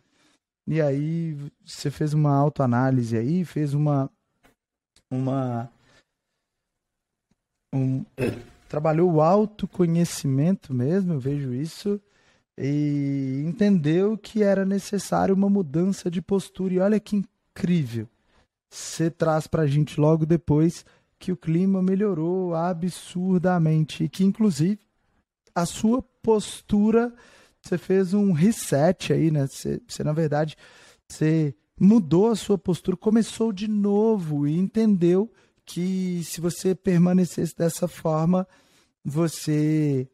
E 0.64 0.80
aí 0.80 1.36
você 1.64 1.90
fez 1.90 2.14
uma 2.14 2.36
autoanálise 2.36 3.16
aí, 3.16 3.44
fez 3.44 3.74
uma 3.74 4.08
uma 5.10 5.70
um, 7.72 8.04
trabalhou 8.68 9.12
o 9.12 9.20
autoconhecimento 9.20 10.74
mesmo, 10.74 11.14
eu 11.14 11.20
vejo 11.20 11.52
isso, 11.52 12.00
e 12.58 13.42
entendeu 13.46 14.16
que 14.16 14.42
era 14.42 14.64
necessário 14.64 15.34
uma 15.34 15.48
mudança 15.48 16.10
de 16.10 16.22
postura. 16.22 16.74
E 16.74 16.78
olha 16.78 17.00
que 17.00 17.16
incrível. 17.16 18.08
Você 18.70 19.10
traz 19.10 19.46
para 19.46 19.62
a 19.62 19.66
gente 19.66 20.00
logo 20.00 20.26
depois 20.26 20.84
que 21.18 21.32
o 21.32 21.36
clima 21.36 21.82
melhorou 21.82 22.54
absurdamente 22.54 24.04
e 24.04 24.08
que, 24.08 24.24
inclusive, 24.24 24.80
a 25.54 25.64
sua 25.64 26.02
postura, 26.22 27.14
você 27.62 27.78
fez 27.78 28.12
um 28.12 28.32
reset 28.32 29.12
aí, 29.12 29.30
né? 29.30 29.46
Você, 29.46 29.80
você 29.86 30.04
na 30.04 30.12
verdade, 30.12 30.56
você 31.08 31.54
mudou 31.78 32.30
a 32.30 32.36
sua 32.36 32.58
postura, 32.58 32.96
começou 32.96 33.52
de 33.52 33.68
novo 33.68 34.46
e 34.46 34.58
entendeu 34.58 35.30
que 35.66 36.22
se 36.22 36.40
você 36.40 36.74
permanecesse 36.74 37.54
dessa 37.56 37.88
forma, 37.88 38.46
você 39.04 40.08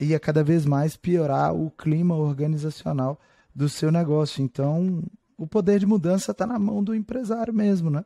ia 0.00 0.20
cada 0.20 0.44
vez 0.44 0.64
mais 0.64 0.96
piorar 0.96 1.54
o 1.54 1.70
clima 1.70 2.14
organizacional 2.14 3.20
do 3.54 3.68
seu 3.68 3.90
negócio. 3.90 4.42
Então, 4.42 5.02
o 5.36 5.46
poder 5.46 5.80
de 5.80 5.86
mudança 5.86 6.30
está 6.30 6.46
na 6.46 6.58
mão 6.58 6.82
do 6.82 6.94
empresário 6.94 7.52
mesmo, 7.52 7.90
né? 7.90 8.04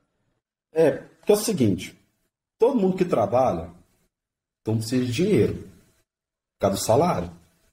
É, 0.73 0.93
porque 0.93 1.33
é 1.33 1.35
o 1.35 1.39
seguinte: 1.39 1.99
todo 2.59 2.81
mundo 2.81 2.97
que 2.97 3.05
trabalha, 3.05 3.71
então 4.63 4.79
precisa 4.79 5.05
de 5.05 5.13
dinheiro, 5.13 5.55
por 5.55 6.61
causa 6.61 6.77
do 6.77 6.83
salário. 6.83 7.31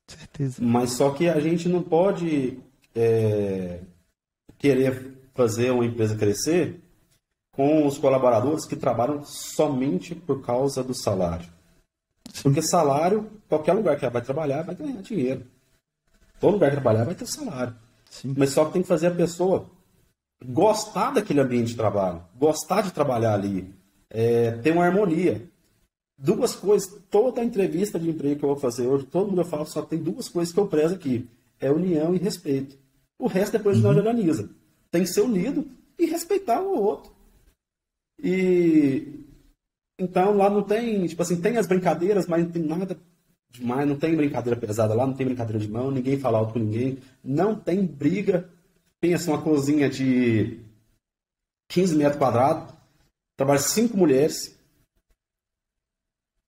Certeza. 0.07 0.63
Mas 0.63 0.91
só 0.91 1.11
que 1.11 1.27
a 1.27 1.39
gente 1.39 1.67
não 1.67 1.83
pode 1.83 2.59
é, 2.95 3.81
querer 4.57 5.13
fazer 5.33 5.71
uma 5.71 5.85
empresa 5.85 6.17
crescer 6.17 6.81
com 7.57 7.87
os 7.87 7.97
colaboradores 7.97 8.65
que 8.65 8.75
trabalham 8.75 9.25
somente 9.25 10.13
por 10.13 10.45
causa 10.45 10.83
do 10.83 10.93
salário. 10.93 11.49
Porque 12.43 12.61
salário, 12.61 13.31
qualquer 13.49 13.73
lugar 13.73 13.97
que 13.97 14.07
vai 14.07 14.21
trabalhar 14.21 14.61
vai 14.61 14.75
ganhar 14.75 15.01
dinheiro. 15.01 15.43
Todo 16.39 16.53
lugar 16.53 16.69
que 16.69 16.75
trabalhar 16.75 17.03
vai 17.03 17.15
ter 17.15 17.25
salário. 17.25 17.75
Sim. 18.11 18.35
Mas 18.37 18.51
só 18.51 18.65
que 18.65 18.73
tem 18.73 18.83
que 18.83 18.87
fazer 18.87 19.07
a 19.07 19.15
pessoa 19.15 19.71
gostar 20.45 21.11
daquele 21.11 21.39
ambiente 21.39 21.69
de 21.69 21.75
trabalho, 21.75 22.21
gostar 22.35 22.83
de 22.83 22.93
trabalhar 22.93 23.33
ali, 23.33 23.73
é, 24.07 24.51
ter 24.51 24.71
uma 24.71 24.85
harmonia. 24.85 25.49
Duas 26.15 26.55
coisas, 26.55 26.87
toda 27.09 27.43
entrevista 27.43 27.99
de 27.99 28.09
emprego 28.09 28.39
que 28.39 28.45
eu 28.45 28.49
vou 28.49 28.59
fazer 28.59 28.85
hoje, 28.85 29.05
todo 29.05 29.29
mundo 29.29 29.41
eu 29.41 29.45
falo, 29.45 29.65
só 29.65 29.81
tem 29.81 29.97
duas 29.97 30.29
coisas 30.29 30.53
que 30.53 30.59
eu 30.59 30.67
prezo 30.67 30.93
aqui: 30.93 31.27
é 31.59 31.71
união 31.71 32.13
e 32.13 32.19
respeito. 32.19 32.77
O 33.17 33.27
resto 33.27 33.57
depois 33.57 33.77
uhum. 33.77 33.83
nós 33.83 33.97
organiza. 33.97 34.47
Tem 34.91 35.01
que 35.01 35.09
ser 35.09 35.21
unido 35.21 35.67
e 35.97 36.05
respeitar 36.05 36.61
o 36.61 36.79
outro. 36.79 37.16
E 38.21 39.25
então 39.99 40.35
lá 40.35 40.49
não 40.49 40.63
tem, 40.63 41.07
tipo 41.07 41.21
assim, 41.21 41.41
tem 41.41 41.57
as 41.57 41.67
brincadeiras, 41.67 42.27
mas 42.27 42.43
não 42.43 42.51
tem 42.51 42.63
nada 42.63 42.97
demais, 43.49 43.87
não 43.87 43.97
tem 43.97 44.15
brincadeira 44.15 44.59
pesada 44.59 44.93
lá, 44.93 45.07
não 45.07 45.13
tem 45.13 45.25
brincadeira 45.25 45.59
de 45.59 45.67
mão, 45.67 45.89
ninguém 45.89 46.19
fala 46.19 46.37
alto 46.37 46.53
com 46.53 46.59
ninguém, 46.59 46.99
não 47.23 47.55
tem 47.55 47.85
briga. 47.85 48.49
Pensa 48.99 49.31
uma 49.31 49.41
cozinha 49.41 49.89
de 49.89 50.59
15 51.69 51.95
metros 51.95 52.17
quadrados, 52.17 52.73
trabalha 53.35 53.59
cinco 53.59 53.95
mulheres 53.95 54.57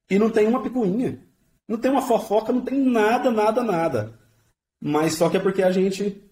e 0.09 0.17
não 0.17 0.29
tem 0.29 0.47
uma 0.47 0.61
picuinha. 0.61 1.23
Não 1.67 1.77
tem 1.77 1.91
uma 1.91 2.01
fofoca, 2.01 2.51
não 2.51 2.61
tem 2.61 2.79
nada, 2.79 3.29
nada, 3.29 3.63
nada. 3.63 4.19
Mas 4.81 5.13
só 5.13 5.29
que 5.29 5.37
é 5.37 5.39
porque 5.39 5.61
a 5.61 5.71
gente 5.71 6.28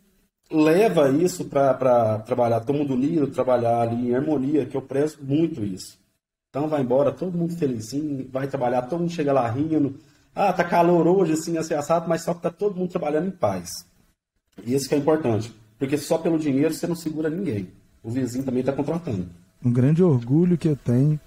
leva 0.51 1.09
isso 1.09 1.45
para 1.45 2.19
trabalhar 2.19 2.61
todo 2.61 2.77
mundo 2.77 2.93
unido, 2.93 3.27
trabalhar 3.27 3.81
ali 3.81 4.09
em 4.09 4.15
harmonia, 4.15 4.65
que 4.65 4.77
eu 4.77 4.81
prezo 4.81 5.19
muito 5.21 5.63
isso. 5.63 5.99
Então 6.49 6.67
vai 6.67 6.81
embora 6.81 7.11
todo 7.11 7.37
mundo 7.37 7.55
felizinho, 7.55 8.27
vai 8.31 8.47
trabalhar, 8.47 8.83
todo 8.83 8.99
mundo 8.99 9.11
chega 9.11 9.33
lá 9.33 9.47
rindo. 9.49 9.99
Ah, 10.33 10.53
tá 10.53 10.63
calor 10.63 11.07
hoje, 11.07 11.33
assim, 11.33 11.57
assim, 11.57 11.73
assado, 11.73 12.07
mas 12.07 12.23
só 12.23 12.33
que 12.33 12.41
tá 12.41 12.49
todo 12.49 12.75
mundo 12.75 12.89
trabalhando 12.89 13.27
em 13.27 13.31
paz. 13.31 13.69
E 14.65 14.73
isso 14.73 14.87
que 14.87 14.95
é 14.95 14.97
importante. 14.97 15.53
Porque 15.77 15.97
só 15.97 16.17
pelo 16.17 16.39
dinheiro 16.39 16.73
você 16.73 16.87
não 16.87 16.95
segura 16.95 17.29
ninguém. 17.29 17.69
O 18.01 18.09
vizinho 18.09 18.43
também 18.43 18.61
está 18.61 18.71
contratando. 18.71 19.29
Um 19.63 19.71
grande 19.71 20.03
orgulho 20.03 20.57
que 20.57 20.67
eu 20.67 20.75
tenho 20.75 21.19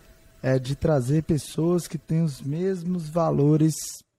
é 0.43 0.59
de 0.59 0.75
trazer 0.75 1.23
pessoas 1.25 1.87
que 1.87 1.99
têm 1.99 2.23
os 2.23 2.41
mesmos 2.41 3.09
valores 3.09 3.75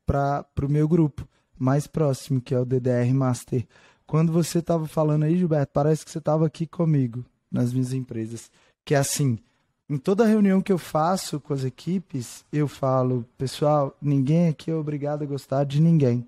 para 0.06 0.46
o 0.62 0.70
meu 0.70 0.88
grupo 0.88 1.28
mais 1.58 1.88
próximo, 1.88 2.42
que 2.42 2.54
é 2.54 2.60
o 2.60 2.66
DDR 2.66 3.14
Master. 3.14 3.66
Quando 4.12 4.34
você 4.34 4.60
estava 4.60 4.86
falando 4.90 5.24
aí, 5.24 5.38
Gilberto, 5.38 5.72
parece 5.72 6.04
que 6.04 6.12
você 6.12 6.18
estava 6.18 6.46
aqui 6.46 6.68
comigo 6.68 7.24
nas 7.50 7.72
minhas 7.72 7.94
empresas. 7.94 8.52
Que 8.84 8.94
é 8.94 8.98
assim, 8.98 9.40
em 9.90 9.98
toda 9.98 10.26
reunião 10.26 10.62
que 10.62 10.74
eu 10.74 10.78
faço 10.78 11.40
com 11.40 11.54
as 11.54 11.64
equipes, 11.64 12.44
eu 12.52 12.68
falo, 12.68 13.26
pessoal, 13.38 13.96
ninguém 14.02 14.50
aqui 14.50 14.70
é 14.70 14.76
obrigado 14.76 15.24
a 15.24 15.26
gostar 15.26 15.64
de 15.64 15.80
ninguém. 15.80 16.28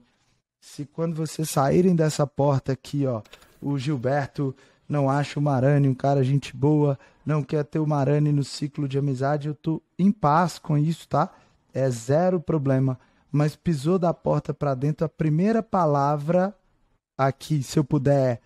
Se 0.62 0.86
quando 0.86 1.14
vocês 1.14 1.50
saírem 1.50 1.94
dessa 1.94 2.26
porta 2.26 2.72
aqui, 2.72 3.06
ó, 3.06 3.22
o 3.62 3.78
Gilberto 3.78 4.56
não 4.88 5.10
acha 5.10 5.38
o 5.38 5.44
Marani 5.44 5.90
um 5.90 5.94
cara 5.94 6.24
gente 6.24 6.56
boa, 6.56 6.98
não 7.26 7.44
quer 7.44 7.66
ter 7.66 7.80
o 7.80 7.86
Marani 7.86 8.32
no 8.32 8.46
ciclo 8.46 8.88
de 8.88 8.98
amizade, 8.98 9.50
eu 9.50 9.56
tô 9.56 9.82
em 10.00 10.10
paz 10.10 10.58
com 10.58 10.78
isso, 10.78 11.06
tá? 11.06 11.30
É 11.74 11.90
zero 11.90 12.40
problema. 12.40 12.98
Mas 13.30 13.58
pisou 13.58 14.00
da 14.00 14.14
porta 14.14 14.54
para 14.54 14.74
dentro, 14.74 15.06
a 15.06 15.10
primeira 15.10 15.62
palavra 15.62 16.56
aqui, 17.18 17.64
se 17.64 17.78
eu 17.78 17.84
puder 17.84 18.42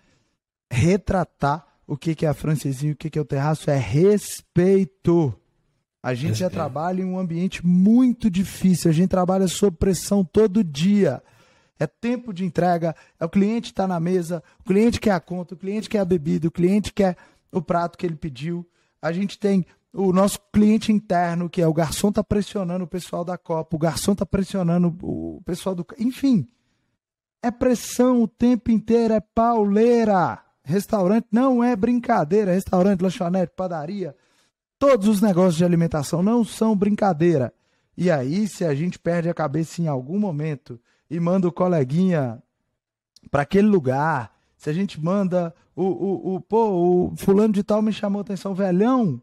retratar 0.72 1.66
o 1.86 1.96
que, 1.96 2.14
que 2.14 2.26
é 2.26 2.30
a 2.30 2.34
francesinha 2.34 2.92
e 2.92 2.94
o 2.94 2.98
que, 2.98 3.10
que 3.10 3.18
é 3.18 3.22
o 3.22 3.26
terraço, 3.26 3.70
é 3.70 3.78
respeito. 3.78 5.34
A 6.04 6.14
gente 6.14 6.40
já 6.40 6.50
trabalha 6.50 7.02
em 7.02 7.06
um 7.06 7.18
ambiente 7.18 7.66
muito 7.66 8.30
difícil, 8.30 8.92
a 8.92 8.94
gente 8.94 9.10
trabalha 9.10 9.48
sob 9.48 9.78
pressão 9.78 10.24
todo 10.24 10.64
dia. 10.64 11.24
É 11.80 11.86
tempo 11.86 12.34
de 12.34 12.44
entrega, 12.44 12.96
é 13.20 13.26
o 13.26 13.30
cliente 13.30 13.72
está 13.72 13.88
na 13.88 14.00
mesa, 14.00 14.44
o 14.60 14.64
cliente 14.64 15.00
quer 15.00 15.12
a 15.12 15.20
conta, 15.20 15.54
o 15.54 15.58
cliente 15.58 15.90
quer 15.90 16.00
a 16.00 16.06
bebida, 16.06 16.48
o 16.48 16.52
cliente 16.52 16.92
quer 16.92 17.16
o 17.52 17.62
prato 17.62 17.98
que 17.98 18.06
ele 18.06 18.16
pediu. 18.16 18.68
A 19.02 19.12
gente 19.12 19.38
tem 19.38 19.66
o 19.94 20.12
nosso 20.12 20.40
cliente 20.52 20.92
interno, 20.92 21.50
que 21.50 21.62
é 21.62 21.68
o 21.68 21.74
garçom 21.74 22.10
está 22.10 22.24
pressionando 22.24 22.84
o 22.84 22.88
pessoal 22.88 23.24
da 23.24 23.38
Copa, 23.38 23.76
o 23.76 23.80
garçom 23.80 24.14
está 24.14 24.26
pressionando 24.26 24.96
o 25.02 25.42
pessoal 25.46 25.76
do. 25.76 25.86
Enfim, 26.00 26.48
é 27.42 27.52
pressão 27.52 28.24
o 28.24 28.28
tempo 28.28 28.72
inteiro, 28.72 29.14
é 29.14 29.20
pauleira. 29.20 30.40
Restaurante 30.64 31.28
não 31.32 31.64
é 31.64 31.76
brincadeira. 31.76 32.54
Restaurante, 32.54 33.02
lanchonete, 33.02 33.54
padaria, 33.56 34.16
todos 34.78 35.08
os 35.08 35.22
negócios 35.22 35.56
de 35.56 35.66
alimentação 35.66 36.22
não 36.22 36.44
são 36.44 36.76
brincadeira. 36.76 37.54
E 37.96 38.12
aí, 38.12 38.48
se 38.48 38.64
a 38.64 38.76
gente 38.76 39.00
perde 39.00 39.30
a 39.30 39.34
cabeça 39.34 39.82
em 39.82 39.88
algum 39.88 40.20
momento 40.20 40.80
e 41.10 41.20
manda 41.20 41.48
o 41.48 41.52
coleguinha 41.52 42.42
para 43.32 43.42
aquele 43.42 43.68
lugar, 43.68 44.32
se 44.58 44.70
a 44.70 44.74
gente 44.74 45.02
manda 45.02 45.54
o, 45.76 45.84
o, 45.84 46.36
o, 46.36 46.42
pô, 46.42 46.70
o 46.70 47.16
fulano 47.16 47.54
de 47.54 47.64
tal 47.64 47.82
me 47.82 47.92
chamou 47.92 48.22
atenção, 48.22 48.54
velhão, 48.54 49.22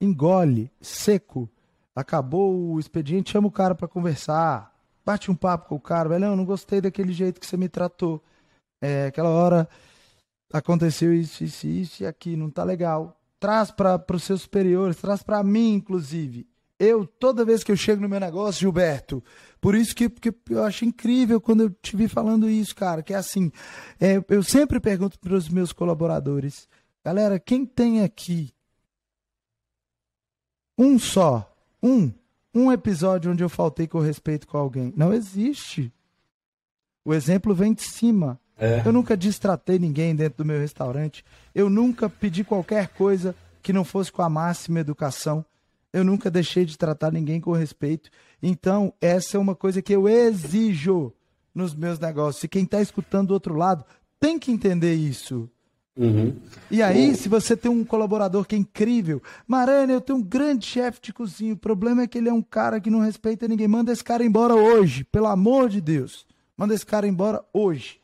engole, 0.00 0.70
seco, 0.80 1.50
acabou 1.94 2.72
o 2.72 2.80
expediente, 2.80 3.30
chama 3.30 3.48
o 3.48 3.52
cara 3.52 3.74
para 3.74 3.88
conversar, 3.88 4.71
bate 5.04 5.30
um 5.30 5.34
papo 5.34 5.68
com 5.68 5.74
o 5.76 5.80
cara, 5.80 6.08
velhão, 6.08 6.36
não 6.36 6.44
gostei 6.44 6.80
daquele 6.80 7.12
jeito 7.12 7.40
que 7.40 7.46
você 7.46 7.56
me 7.56 7.68
tratou. 7.68 8.22
É, 8.80 9.06
aquela 9.06 9.28
hora 9.30 9.68
aconteceu 10.52 11.14
isso, 11.14 11.44
isso, 11.44 11.66
isso 11.66 12.02
e 12.02 12.06
aqui, 12.06 12.36
não 12.36 12.50
tá 12.50 12.64
legal. 12.64 13.18
Traz 13.40 13.70
para 13.70 14.04
os 14.12 14.22
seus 14.22 14.42
superiores, 14.42 14.96
traz 14.96 15.22
para 15.22 15.42
mim, 15.42 15.74
inclusive. 15.74 16.46
Eu, 16.78 17.06
toda 17.06 17.44
vez 17.44 17.62
que 17.62 17.70
eu 17.70 17.76
chego 17.76 18.02
no 18.02 18.08
meu 18.08 18.18
negócio, 18.18 18.60
Gilberto, 18.60 19.22
por 19.60 19.74
isso 19.74 19.94
que, 19.94 20.10
que 20.10 20.34
eu 20.50 20.64
acho 20.64 20.84
incrível 20.84 21.40
quando 21.40 21.62
eu 21.62 21.70
te 21.70 21.96
vi 21.96 22.08
falando 22.08 22.50
isso, 22.50 22.74
cara, 22.74 23.02
que 23.02 23.14
é 23.14 23.16
assim, 23.16 23.52
é, 24.00 24.22
eu 24.28 24.42
sempre 24.42 24.80
pergunto 24.80 25.18
para 25.20 25.34
os 25.34 25.48
meus 25.48 25.72
colaboradores, 25.72 26.68
galera, 27.04 27.38
quem 27.38 27.64
tem 27.64 28.02
aqui 28.02 28.52
um 30.76 30.98
só, 30.98 31.54
um, 31.80 32.12
um 32.54 32.70
episódio 32.70 33.30
onde 33.30 33.42
eu 33.42 33.48
faltei 33.48 33.86
com 33.86 33.98
respeito 34.00 34.46
com 34.46 34.58
alguém? 34.58 34.92
Não 34.96 35.12
existe. 35.12 35.92
O 37.04 37.14
exemplo 37.14 37.54
vem 37.54 37.72
de 37.72 37.82
cima. 37.82 38.38
É. 38.56 38.82
Eu 38.84 38.92
nunca 38.92 39.16
distratei 39.16 39.78
ninguém 39.78 40.14
dentro 40.14 40.38
do 40.38 40.44
meu 40.44 40.60
restaurante. 40.60 41.24
Eu 41.54 41.68
nunca 41.68 42.08
pedi 42.08 42.44
qualquer 42.44 42.88
coisa 42.88 43.34
que 43.62 43.72
não 43.72 43.84
fosse 43.84 44.12
com 44.12 44.22
a 44.22 44.28
máxima 44.28 44.80
educação. 44.80 45.44
Eu 45.92 46.04
nunca 46.04 46.30
deixei 46.30 46.64
de 46.64 46.78
tratar 46.78 47.12
ninguém 47.12 47.40
com 47.40 47.52
respeito. 47.52 48.10
Então, 48.42 48.92
essa 49.00 49.36
é 49.36 49.40
uma 49.40 49.54
coisa 49.54 49.82
que 49.82 49.92
eu 49.92 50.08
exijo 50.08 51.12
nos 51.54 51.74
meus 51.74 51.98
negócios. 51.98 52.44
E 52.44 52.48
quem 52.48 52.64
está 52.64 52.80
escutando 52.80 53.28
do 53.28 53.34
outro 53.34 53.54
lado 53.54 53.84
tem 54.18 54.38
que 54.38 54.50
entender 54.50 54.94
isso. 54.94 55.50
Uhum. 55.96 56.34
E 56.70 56.82
aí, 56.82 57.14
se 57.14 57.28
você 57.28 57.54
tem 57.56 57.70
um 57.70 57.84
colaborador 57.84 58.46
que 58.46 58.54
é 58.54 58.58
incrível, 58.58 59.22
Marana, 59.46 59.92
eu 59.92 60.00
tenho 60.00 60.18
um 60.18 60.22
grande 60.22 60.66
chefe 60.66 61.00
de 61.02 61.12
cozinha. 61.12 61.52
O 61.52 61.56
problema 61.56 62.02
é 62.02 62.06
que 62.06 62.16
ele 62.16 62.28
é 62.28 62.32
um 62.32 62.42
cara 62.42 62.80
que 62.80 62.90
não 62.90 63.00
respeita 63.00 63.46
ninguém. 63.46 63.68
Manda 63.68 63.92
esse 63.92 64.02
cara 64.02 64.24
embora 64.24 64.54
hoje, 64.54 65.04
pelo 65.04 65.26
amor 65.26 65.68
de 65.68 65.80
Deus. 65.80 66.26
Manda 66.56 66.74
esse 66.74 66.86
cara 66.86 67.06
embora 67.06 67.44
hoje. 67.52 68.00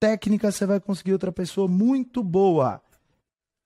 Técnica, 0.00 0.50
você 0.50 0.64
vai 0.64 0.80
conseguir 0.80 1.12
outra 1.12 1.32
pessoa 1.32 1.68
muito 1.68 2.22
boa. 2.22 2.80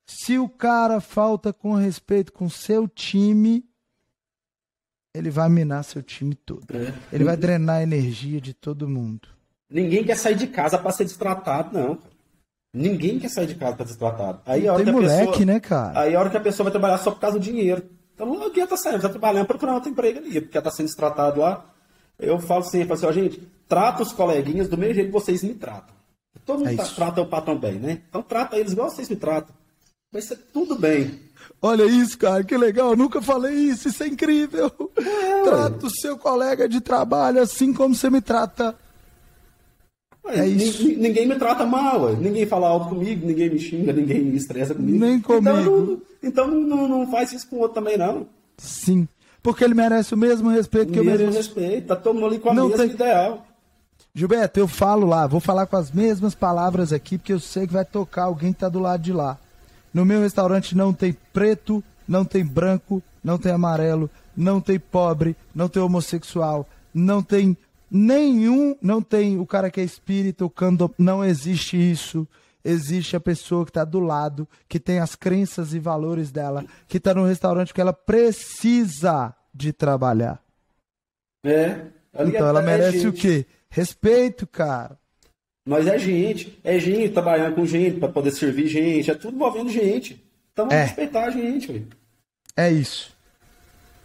Se 0.06 0.38
o 0.38 0.48
cara 0.48 1.00
falta 1.00 1.52
com 1.52 1.74
respeito 1.74 2.32
com 2.32 2.48
seu 2.48 2.88
time, 2.88 3.64
ele 5.14 5.30
vai 5.30 5.48
minar 5.48 5.84
seu 5.84 6.02
time 6.02 6.34
todo. 6.34 6.66
É. 6.74 6.92
Ele 7.12 7.24
vai 7.24 7.36
drenar 7.36 7.76
a 7.76 7.82
energia 7.82 8.40
de 8.40 8.52
todo 8.52 8.88
mundo. 8.88 9.28
Ninguém 9.70 10.04
quer 10.04 10.16
sair 10.16 10.34
de 10.34 10.46
casa 10.48 10.78
para 10.78 10.90
ser 10.90 11.04
destratado, 11.04 11.78
não. 11.78 11.98
Ninguém 12.74 13.18
quer 13.18 13.28
sair 13.28 13.46
de 13.46 13.54
casa 13.54 13.76
para 13.76 13.86
ser 13.86 13.92
destratado. 13.92 14.40
Aí 14.46 14.66
a 14.66 14.72
hora 14.72 14.84
Tem 14.84 14.94
que 14.94 15.00
moleque, 15.00 15.26
pessoa, 15.26 15.46
né, 15.46 15.60
cara? 15.60 16.00
Aí 16.00 16.14
a 16.14 16.20
hora 16.20 16.30
que 16.30 16.36
a 16.36 16.40
pessoa 16.40 16.64
vai 16.64 16.70
trabalhar 16.70 16.98
só 16.98 17.10
por 17.10 17.20
causa 17.20 17.38
do 17.38 17.42
dinheiro. 17.42 17.82
Então 18.14 18.26
não 18.26 18.46
adianta 18.46 18.76
sair, 18.76 18.98
vai 18.98 19.10
trabalhando 19.10 19.46
procurar 19.46 19.74
outro 19.74 19.90
emprego 19.90 20.18
ali, 20.18 20.40
porque 20.40 20.56
ela 20.56 20.64
tá 20.64 20.70
sendo 20.70 20.86
destratado 20.86 21.40
lá. 21.40 21.66
Eu 22.18 22.38
falo 22.38 22.60
assim, 22.60 22.80
eu 22.80 22.86
falo 22.86 22.98
assim, 22.98 23.06
ó, 23.06 23.12
gente, 23.12 23.48
trata 23.68 24.02
os 24.02 24.12
coleguinhas 24.12 24.68
do 24.68 24.78
mesmo 24.78 24.94
jeito 24.94 25.06
que 25.08 25.12
vocês 25.12 25.42
me 25.42 25.54
tratam. 25.54 25.94
Todo 26.46 26.60
mundo 26.60 26.70
é 26.70 26.76
tá, 26.76 26.84
trata 26.84 27.20
o 27.20 27.26
patrão 27.26 27.58
bem, 27.58 27.74
né? 27.74 28.00
Então 28.08 28.22
trata 28.22 28.56
eles 28.56 28.72
igual 28.72 28.90
vocês 28.90 29.08
me 29.08 29.16
tratam. 29.16 29.54
Vai 30.10 30.22
ser 30.22 30.36
tudo 30.52 30.74
bem. 30.74 31.20
Olha 31.60 31.84
isso, 31.84 32.18
cara, 32.18 32.44
que 32.44 32.56
legal. 32.56 32.90
Eu 32.90 32.96
nunca 32.96 33.20
falei 33.22 33.54
isso, 33.54 33.88
isso 33.88 34.02
é 34.02 34.08
incrível. 34.08 34.70
É. 34.96 35.42
Trata 35.42 35.86
o 35.86 35.90
seu 35.90 36.18
colega 36.18 36.68
de 36.68 36.80
trabalho 36.80 37.40
assim 37.40 37.72
como 37.72 37.94
você 37.94 38.10
me 38.10 38.20
trata. 38.20 38.74
É 40.26 40.46
isso. 40.46 40.86
Ninguém 40.86 41.26
me 41.26 41.34
trata 41.36 41.66
mal, 41.66 42.02
ué. 42.02 42.16
ninguém 42.18 42.46
fala 42.46 42.68
alto 42.68 42.90
comigo, 42.90 43.26
ninguém 43.26 43.50
me 43.50 43.58
xinga, 43.58 43.92
ninguém 43.92 44.22
me 44.22 44.36
estressa 44.36 44.74
comigo. 44.74 44.98
Nem 44.98 45.14
então, 45.14 45.36
comigo. 45.36 46.02
Então, 46.22 46.46
não, 46.46 46.60
então 46.60 46.76
não, 46.76 46.88
não, 46.88 47.10
faz 47.10 47.32
isso 47.32 47.48
com 47.48 47.56
o 47.56 47.60
outro 47.60 47.74
também, 47.74 47.98
não. 47.98 48.26
Sim, 48.56 49.08
porque 49.42 49.64
ele 49.64 49.74
merece 49.74 50.14
o 50.14 50.16
mesmo 50.16 50.48
respeito 50.48 50.90
o 50.90 50.92
que 50.92 51.00
mesmo 51.00 51.10
eu 51.10 51.18
mereço. 51.18 51.38
respeito, 51.38 51.88
tá 51.88 51.96
todo 51.96 52.14
mundo 52.14 52.26
ali 52.26 52.38
com 52.38 52.50
a 52.50 52.54
não 52.54 52.68
mesma 52.68 52.84
tem... 52.84 52.94
ideal. 52.94 53.46
Gilberto, 54.14 54.60
eu 54.60 54.68
falo 54.68 55.06
lá, 55.06 55.26
vou 55.26 55.40
falar 55.40 55.66
com 55.66 55.76
as 55.76 55.90
mesmas 55.90 56.34
palavras 56.34 56.92
aqui, 56.92 57.16
porque 57.16 57.32
eu 57.32 57.40
sei 57.40 57.66
que 57.66 57.72
vai 57.72 57.84
tocar 57.84 58.24
alguém 58.24 58.52
que 58.52 58.60
tá 58.60 58.68
do 58.68 58.78
lado 58.78 59.02
de 59.02 59.12
lá. 59.12 59.38
No 59.92 60.04
meu 60.04 60.20
restaurante 60.20 60.76
não 60.76 60.92
tem 60.92 61.16
preto, 61.32 61.82
não 62.06 62.24
tem 62.24 62.44
branco, 62.44 63.02
não 63.24 63.38
tem 63.38 63.52
amarelo, 63.52 64.10
não 64.36 64.60
tem 64.60 64.78
pobre, 64.78 65.34
não 65.54 65.68
tem 65.68 65.82
homossexual, 65.82 66.68
não 66.94 67.22
tem 67.22 67.56
nenhum, 67.93 68.74
não 68.80 69.03
tem 69.03 69.38
o 69.38 69.47
cara 69.47 69.70
que 69.70 69.80
é 69.80 69.84
espírita, 69.84 70.45
o 70.45 70.51
cando, 70.51 70.93
não 70.99 71.22
existe 71.22 71.76
isso. 71.76 72.26
Existe 72.64 73.16
a 73.16 73.20
pessoa 73.20 73.64
que 73.64 73.70
está 73.70 73.84
do 73.84 73.99
lado, 73.99 74.49
que 74.68 74.78
tem 74.78 75.01
as 75.01 75.16
crenças 75.16 75.74
e 75.74 75.80
valores 75.80 76.30
dela, 76.30 76.64
que 76.86 76.97
está 76.97 77.12
no 77.12 77.26
restaurante 77.26 77.74
que 77.74 77.80
ela 77.80 77.93
precisa 77.93 79.34
de 79.53 79.72
trabalhar. 79.72 80.40
É. 81.45 81.86
Então 82.20 82.47
ela 82.47 82.62
merece 82.62 83.07
o 83.07 83.12
quê? 83.12 83.45
Respeito, 83.68 84.47
cara. 84.47 84.97
Nós 85.66 85.86
é 85.86 85.99
gente, 85.99 86.59
é 86.62 86.78
gente 86.78 87.12
trabalhando 87.12 87.55
com 87.55 87.66
gente 87.66 87.99
para 87.99 88.09
poder 88.09 88.30
servir 88.30 88.68
gente, 88.68 89.11
é 89.11 89.14
tudo 89.14 89.34
envolvendo 89.34 89.70
gente. 89.70 90.22
Então 90.53 90.66
vamos 90.66 90.74
é. 90.74 90.84
respeitar 90.84 91.26
a 91.26 91.30
gente. 91.30 91.86
É 92.57 92.70
isso. 92.70 93.12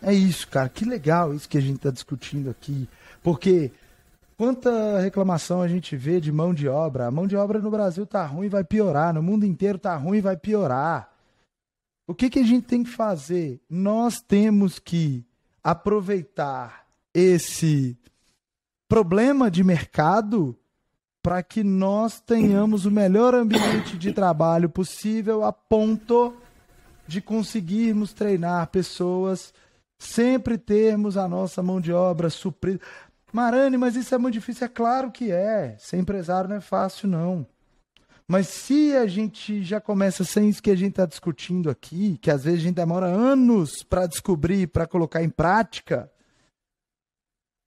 É 0.02 0.14
isso, 0.14 0.48
cara. 0.48 0.70
Que 0.70 0.86
legal 0.86 1.34
isso 1.34 1.50
que 1.50 1.58
a 1.58 1.62
gente 1.62 1.78
está 1.78 1.92
discutindo 1.92 2.50
aqui. 2.50 2.88
Porque 3.28 3.74
quanta 4.38 5.02
reclamação 5.02 5.62
a 5.62 5.68
gente 5.68 5.98
vê 5.98 6.22
de 6.22 6.32
mão 6.32 6.54
de 6.54 6.70
obra. 6.70 7.08
A 7.08 7.12
mão 7.12 7.28
de 7.28 7.36
obra 7.36 7.60
no 7.60 7.70
Brasil 7.70 8.06
tá 8.06 8.26
ruim, 8.26 8.48
vai 8.48 8.64
piorar. 8.64 9.14
No 9.14 9.22
mundo 9.22 9.46
inteiro 9.46 9.78
tá 9.78 9.94
ruim, 9.98 10.22
vai 10.22 10.38
piorar. 10.38 11.12
O 12.08 12.16
que, 12.16 12.30
que 12.30 12.40
a 12.40 12.44
gente 12.44 12.66
tem 12.66 12.86
que 12.86 12.90
fazer? 12.90 13.60
Nós 13.70 14.22
temos 14.22 14.80
que 14.80 15.26
aproveitar 15.62 16.88
esse 17.14 17.98
problema 18.88 19.52
de 19.52 19.62
mercado 19.62 20.58
para 21.22 21.44
que 21.44 21.66
nós 21.66 22.22
tenhamos 22.22 22.86
o 22.86 22.92
melhor 22.92 23.36
ambiente 23.36 23.98
de 23.98 24.14
trabalho 24.14 24.70
possível 24.70 25.44
a 25.44 25.52
ponto 25.52 26.34
de 27.06 27.20
conseguirmos 27.20 28.14
treinar 28.14 28.68
pessoas, 28.68 29.54
sempre 30.00 30.58
termos 30.58 31.18
a 31.18 31.28
nossa 31.28 31.62
mão 31.62 31.82
de 31.82 31.92
obra 31.92 32.30
suprida. 32.30 32.80
Marane, 33.38 33.78
mas 33.78 33.96
isso 33.96 34.16
é 34.16 34.18
muito 34.18 34.34
difícil. 34.34 34.66
É 34.66 34.68
claro 34.68 35.12
que 35.12 35.32
é. 35.32 35.76
Ser 35.78 35.98
empresário 35.98 36.50
não 36.50 36.56
é 36.56 36.62
fácil, 36.62 37.08
não. 37.08 37.46
Mas 38.28 38.48
se 38.48 38.96
a 38.96 39.06
gente 39.06 39.64
já 39.64 39.80
começa 39.80 40.24
sem 40.24 40.50
isso 40.50 40.62
que 40.62 40.72
a 40.72 40.76
gente 40.76 40.90
está 40.90 41.06
discutindo 41.06 41.70
aqui, 41.70 42.18
que 42.18 42.32
às 42.32 42.44
vezes 42.44 42.62
a 42.62 42.64
gente 42.64 42.76
demora 42.76 43.06
anos 43.06 43.84
para 43.84 44.08
descobrir, 44.08 44.68
para 44.68 44.88
colocar 44.88 45.22
em 45.22 45.30
prática, 45.30 46.12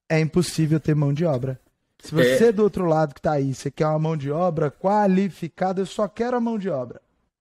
é 0.08 0.18
impossível 0.18 0.80
ter 0.80 0.96
mão 0.96 1.14
de 1.14 1.24
obra. 1.24 1.60
Se 2.00 2.12
você 2.12 2.48
é... 2.48 2.52
do 2.52 2.64
outro 2.64 2.84
lado 2.84 3.14
que 3.14 3.20
está 3.20 3.32
aí, 3.32 3.54
você 3.54 3.70
quer 3.70 3.86
uma 3.86 3.98
mão 3.98 4.16
de 4.16 4.30
obra 4.30 4.72
qualificada, 4.72 5.80
eu 5.80 5.86
só 5.86 6.08
quero 6.08 6.36
a 6.36 6.40
mão 6.40 6.58
de 6.58 6.68
obra. 6.68 7.00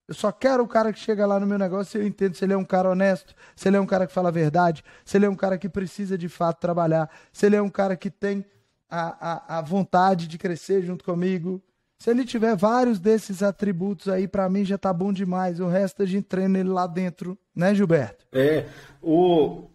Eu 0.09 0.15
só 0.15 0.31
quero 0.31 0.63
o 0.63 0.67
cara 0.67 0.91
que 0.91 0.97
chega 0.97 1.23
lá 1.27 1.39
no 1.39 1.45
meu 1.45 1.59
negócio 1.59 1.99
e 1.99 2.03
eu 2.03 2.07
entendo 2.07 2.33
se 2.33 2.43
ele 2.43 2.53
é 2.53 2.57
um 2.57 2.65
cara 2.65 2.89
honesto, 2.89 3.35
se 3.55 3.69
ele 3.69 3.77
é 3.77 3.79
um 3.79 3.85
cara 3.85 4.07
que 4.07 4.11
fala 4.11 4.29
a 4.29 4.31
verdade, 4.31 4.83
se 5.05 5.15
ele 5.15 5.27
é 5.27 5.29
um 5.29 5.35
cara 5.35 5.55
que 5.55 5.69
precisa 5.69 6.17
de 6.17 6.27
fato 6.27 6.59
trabalhar, 6.59 7.07
se 7.31 7.45
ele 7.45 7.55
é 7.55 7.61
um 7.61 7.69
cara 7.69 7.95
que 7.95 8.09
tem 8.09 8.43
a, 8.89 9.55
a, 9.55 9.59
a 9.59 9.61
vontade 9.61 10.27
de 10.27 10.39
crescer 10.39 10.81
junto 10.81 11.05
comigo, 11.05 11.61
se 11.99 12.09
ele 12.09 12.25
tiver 12.25 12.55
vários 12.55 12.97
desses 12.97 13.43
atributos 13.43 14.09
aí, 14.09 14.27
para 14.27 14.49
mim 14.49 14.65
já 14.65 14.79
tá 14.79 14.91
bom 14.91 15.13
demais. 15.13 15.59
O 15.59 15.67
resto 15.67 16.01
a 16.01 16.07
gente 16.07 16.23
treina 16.23 16.57
ele 16.57 16.69
lá 16.69 16.87
dentro, 16.87 17.37
né, 17.55 17.75
Gilberto? 17.75 18.25
É, 18.33 18.65
o 19.03 19.65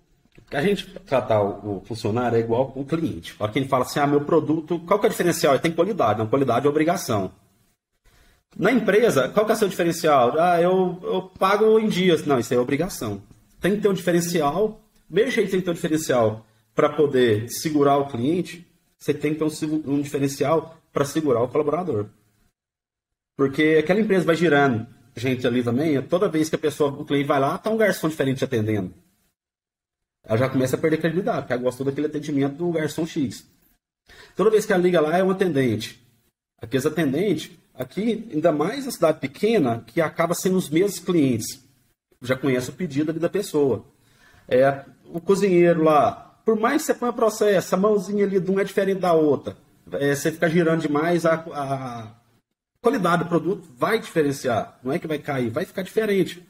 a 0.50 0.60
gente 0.60 0.98
tratar 1.06 1.42
o, 1.42 1.80
funcionário 1.86 2.36
é 2.36 2.40
igual 2.40 2.72
o 2.74 2.84
cliente. 2.84 3.36
Para 3.36 3.52
quem 3.52 3.68
fala 3.68 3.84
assim, 3.84 4.00
ah, 4.00 4.06
meu 4.06 4.22
produto, 4.22 4.80
qual 4.80 4.98
que 4.98 5.06
é 5.06 5.08
o 5.08 5.10
diferencial? 5.10 5.54
Ele 5.54 5.62
tem 5.62 5.70
qualidade, 5.70 6.18
não 6.18 6.26
qualidade 6.26 6.66
é 6.66 6.68
obrigação. 6.68 7.30
Na 8.56 8.70
empresa, 8.70 9.28
qual 9.28 9.44
que 9.44 9.52
é 9.52 9.54
o 9.54 9.58
seu 9.58 9.68
diferencial? 9.68 10.38
Ah, 10.38 10.60
eu, 10.60 10.98
eu 11.02 11.22
pago 11.22 11.78
em 11.78 11.88
dias. 11.88 12.24
Não, 12.24 12.38
isso 12.38 12.54
é 12.54 12.58
obrigação. 12.58 13.22
Tem 13.60 13.74
que 13.74 13.82
ter 13.82 13.88
um 13.88 13.94
diferencial. 13.94 14.80
Mesmo 15.10 15.30
jeito 15.32 15.50
tem 15.50 15.60
que 15.60 15.64
ter 15.64 15.70
um 15.70 15.74
diferencial 15.74 16.46
para 16.74 16.88
poder 16.88 17.48
segurar 17.48 17.98
o 17.98 18.08
cliente, 18.08 18.66
você 18.98 19.14
tem 19.14 19.32
que 19.32 19.38
ter 19.38 19.44
um, 19.44 19.94
um 19.94 20.02
diferencial 20.02 20.76
para 20.92 21.04
segurar 21.04 21.42
o 21.42 21.48
colaborador. 21.48 22.06
Porque 23.36 23.76
aquela 23.78 24.00
empresa 24.00 24.24
vai 24.24 24.34
girando 24.34 24.86
gente 25.16 25.46
ali 25.46 25.62
também, 25.62 26.00
toda 26.02 26.28
vez 26.28 26.48
que 26.48 26.56
a 26.56 26.58
pessoa, 26.58 26.90
o 26.90 27.04
cliente 27.04 27.26
vai 27.26 27.38
lá, 27.38 27.56
tá 27.56 27.70
um 27.70 27.76
garçom 27.76 28.08
diferente 28.08 28.44
atendendo. 28.44 28.92
Ela 30.24 30.38
já 30.38 30.48
começa 30.48 30.76
a 30.76 30.78
perder 30.78 30.98
credibilidade, 30.98 31.42
porque 31.42 31.52
ela 31.52 31.62
gostou 31.62 31.86
daquele 31.86 32.06
atendimento 32.06 32.56
do 32.56 32.72
garçom 32.72 33.06
X. 33.06 33.46
Toda 34.34 34.50
vez 34.50 34.66
que 34.66 34.72
ela 34.72 34.82
liga 34.82 35.00
lá, 35.00 35.16
é 35.16 35.22
um 35.22 35.30
atendente. 35.30 36.02
Aqueles 36.60 36.86
atendentes, 36.86 37.50
aqui, 37.74 38.28
ainda 38.32 38.52
mais 38.52 38.86
na 38.86 38.92
cidade 38.92 39.20
pequena, 39.20 39.84
que 39.86 40.00
acaba 40.00 40.34
sendo 40.34 40.56
os 40.56 40.68
mesmos 40.68 40.98
clientes. 40.98 41.62
Já 42.22 42.36
conhece 42.36 42.70
o 42.70 42.74
pedido 42.74 43.10
ali 43.10 43.20
da 43.20 43.28
pessoa. 43.28 43.84
É, 44.48 44.84
o 45.06 45.20
cozinheiro 45.20 45.82
lá, 45.82 46.40
por 46.44 46.58
mais 46.58 46.82
que 46.82 46.86
você 46.86 46.94
ponha 46.94 47.12
processo, 47.12 47.74
a 47.74 47.78
mãozinha 47.78 48.24
ali 48.24 48.40
de 48.40 48.50
um 48.50 48.60
é 48.60 48.64
diferente 48.64 49.00
da 49.00 49.12
outra 49.12 49.56
é, 49.92 50.14
você 50.14 50.30
ficar 50.30 50.48
girando 50.48 50.80
demais, 50.82 51.26
a, 51.26 51.34
a, 51.34 52.14
qualidade 52.80 53.24
do 53.24 53.28
produto 53.28 53.68
vai 53.76 53.98
diferenciar. 53.98 54.78
Não 54.82 54.92
é 54.92 54.98
que 54.98 55.06
vai 55.06 55.18
cair, 55.18 55.50
vai 55.50 55.64
ficar 55.64 55.82
diferente. 55.82 56.42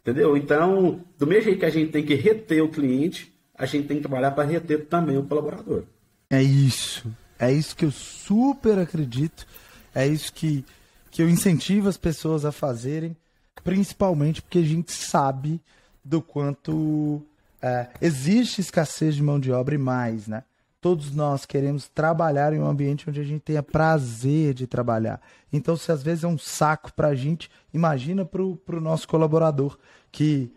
Entendeu? 0.00 0.36
Então, 0.36 1.00
do 1.18 1.26
mesmo 1.26 1.44
jeito 1.44 1.58
que 1.58 1.66
a 1.66 1.70
gente 1.70 1.90
tem 1.90 2.04
que 2.04 2.14
reter 2.14 2.62
o 2.62 2.68
cliente, 2.68 3.32
a 3.56 3.66
gente 3.66 3.88
tem 3.88 3.96
que 3.96 4.02
trabalhar 4.02 4.30
para 4.32 4.44
reter 4.44 4.86
também 4.86 5.16
o 5.16 5.24
colaborador. 5.24 5.84
É 6.30 6.42
isso. 6.42 7.10
É 7.38 7.52
isso 7.52 7.76
que 7.76 7.84
eu 7.84 7.90
super 7.90 8.78
acredito. 8.78 9.46
É 9.96 10.06
isso 10.06 10.30
que, 10.30 10.62
que 11.10 11.22
eu 11.22 11.30
incentivo 11.30 11.88
as 11.88 11.96
pessoas 11.96 12.44
a 12.44 12.52
fazerem, 12.52 13.16
principalmente 13.64 14.42
porque 14.42 14.58
a 14.58 14.62
gente 14.62 14.92
sabe 14.92 15.58
do 16.04 16.20
quanto 16.20 17.22
é, 17.62 17.88
existe 18.02 18.60
escassez 18.60 19.14
de 19.14 19.22
mão 19.22 19.40
de 19.40 19.50
obra 19.50 19.74
e 19.74 19.78
mais, 19.78 20.28
né? 20.28 20.44
Todos 20.82 21.14
nós 21.14 21.46
queremos 21.46 21.88
trabalhar 21.88 22.52
em 22.52 22.60
um 22.60 22.66
ambiente 22.66 23.08
onde 23.08 23.20
a 23.20 23.24
gente 23.24 23.40
tenha 23.40 23.62
prazer 23.62 24.52
de 24.52 24.66
trabalhar. 24.66 25.18
Então, 25.50 25.78
se 25.78 25.90
às 25.90 26.02
vezes 26.02 26.24
é 26.24 26.28
um 26.28 26.36
saco 26.36 26.92
para 26.92 27.08
a 27.08 27.14
gente, 27.14 27.50
imagina 27.72 28.22
para 28.22 28.42
o 28.42 28.80
nosso 28.80 29.08
colaborador, 29.08 29.78
que, 30.12 30.52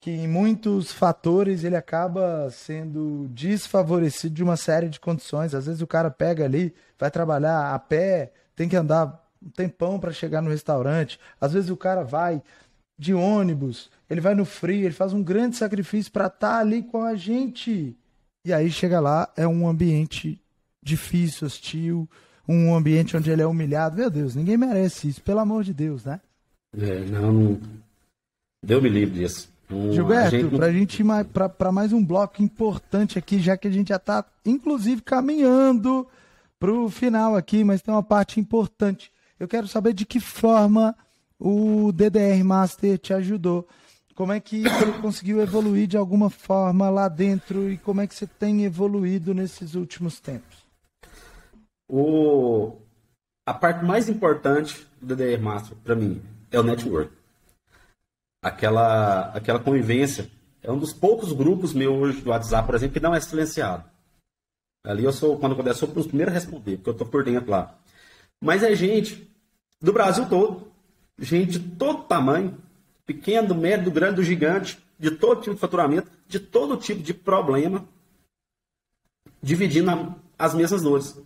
que 0.00 0.10
em 0.10 0.28
muitos 0.28 0.92
fatores 0.92 1.64
ele 1.64 1.76
acaba 1.76 2.48
sendo 2.50 3.28
desfavorecido 3.30 4.34
de 4.34 4.42
uma 4.42 4.56
série 4.56 4.88
de 4.88 5.00
condições. 5.00 5.54
Às 5.54 5.66
vezes 5.66 5.82
o 5.82 5.86
cara 5.86 6.10
pega 6.10 6.44
ali, 6.44 6.74
vai 6.98 7.10
trabalhar 7.10 7.74
a 7.74 7.78
pé, 7.78 8.32
tem 8.54 8.68
que 8.68 8.76
andar 8.76 9.24
um 9.42 9.50
tempão 9.50 9.98
para 9.98 10.12
chegar 10.12 10.40
no 10.40 10.50
restaurante. 10.50 11.18
Às 11.40 11.52
vezes 11.52 11.70
o 11.70 11.76
cara 11.76 12.04
vai 12.04 12.42
de 12.98 13.14
ônibus, 13.14 13.90
ele 14.10 14.20
vai 14.20 14.34
no 14.34 14.44
frio, 14.44 14.84
ele 14.84 14.94
faz 14.94 15.12
um 15.12 15.22
grande 15.22 15.56
sacrifício 15.56 16.10
para 16.10 16.26
estar 16.26 16.50
tá 16.50 16.58
ali 16.58 16.82
com 16.82 17.02
a 17.02 17.14
gente. 17.14 17.96
E 18.44 18.52
aí 18.52 18.70
chega 18.70 19.00
lá, 19.00 19.32
é 19.36 19.46
um 19.46 19.68
ambiente 19.68 20.40
difícil, 20.82 21.46
hostil, 21.46 22.08
um 22.48 22.74
ambiente 22.74 23.16
onde 23.16 23.30
ele 23.30 23.42
é 23.42 23.46
humilhado. 23.46 23.96
Meu 23.96 24.10
Deus, 24.10 24.34
ninguém 24.34 24.56
merece 24.56 25.08
isso, 25.08 25.22
pelo 25.22 25.40
amor 25.40 25.64
de 25.64 25.74
Deus, 25.74 26.04
né? 26.04 26.20
É, 26.76 27.00
não, 27.00 27.32
não... 27.32 27.60
Deu 28.64 28.80
me 28.82 28.88
livre 28.88 29.20
disso. 29.20 29.48
Um, 29.70 29.92
Gilberto, 29.92 30.36
gente... 30.36 30.56
pra 30.56 30.72
gente 30.72 31.02
ir 31.02 31.06
para 31.56 31.72
mais 31.72 31.92
um 31.92 32.04
bloco 32.04 32.42
importante 32.42 33.18
aqui, 33.18 33.38
já 33.38 33.56
que 33.56 33.68
a 33.68 33.70
gente 33.70 33.88
já 33.88 33.96
está, 33.96 34.24
inclusive, 34.44 35.02
caminhando 35.02 36.06
pro 36.58 36.88
final 36.88 37.36
aqui, 37.36 37.62
mas 37.62 37.82
tem 37.82 37.92
uma 37.92 38.02
parte 38.02 38.40
importante. 38.40 39.12
Eu 39.38 39.46
quero 39.46 39.68
saber 39.68 39.92
de 39.92 40.04
que 40.04 40.20
forma 40.20 40.96
o 41.38 41.92
DDR 41.92 42.42
Master 42.42 42.98
te 42.98 43.12
ajudou 43.12 43.68
como 44.18 44.32
é 44.32 44.40
que 44.40 44.64
você 44.64 44.92
conseguiu 45.00 45.40
evoluir 45.40 45.86
de 45.86 45.96
alguma 45.96 46.28
forma 46.28 46.90
lá 46.90 47.06
dentro 47.06 47.70
e 47.70 47.78
como 47.78 48.00
é 48.00 48.06
que 48.06 48.16
você 48.16 48.26
tem 48.26 48.64
evoluído 48.64 49.32
nesses 49.32 49.76
últimos 49.76 50.18
tempos? 50.18 50.66
O... 51.88 52.72
A 53.46 53.54
parte 53.54 53.84
mais 53.84 54.08
importante 54.08 54.84
do 55.00 55.14
DDR 55.14 55.40
Master, 55.40 55.76
para 55.84 55.94
mim, 55.94 56.20
é 56.50 56.58
o 56.58 56.64
network. 56.64 57.12
Aquela, 58.48 59.30
aquela 59.34 59.58
convivência. 59.58 60.30
É 60.62 60.70
um 60.70 60.78
dos 60.78 60.92
poucos 60.92 61.32
grupos 61.32 61.72
meus 61.72 61.96
hoje 61.96 62.20
do 62.20 62.30
WhatsApp, 62.30 62.66
por 62.66 62.74
exemplo, 62.74 62.94
que 62.94 63.00
não 63.00 63.14
é 63.14 63.20
silenciado. 63.20 63.84
Ali 64.84 65.04
eu 65.04 65.12
sou, 65.12 65.38
quando 65.38 65.60
eu 65.66 65.74
sou 65.74 65.88
os 65.94 66.06
primeiros 66.06 66.34
a 66.34 66.38
responder, 66.38 66.76
porque 66.76 66.90
eu 66.90 66.92
estou 66.92 67.06
por 67.06 67.24
dentro 67.24 67.50
lá. 67.50 67.78
Mas 68.40 68.62
é 68.62 68.74
gente 68.74 69.28
do 69.80 69.92
Brasil 69.92 70.28
todo, 70.28 70.68
gente 71.18 71.58
de 71.58 71.60
todo 71.60 72.04
tamanho, 72.04 72.56
pequeno, 73.06 73.54
médio, 73.54 73.90
grande, 73.90 74.22
gigante, 74.24 74.78
de 74.98 75.10
todo 75.10 75.40
tipo 75.40 75.54
de 75.54 75.60
faturamento, 75.60 76.10
de 76.26 76.40
todo 76.40 76.76
tipo 76.76 77.02
de 77.02 77.14
problema, 77.14 77.84
dividindo 79.42 80.14
as 80.38 80.54
mesmas 80.54 80.82
dores, 80.82 81.20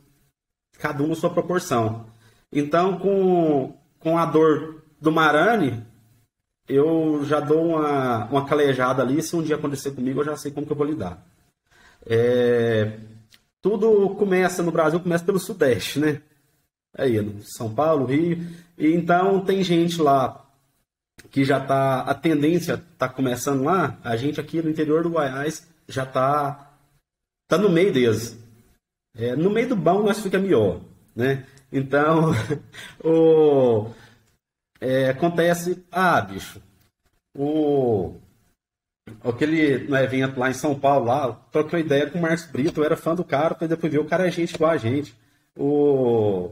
cada 0.78 1.02
uma 1.02 1.12
a 1.12 1.16
sua 1.16 1.30
proporção. 1.30 2.06
Então, 2.50 2.98
com, 2.98 3.76
com 3.98 4.18
a 4.18 4.26
dor 4.26 4.82
do 5.00 5.10
Marani, 5.10 5.84
eu 6.74 7.24
já 7.24 7.40
dou 7.40 7.68
uma, 7.68 8.26
uma 8.26 8.46
calejada 8.46 9.02
ali. 9.02 9.22
Se 9.22 9.36
um 9.36 9.42
dia 9.42 9.56
acontecer 9.56 9.92
comigo, 9.92 10.20
eu 10.20 10.24
já 10.24 10.36
sei 10.36 10.50
como 10.50 10.66
que 10.66 10.72
eu 10.72 10.76
vou 10.76 10.86
lidar. 10.86 11.24
É, 12.06 12.98
tudo 13.60 14.10
começa 14.16 14.62
no 14.62 14.72
Brasil, 14.72 15.00
começa 15.00 15.24
pelo 15.24 15.38
Sudeste, 15.38 16.00
né? 16.00 16.20
Aí, 16.96 17.16
São 17.42 17.72
Paulo, 17.72 18.06
Rio. 18.06 18.38
E 18.76 18.88
então 18.88 19.44
tem 19.44 19.62
gente 19.62 20.00
lá 20.00 20.44
que 21.30 21.44
já 21.44 21.58
está, 21.58 22.00
a 22.00 22.14
tendência 22.14 22.74
está 22.74 23.08
começando 23.08 23.64
lá, 23.64 23.98
a 24.02 24.16
gente 24.16 24.40
aqui 24.40 24.60
no 24.60 24.68
interior 24.68 25.02
do 25.02 25.10
Goiás 25.10 25.66
já 25.88 26.02
está 26.02 26.72
tá 27.48 27.56
no 27.56 27.70
meio 27.70 27.92
deles. 27.92 28.38
É, 29.16 29.36
no 29.36 29.50
meio 29.50 29.68
do 29.68 29.76
bom 29.76 30.02
nós 30.02 30.20
fica 30.20 30.38
melhor, 30.38 30.80
né? 31.14 31.46
Então, 31.70 32.32
o, 33.02 33.90
é, 34.82 35.10
acontece, 35.10 35.84
ah, 35.92 36.20
bicho, 36.20 36.60
o, 37.38 38.16
aquele 39.22 39.78
no 39.86 39.96
evento 39.96 40.40
lá 40.40 40.50
em 40.50 40.54
São 40.54 40.78
Paulo, 40.78 41.06
lá, 41.06 41.32
troquei 41.52 41.80
ideia 41.80 42.10
com 42.10 42.18
o 42.18 42.22
Marcos 42.22 42.46
Brito, 42.46 42.80
eu 42.80 42.84
era 42.84 42.96
fã 42.96 43.14
do 43.14 43.22
cara, 43.22 43.54
depois 43.68 43.92
ver 43.92 44.00
o 44.00 44.04
cara 44.08 44.26
é 44.26 44.30
gente 44.32 44.56
igual 44.56 44.72
a 44.72 44.76
gente. 44.76 45.14
O, 45.56 46.50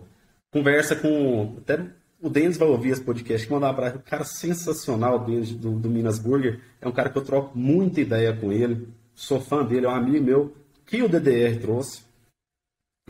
conversa 0.52 0.94
com, 0.94 1.56
até 1.58 1.84
o 2.22 2.28
Denis 2.28 2.56
vai 2.56 2.68
ouvir 2.68 2.90
esse 2.90 3.02
podcast, 3.02 3.44
que 3.44 3.52
mandar 3.52 3.66
um 3.66 3.70
abraço. 3.70 3.96
Um 3.96 4.02
cara 4.02 4.24
sensacional, 4.24 5.16
o 5.16 5.24
Denis 5.24 5.50
do, 5.50 5.72
do, 5.72 5.90
Minas 5.90 6.20
Burger. 6.20 6.60
É 6.80 6.86
um 6.86 6.92
cara 6.92 7.10
que 7.10 7.18
eu 7.18 7.24
troco 7.24 7.58
muita 7.58 8.00
ideia 8.00 8.32
com 8.32 8.52
ele. 8.52 8.88
Sou 9.12 9.40
fã 9.40 9.64
dele, 9.64 9.86
é 9.86 9.88
um 9.88 9.94
amigo 9.94 10.24
meu 10.24 10.54
que 10.86 11.02
o 11.02 11.08
DDR 11.08 11.58
trouxe. 11.60 12.04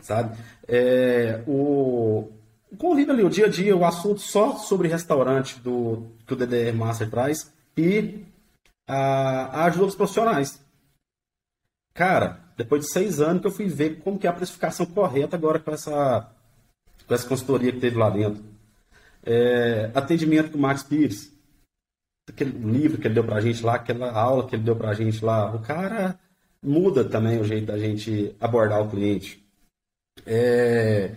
Sabe? 0.01 0.35
É, 0.67 1.43
o, 1.45 2.27
o 2.71 2.77
convívio 2.77 3.13
ali, 3.13 3.23
o 3.23 3.29
dia 3.29 3.47
a 3.47 3.49
dia, 3.49 3.75
o 3.75 3.83
assunto 3.83 4.21
só 4.21 4.55
sobre 4.55 4.87
restaurante 4.87 5.59
do, 5.59 6.07
que 6.25 6.33
o 6.33 6.37
DDR 6.37 6.73
Master 6.73 7.09
traz 7.09 7.51
e 7.77 8.23
a, 8.87 9.61
a 9.61 9.65
ajuda 9.65 9.87
dos 9.87 9.95
profissionais. 9.95 10.61
Cara, 11.93 12.39
depois 12.55 12.83
de 12.83 12.91
seis 12.91 13.19
anos 13.19 13.41
que 13.41 13.47
eu 13.47 13.51
fui 13.51 13.67
ver 13.67 13.99
como 13.99 14.17
que 14.17 14.25
é 14.25 14.29
a 14.29 14.33
precificação 14.33 14.85
correta 14.85 15.35
agora 15.35 15.59
com 15.59 15.71
essa, 15.71 16.31
com 17.05 17.13
essa 17.13 17.27
consultoria 17.27 17.73
que 17.73 17.79
teve 17.79 17.97
lá 17.97 18.09
dentro. 18.09 18.41
É, 19.23 19.91
atendimento 19.93 20.51
com 20.51 20.57
o 20.57 20.61
Max 20.61 20.81
Pires, 20.81 21.31
aquele 22.27 22.51
livro 22.51 22.99
que 22.99 23.07
ele 23.07 23.13
deu 23.13 23.23
pra 23.23 23.41
gente 23.41 23.61
lá, 23.63 23.75
aquela 23.75 24.11
aula 24.11 24.47
que 24.47 24.55
ele 24.55 24.63
deu 24.63 24.75
pra 24.75 24.93
gente 24.93 25.23
lá, 25.23 25.53
o 25.53 25.59
cara 25.59 26.17
muda 26.63 27.03
também 27.03 27.39
o 27.39 27.43
jeito 27.43 27.65
da 27.65 27.77
gente 27.77 28.33
abordar 28.39 28.81
o 28.81 28.89
cliente. 28.89 29.43
É, 30.25 31.13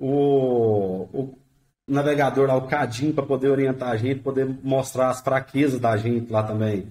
o, 0.00 1.08
o, 1.12 1.38
navegador 1.86 2.48
lá, 2.48 2.56
o 2.56 2.66
Cadinho, 2.66 3.12
para 3.12 3.26
poder 3.26 3.48
orientar 3.48 3.90
a 3.90 3.96
gente, 3.96 4.20
poder 4.20 4.46
mostrar 4.62 5.10
as 5.10 5.20
fraquezas 5.20 5.80
da 5.80 5.96
gente 5.96 6.30
lá 6.30 6.42
também. 6.42 6.86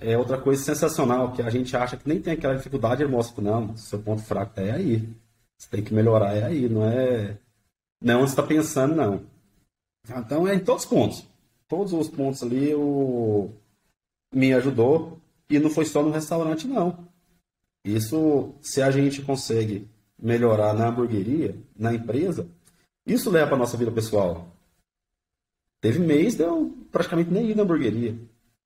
É 0.00 0.18
outra 0.18 0.38
coisa 0.38 0.62
sensacional, 0.62 1.32
que 1.32 1.42
a 1.42 1.50
gente 1.50 1.76
acha 1.76 1.96
que 1.96 2.08
nem 2.08 2.20
tem 2.20 2.32
aquela 2.32 2.56
dificuldade, 2.56 3.02
ele 3.02 3.12
mostra 3.12 3.36
que 3.36 3.40
não, 3.42 3.76
seu 3.76 4.00
ponto 4.00 4.22
fraco 4.22 4.60
é 4.60 4.72
aí. 4.72 5.08
Você 5.56 5.68
tem 5.70 5.82
que 5.82 5.94
melhorar 5.94 6.34
é 6.34 6.44
aí, 6.44 6.68
não 6.68 6.84
é, 6.84 7.38
não 8.02 8.20
é 8.22 8.24
está 8.24 8.42
pensando, 8.42 8.94
não. 8.94 9.22
Então 10.08 10.48
é 10.48 10.54
em 10.54 10.60
todos 10.60 10.84
os 10.84 10.90
pontos. 10.90 11.26
Todos 11.68 11.92
os 11.92 12.08
pontos 12.08 12.42
ali 12.42 12.74
o... 12.74 13.50
me 14.34 14.52
ajudou. 14.52 15.20
E 15.48 15.58
não 15.58 15.70
foi 15.70 15.84
só 15.84 16.02
no 16.02 16.10
restaurante, 16.10 16.66
não. 16.66 17.06
Isso, 17.84 18.54
se 18.60 18.82
a 18.82 18.90
gente 18.90 19.22
consegue 19.22 19.88
melhorar 20.24 20.72
na 20.72 20.88
hamburgueria, 20.88 21.54
na 21.76 21.92
empresa, 21.92 22.48
isso 23.06 23.30
leva 23.30 23.48
para 23.48 23.58
nossa 23.58 23.76
vida 23.76 23.92
pessoal. 23.92 24.48
Teve 25.82 25.98
mês 25.98 26.34
de 26.34 26.42
eu 26.42 26.74
praticamente 26.90 27.30
nem 27.30 27.50
ir 27.50 27.54
na 27.54 27.62
hamburgueria. 27.62 28.16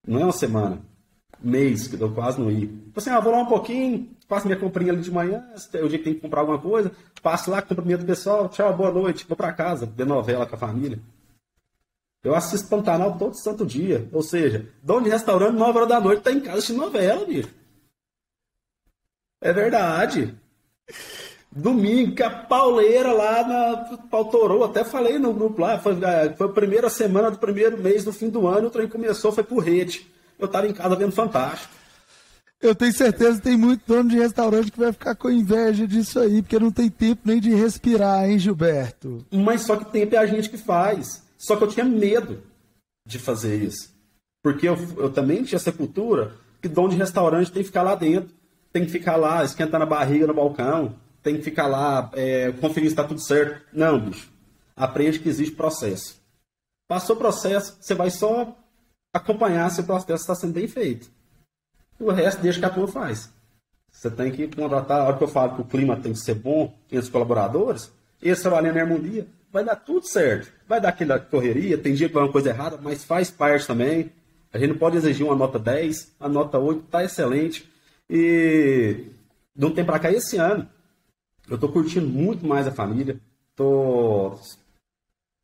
Não 0.06 0.20
é 0.20 0.24
uma 0.24 0.32
semana. 0.32 0.80
Mês 1.40 1.88
que 1.88 2.00
eu 2.00 2.14
quase 2.14 2.40
não 2.40 2.48
ia. 2.48 2.68
Tipo 2.68 2.98
assim, 2.98 3.10
ah, 3.10 3.18
vou 3.18 3.32
lá 3.32 3.40
um 3.40 3.46
pouquinho, 3.46 4.08
faço 4.28 4.46
minha 4.46 4.58
comprinha 4.58 4.92
ali 4.92 5.02
de 5.02 5.10
manhã, 5.10 5.44
é 5.72 5.82
o 5.82 5.88
dia 5.88 5.98
que 5.98 6.04
tem 6.04 6.14
que 6.14 6.20
comprar 6.20 6.40
alguma 6.40 6.60
coisa, 6.60 6.92
passo 7.20 7.50
lá, 7.50 7.60
cumprimento 7.60 8.00
do 8.00 8.06
pessoal, 8.06 8.48
tchau, 8.48 8.76
boa 8.76 8.92
noite, 8.92 9.26
vou 9.26 9.36
para 9.36 9.52
casa, 9.52 9.84
ver 9.84 10.06
novela 10.06 10.46
com 10.46 10.54
a 10.54 10.58
família. 10.58 11.00
Eu 12.22 12.34
assisto 12.34 12.68
Pantanal 12.68 13.18
todo 13.18 13.36
santo 13.36 13.64
dia. 13.66 14.08
Ou 14.12 14.22
seja, 14.22 14.68
dono 14.82 15.04
de 15.04 15.10
restaurante, 15.10 15.56
9 15.56 15.78
horas 15.78 15.88
da 15.88 16.00
noite, 16.00 16.22
tá 16.22 16.32
em 16.32 16.40
casa 16.40 16.58
assistindo 16.58 16.78
novela, 16.78 17.24
bicho. 17.24 17.48
É 19.40 19.52
verdade. 19.52 20.36
Domingo, 21.58 22.14
que 22.14 22.22
a 22.22 22.30
pauleira 22.30 23.12
lá 23.12 23.46
na 23.46 23.98
Pautorou, 24.08 24.62
até 24.62 24.84
falei 24.84 25.18
no 25.18 25.32
grupo 25.32 25.60
lá, 25.60 25.78
foi, 25.78 25.98
é, 26.04 26.32
foi 26.36 26.46
a 26.46 26.52
primeira 26.52 26.88
semana 26.88 27.32
do 27.32 27.38
primeiro 27.38 27.76
mês 27.76 28.04
do 28.04 28.12
fim 28.12 28.28
do 28.28 28.46
ano, 28.46 28.68
o 28.68 28.70
trem 28.70 28.86
começou, 28.86 29.32
foi 29.32 29.42
por 29.42 29.58
rede. 29.58 30.06
Eu 30.38 30.46
tava 30.46 30.68
em 30.68 30.72
casa 30.72 30.94
vendo 30.94 31.10
Fantástico. 31.10 31.74
Eu 32.60 32.74
tenho 32.74 32.92
certeza 32.92 33.38
que 33.38 33.44
tem 33.44 33.56
muito 33.56 33.82
dono 33.86 34.08
de 34.08 34.18
restaurante 34.18 34.70
que 34.70 34.78
vai 34.78 34.92
ficar 34.92 35.14
com 35.14 35.30
inveja 35.30 35.86
disso 35.86 36.20
aí, 36.20 36.42
porque 36.42 36.58
não 36.58 36.70
tem 36.70 36.88
tempo 36.88 37.22
nem 37.24 37.40
de 37.40 37.54
respirar, 37.54 38.28
hein, 38.28 38.38
Gilberto? 38.38 39.24
Mas 39.32 39.62
só 39.62 39.76
que 39.76 39.84
tempo 39.84 40.14
é 40.14 40.18
a 40.18 40.26
gente 40.26 40.50
que 40.50 40.58
faz. 40.58 41.22
Só 41.36 41.56
que 41.56 41.64
eu 41.64 41.68
tinha 41.68 41.84
medo 41.84 42.42
de 43.06 43.18
fazer 43.18 43.62
isso. 43.62 43.92
Porque 44.42 44.68
eu, 44.68 44.76
eu 44.96 45.10
também 45.10 45.42
tinha 45.42 45.56
essa 45.56 45.72
cultura 45.72 46.32
que 46.60 46.68
dono 46.68 46.90
de 46.90 46.96
restaurante 46.96 47.52
tem 47.52 47.62
que 47.62 47.68
ficar 47.68 47.82
lá 47.82 47.94
dentro, 47.94 48.30
tem 48.72 48.84
que 48.84 48.90
ficar 48.90 49.16
lá 49.16 49.44
esquentando 49.44 49.84
a 49.84 49.86
barriga 49.86 50.26
no 50.26 50.34
balcão, 50.34 50.94
tem 51.22 51.36
que 51.36 51.42
ficar 51.42 51.66
lá 51.66 52.10
é, 52.14 52.52
conferir 52.52 52.88
se 52.88 52.94
está 52.94 53.04
tudo 53.04 53.20
certo. 53.20 53.66
Não, 53.72 53.98
bicho. 53.98 54.30
Aprende 54.76 55.18
que 55.18 55.28
existe 55.28 55.54
processo. 55.54 56.20
Passou 56.86 57.16
o 57.16 57.18
processo, 57.18 57.76
você 57.80 57.94
vai 57.94 58.10
só 58.10 58.56
acompanhar 59.12 59.70
se 59.70 59.80
o 59.80 59.84
processo 59.84 60.22
está 60.22 60.34
sendo 60.34 60.54
bem 60.54 60.68
feito. 60.68 61.10
O 61.98 62.10
resto 62.10 62.40
deixa 62.40 62.58
que 62.58 62.64
a 62.64 62.70
turma 62.70 62.88
faz. 62.88 63.30
Você 63.90 64.10
tem 64.10 64.30
que 64.30 64.46
contratar, 64.48 65.00
a 65.00 65.04
hora 65.04 65.18
que 65.18 65.24
eu 65.24 65.28
falo 65.28 65.56
que 65.56 65.60
o 65.62 65.64
clima 65.64 65.96
tem 65.96 66.12
que 66.12 66.18
ser 66.18 66.34
bom 66.34 66.72
entre 66.86 66.98
os 66.98 67.08
colaboradores, 67.08 67.90
eles 68.22 68.40
trabalhando 68.40 68.76
na 68.76 68.82
harmonia, 68.82 69.26
vai 69.52 69.64
dar 69.64 69.76
tudo 69.76 70.06
certo. 70.06 70.52
Vai 70.68 70.80
dar 70.80 70.90
aquela 70.90 71.18
correria, 71.18 71.76
tem 71.76 71.94
dia 71.94 72.08
que 72.08 72.14
vai 72.14 72.22
uma 72.22 72.32
coisa 72.32 72.50
errada, 72.50 72.78
mas 72.80 73.04
faz 73.04 73.30
parte 73.30 73.66
também. 73.66 74.12
A 74.52 74.58
gente 74.58 74.70
não 74.70 74.78
pode 74.78 74.96
exigir 74.96 75.26
uma 75.26 75.34
nota 75.34 75.58
10, 75.58 76.14
a 76.20 76.28
nota 76.28 76.58
8 76.58 76.84
está 76.84 77.04
excelente. 77.04 77.68
E 78.08 79.06
não 79.54 79.70
tem 79.72 79.84
para 79.84 79.98
cá 79.98 80.10
esse 80.10 80.36
ano. 80.36 80.68
Eu 81.48 81.54
estou 81.54 81.70
curtindo 81.70 82.06
muito 82.06 82.46
mais 82.46 82.66
a 82.66 82.72
família. 82.72 83.18
Tô 83.56 84.38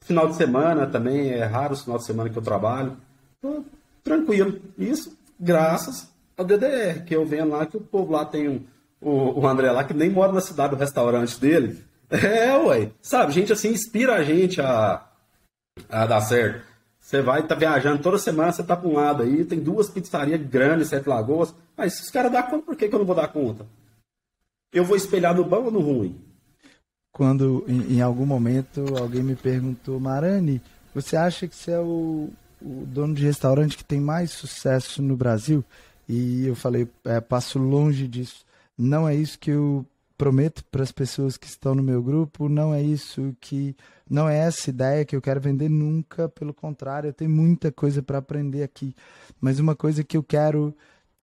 final 0.04 0.28
de 0.28 0.36
semana 0.36 0.86
também 0.86 1.30
é 1.30 1.44
raro 1.44 1.74
o 1.74 1.76
final 1.76 1.98
de 1.98 2.04
semana 2.04 2.30
que 2.30 2.38
eu 2.38 2.42
trabalho. 2.42 2.96
Tô 3.40 3.64
tranquilo. 4.02 4.60
Isso 4.78 5.16
graças 5.38 6.12
ao 6.36 6.44
DDR, 6.44 7.04
que 7.04 7.14
eu 7.14 7.24
venho 7.24 7.48
lá 7.48 7.66
que 7.66 7.76
o 7.76 7.80
povo 7.80 8.12
lá 8.12 8.24
tem 8.24 8.48
um, 8.48 8.64
o, 9.00 9.40
o 9.40 9.46
André 9.46 9.70
lá 9.70 9.84
que 9.84 9.94
nem 9.94 10.10
mora 10.10 10.32
na 10.32 10.40
cidade 10.40 10.74
do 10.74 10.78
restaurante 10.78 11.38
dele. 11.40 11.82
É, 12.10 12.56
ué. 12.58 12.90
Sabe, 13.00 13.32
gente 13.32 13.52
assim 13.52 13.70
inspira 13.70 14.14
a 14.14 14.22
gente 14.22 14.60
a, 14.60 15.02
a 15.88 16.06
dar 16.06 16.20
certo. 16.20 16.64
Você 17.00 17.20
vai 17.20 17.46
tá 17.46 17.54
viajando 17.54 18.02
toda 18.02 18.18
semana, 18.18 18.52
você 18.52 18.62
tá 18.62 18.76
para 18.76 18.88
um 18.88 18.94
lado 18.94 19.22
aí, 19.22 19.44
tem 19.44 19.58
duas 19.58 19.90
pizzarias 19.90 20.40
grandes, 20.40 20.88
Sete 20.88 21.08
Lagoas. 21.08 21.54
Mas 21.76 21.94
se 21.94 22.02
os 22.02 22.10
caras 22.10 22.32
dão 22.32 22.42
conta, 22.42 22.64
por 22.64 22.76
que, 22.76 22.88
que 22.88 22.94
eu 22.94 22.98
não 22.98 23.06
vou 23.06 23.16
dar 23.16 23.28
conta? 23.28 23.66
Eu 24.74 24.84
vou 24.84 24.96
espelhar 24.96 25.32
no 25.36 25.44
bom 25.44 25.66
ou 25.66 25.70
no 25.70 25.78
ruim? 25.78 26.20
Quando 27.12 27.64
em, 27.68 27.94
em 27.94 28.00
algum 28.02 28.26
momento 28.26 28.84
alguém 28.98 29.22
me 29.22 29.36
perguntou, 29.36 30.00
Marani, 30.00 30.60
você 30.92 31.16
acha 31.16 31.46
que 31.46 31.54
você 31.54 31.70
é 31.70 31.78
o, 31.78 32.28
o 32.60 32.84
dono 32.84 33.14
de 33.14 33.24
restaurante 33.24 33.76
que 33.76 33.84
tem 33.84 34.00
mais 34.00 34.32
sucesso 34.32 35.00
no 35.00 35.16
Brasil? 35.16 35.64
E 36.08 36.44
eu 36.44 36.56
falei, 36.56 36.88
é, 37.04 37.20
passo 37.20 37.56
longe 37.56 38.08
disso. 38.08 38.44
Não 38.76 39.08
é 39.08 39.14
isso 39.14 39.38
que 39.38 39.52
eu 39.52 39.86
prometo 40.18 40.64
para 40.64 40.82
as 40.82 40.90
pessoas 40.90 41.36
que 41.36 41.46
estão 41.46 41.72
no 41.72 41.82
meu 41.82 42.02
grupo, 42.02 42.48
não 42.48 42.74
é 42.74 42.82
isso 42.82 43.34
que 43.40 43.76
não 44.10 44.28
é 44.28 44.38
essa 44.38 44.70
ideia 44.70 45.04
que 45.04 45.14
eu 45.14 45.22
quero 45.22 45.40
vender 45.40 45.68
nunca, 45.68 46.28
pelo 46.28 46.52
contrário, 46.52 47.08
eu 47.08 47.12
tenho 47.12 47.30
muita 47.30 47.70
coisa 47.70 48.02
para 48.02 48.18
aprender 48.18 48.64
aqui. 48.64 48.94
Mas 49.40 49.60
uma 49.60 49.76
coisa 49.76 50.02
que 50.02 50.16
eu 50.16 50.22
quero 50.22 50.74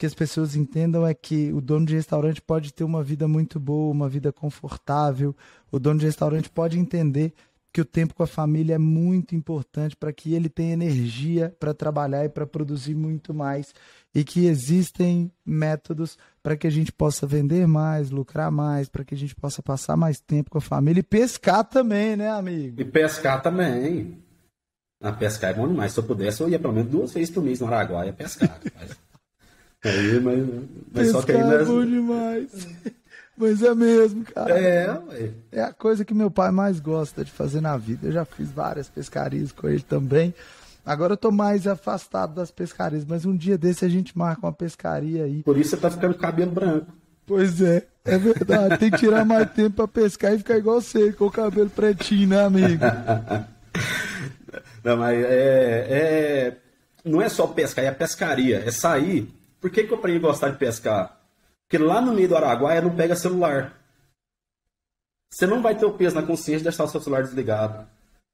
que 0.01 0.05
as 0.07 0.15
pessoas 0.15 0.55
entendam 0.55 1.05
é 1.05 1.13
que 1.13 1.53
o 1.53 1.61
dono 1.61 1.85
de 1.85 1.93
restaurante 1.93 2.41
pode 2.41 2.73
ter 2.73 2.83
uma 2.83 3.03
vida 3.03 3.27
muito 3.27 3.59
boa, 3.59 3.91
uma 3.91 4.09
vida 4.09 4.33
confortável. 4.33 5.35
O 5.71 5.77
dono 5.77 5.99
de 5.99 6.07
restaurante 6.07 6.49
pode 6.49 6.79
entender 6.79 7.35
que 7.71 7.79
o 7.79 7.85
tempo 7.85 8.15
com 8.15 8.23
a 8.23 8.27
família 8.27 8.73
é 8.73 8.77
muito 8.79 9.35
importante 9.35 9.95
para 9.95 10.11
que 10.11 10.33
ele 10.33 10.49
tenha 10.49 10.73
energia 10.73 11.55
para 11.59 11.71
trabalhar 11.71 12.25
e 12.25 12.29
para 12.29 12.47
produzir 12.47 12.95
muito 12.95 13.31
mais 13.31 13.75
e 14.11 14.23
que 14.23 14.47
existem 14.47 15.31
métodos 15.45 16.17
para 16.41 16.57
que 16.57 16.65
a 16.65 16.71
gente 16.71 16.91
possa 16.91 17.27
vender 17.27 17.67
mais, 17.67 18.09
lucrar 18.09 18.49
mais, 18.49 18.89
para 18.89 19.05
que 19.05 19.13
a 19.13 19.17
gente 19.17 19.35
possa 19.35 19.61
passar 19.61 19.95
mais 19.95 20.19
tempo 20.19 20.49
com 20.49 20.57
a 20.57 20.61
família 20.61 21.01
e 21.01 21.03
pescar 21.03 21.63
também, 21.63 22.15
né, 22.15 22.27
amigo? 22.31 22.81
E 22.81 22.85
pescar 22.85 23.39
também. 23.39 24.17
A 24.99 25.11
pescar 25.11 25.51
é 25.51 25.53
bom 25.53 25.67
demais. 25.67 25.93
Se 25.93 25.99
eu 25.99 26.03
pudesse, 26.03 26.41
eu 26.41 26.49
ia 26.49 26.57
pelo 26.57 26.73
menos 26.73 26.89
duas 26.89 27.13
vezes 27.13 27.29
por 27.29 27.43
mês 27.43 27.59
no 27.59 27.67
Araguaia 27.67 28.11
pescar. 28.11 28.59
mas... 28.75 28.97
Aí, 29.83 30.19
mas, 30.19 30.47
mas 30.93 31.11
só 31.11 31.21
que 31.21 31.31
ainda... 31.31 31.55
é 31.55 31.65
bom 31.65 31.85
demais. 31.85 32.49
Mas 33.35 33.63
é 33.63 33.73
mesmo, 33.73 34.23
cara. 34.23 34.59
É, 34.59 34.91
ué. 34.91 35.31
É 35.51 35.61
a 35.63 35.73
coisa 35.73 36.05
que 36.05 36.13
meu 36.13 36.29
pai 36.29 36.51
mais 36.51 36.79
gosta 36.79 37.25
de 37.25 37.31
fazer 37.31 37.59
na 37.61 37.75
vida. 37.75 38.07
Eu 38.07 38.11
já 38.11 38.23
fiz 38.23 38.51
várias 38.51 38.87
pescarias 38.87 39.51
com 39.51 39.67
ele 39.67 39.81
também. 39.81 40.33
Agora 40.85 41.13
eu 41.13 41.17
tô 41.17 41.31
mais 41.31 41.65
afastado 41.65 42.35
das 42.35 42.51
pescarias, 42.51 43.05
mas 43.05 43.25
um 43.25 43.35
dia 43.35 43.57
desse 43.57 43.85
a 43.85 43.89
gente 43.89 44.15
marca 44.17 44.45
uma 44.45 44.53
pescaria 44.53 45.23
aí. 45.23 45.43
Por 45.43 45.57
isso 45.57 45.71
você 45.71 45.77
tá 45.77 45.89
ficando 45.89 46.13
cabelo 46.15 46.51
branco. 46.51 46.87
Pois 47.25 47.61
é, 47.61 47.85
é 48.03 48.17
verdade. 48.17 48.77
Tem 48.77 48.91
que 48.91 48.97
tirar 48.97 49.23
mais 49.25 49.49
tempo 49.53 49.75
pra 49.75 49.87
pescar 49.87 50.33
e 50.33 50.39
ficar 50.39 50.57
igual 50.57 50.81
você, 50.81 51.11
com 51.13 51.25
o 51.25 51.31
cabelo 51.31 51.69
pretinho, 51.69 52.29
né, 52.29 52.43
amigo? 52.43 52.83
Não, 54.83 54.97
mas 54.97 55.23
é, 55.23 55.87
é, 55.89 56.57
Não 57.05 57.21
é 57.21 57.29
só 57.29 57.47
pescar, 57.47 57.85
é 57.85 57.91
pescaria. 57.91 58.63
É 58.65 58.71
sair. 58.71 59.31
Por 59.61 59.69
que, 59.69 59.83
que 59.83 59.93
eu 59.93 59.97
aprendi 59.97 60.17
a 60.17 60.27
gostar 60.27 60.49
de 60.49 60.57
pescar? 60.57 61.21
Porque 61.65 61.81
lá 61.81 62.01
no 62.01 62.13
meio 62.13 62.27
do 62.27 62.35
Araguaia 62.35 62.81
não 62.81 62.93
pega 62.93 63.15
celular. 63.15 63.79
Você 65.31 65.47
não 65.47 65.61
vai 65.61 65.77
ter 65.77 65.85
o 65.85 65.93
peso 65.93 66.15
na 66.15 66.23
consciência 66.23 66.57
de 66.57 66.63
deixar 66.63 66.83
o 66.83 66.89
seu 66.89 66.99
celular 66.99 67.23
desligado 67.23 67.87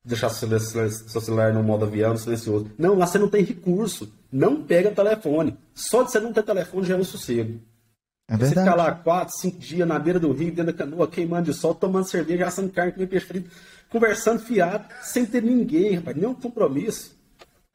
deixar 0.07 0.29
seu 0.29 1.21
celular 1.21 1.53
no 1.53 1.61
modo 1.61 1.85
avião, 1.85 2.15
silencioso. 2.15 2.71
Não, 2.77 2.95
lá 2.95 3.05
você 3.05 3.19
não 3.19 3.29
tem 3.29 3.43
recurso. 3.43 4.11
Não 4.31 4.63
pega 4.63 4.89
telefone. 4.89 5.57
Só 5.75 6.03
de 6.03 6.11
você 6.11 6.19
não 6.19 6.31
ter 6.31 6.43
telefone 6.43 6.87
já 6.87 6.95
é 6.95 6.97
um 6.97 7.03
sossego. 7.03 7.59
É. 8.29 8.37
Você 8.37 8.49
ficar 8.49 8.75
lá 8.75 8.91
quatro, 8.91 9.35
cinco 9.37 9.59
dias 9.59 9.87
na 9.87 9.99
beira 9.99 10.19
do 10.19 10.31
rio, 10.31 10.51
dentro 10.51 10.65
da 10.65 10.73
canoa, 10.73 11.07
queimando 11.07 11.51
de 11.51 11.57
sol, 11.57 11.75
tomando 11.75 12.09
cerveja, 12.09 12.47
assando 12.47 12.71
carne, 12.71 12.93
comendo 12.93 13.09
peixe 13.09 13.25
frito, 13.25 13.49
conversando 13.89 14.39
fiado, 14.39 14.85
sem 15.01 15.25
ter 15.25 15.43
ninguém, 15.43 15.95
rapaz, 15.95 16.15
nenhum 16.15 16.33
compromisso. 16.33 17.15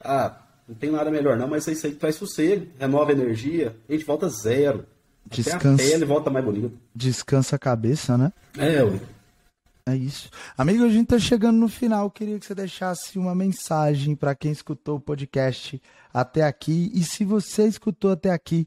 Ah, 0.03 0.41
não 0.68 0.74
tem 0.74 0.90
nada 0.90 1.10
melhor 1.10 1.36
não, 1.36 1.48
mas 1.48 1.66
isso 1.66 1.86
aí 1.86 1.94
traz 1.94 2.16
sossego, 2.16 2.66
renova 2.78 3.10
a 3.10 3.14
energia, 3.14 3.76
a 3.88 3.92
gente 3.92 4.04
volta 4.04 4.28
zero. 4.28 4.86
Descansa. 5.26 5.74
Até 5.74 5.86
a 5.86 5.90
pele 5.90 6.04
volta 6.04 6.30
mais 6.30 6.44
bonita. 6.44 6.74
Descansa 6.94 7.56
a 7.56 7.58
cabeça, 7.58 8.18
né? 8.18 8.32
É, 8.58 8.82
ué. 8.82 8.98
É 9.86 9.96
isso. 9.96 10.30
Amigo, 10.56 10.84
a 10.84 10.88
gente 10.88 11.08
tá 11.08 11.18
chegando 11.18 11.58
no 11.58 11.68
final. 11.68 12.10
Queria 12.10 12.38
que 12.38 12.46
você 12.46 12.54
deixasse 12.54 13.18
uma 13.18 13.34
mensagem 13.34 14.14
para 14.14 14.34
quem 14.34 14.52
escutou 14.52 14.96
o 14.96 15.00
podcast 15.00 15.80
até 16.14 16.44
aqui. 16.44 16.90
E 16.94 17.02
se 17.02 17.24
você 17.24 17.66
escutou 17.66 18.12
até 18.12 18.30
aqui, 18.30 18.66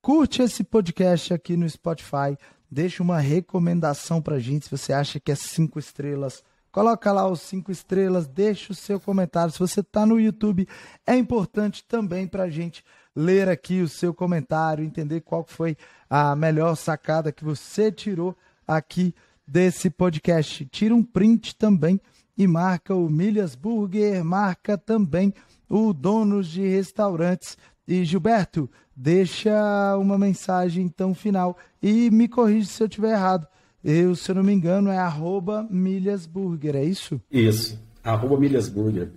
curte 0.00 0.40
esse 0.40 0.62
podcast 0.62 1.34
aqui 1.34 1.56
no 1.56 1.68
Spotify. 1.68 2.38
Deixa 2.70 3.02
uma 3.02 3.18
recomendação 3.18 4.22
pra 4.22 4.38
gente. 4.38 4.66
Se 4.66 4.70
você 4.70 4.92
acha 4.92 5.18
que 5.18 5.32
é 5.32 5.34
cinco 5.34 5.80
estrelas, 5.80 6.44
coloca 6.72 7.12
lá 7.12 7.28
os 7.28 7.42
cinco 7.42 7.70
estrelas. 7.70 8.26
Deixa 8.26 8.72
o 8.72 8.74
seu 8.74 8.98
comentário. 8.98 9.52
Se 9.52 9.58
você 9.58 9.82
tá 9.82 10.04
no 10.04 10.18
YouTube, 10.18 10.66
é 11.06 11.14
importante 11.14 11.84
também 11.84 12.26
pra 12.26 12.48
gente 12.48 12.82
ler 13.14 13.48
aqui 13.48 13.82
o 13.82 13.88
seu 13.88 14.14
comentário, 14.14 14.84
entender 14.84 15.20
qual 15.20 15.44
foi 15.46 15.76
a 16.08 16.34
melhor 16.34 16.74
sacada 16.74 17.30
que 17.30 17.44
você 17.44 17.92
tirou 17.92 18.36
aqui 18.66 19.14
desse 19.46 19.90
podcast. 19.90 20.64
Tira 20.66 20.94
um 20.94 21.02
print 21.02 21.54
também 21.56 22.00
e 22.36 22.46
marca 22.46 22.94
o 22.94 23.08
Milhas 23.08 23.54
Burger, 23.54 24.24
marca 24.24 24.78
também 24.78 25.34
o 25.68 25.92
Donos 25.92 26.48
de 26.48 26.66
Restaurantes. 26.66 27.56
E 27.86 28.04
Gilberto, 28.04 28.70
deixa 28.96 29.96
uma 29.98 30.16
mensagem 30.16 30.84
então 30.84 31.14
final 31.14 31.56
e 31.82 32.10
me 32.10 32.28
corrija 32.28 32.68
se 32.68 32.82
eu 32.82 32.86
estiver 32.86 33.12
errado. 33.12 33.46
Eu, 33.84 34.14
se 34.14 34.30
eu 34.30 34.34
não 34.36 34.42
me 34.42 34.52
engano, 34.52 34.90
é 34.90 34.98
arroba 34.98 35.66
milhasburger, 35.70 36.76
é 36.76 36.84
isso? 36.84 37.20
Isso, 37.30 37.78
arroba 38.02 38.38
milhasburger. 38.38 39.10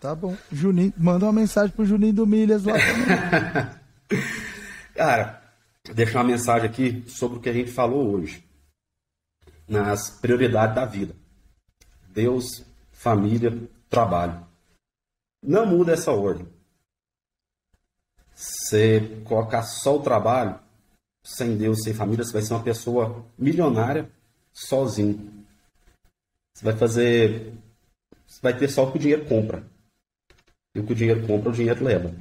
Tá 0.00 0.14
bom. 0.14 0.36
Juninho, 0.50 0.92
manda 0.96 1.26
uma 1.26 1.32
mensagem 1.32 1.74
pro 1.74 1.84
Juninho 1.84 2.12
do 2.12 2.26
Milhas 2.26 2.64
lá 2.64 2.74
também. 2.74 4.18
Cara, 4.94 5.42
deixar 5.94 6.18
uma 6.18 6.30
mensagem 6.32 6.68
aqui 6.68 7.04
sobre 7.08 7.38
o 7.38 7.40
que 7.40 7.48
a 7.48 7.52
gente 7.52 7.70
falou 7.70 8.12
hoje. 8.12 8.44
Nas 9.68 10.10
prioridades 10.20 10.74
da 10.74 10.84
vida. 10.84 11.14
Deus, 12.08 12.64
família, 12.90 13.56
trabalho. 13.88 14.44
Não 15.42 15.66
muda 15.66 15.92
essa 15.92 16.12
ordem. 16.12 16.48
Você 18.34 19.22
colocar 19.24 19.62
só 19.62 19.96
o 19.96 20.02
trabalho, 20.02 20.58
sem 21.24 21.56
Deus, 21.56 21.82
sem 21.82 21.94
família, 21.94 22.24
você 22.24 22.32
vai 22.32 22.42
ser 22.42 22.54
uma 22.54 22.62
pessoa 22.62 23.24
milionária 23.38 24.10
sozinho. 24.52 25.44
Você 26.54 26.64
vai 26.64 26.76
fazer. 26.76 27.52
Você 28.26 28.40
vai 28.42 28.56
ter 28.56 28.68
só 28.68 28.84
o 28.84 28.92
que 28.92 28.98
o 28.98 29.00
dinheiro 29.00 29.24
compra. 29.26 29.64
E 30.74 30.80
o 30.80 30.86
que 30.86 30.92
o 30.92 30.96
dinheiro 30.96 31.26
compra, 31.26 31.50
o 31.50 31.52
dinheiro 31.52 31.84
leva. 31.84 32.14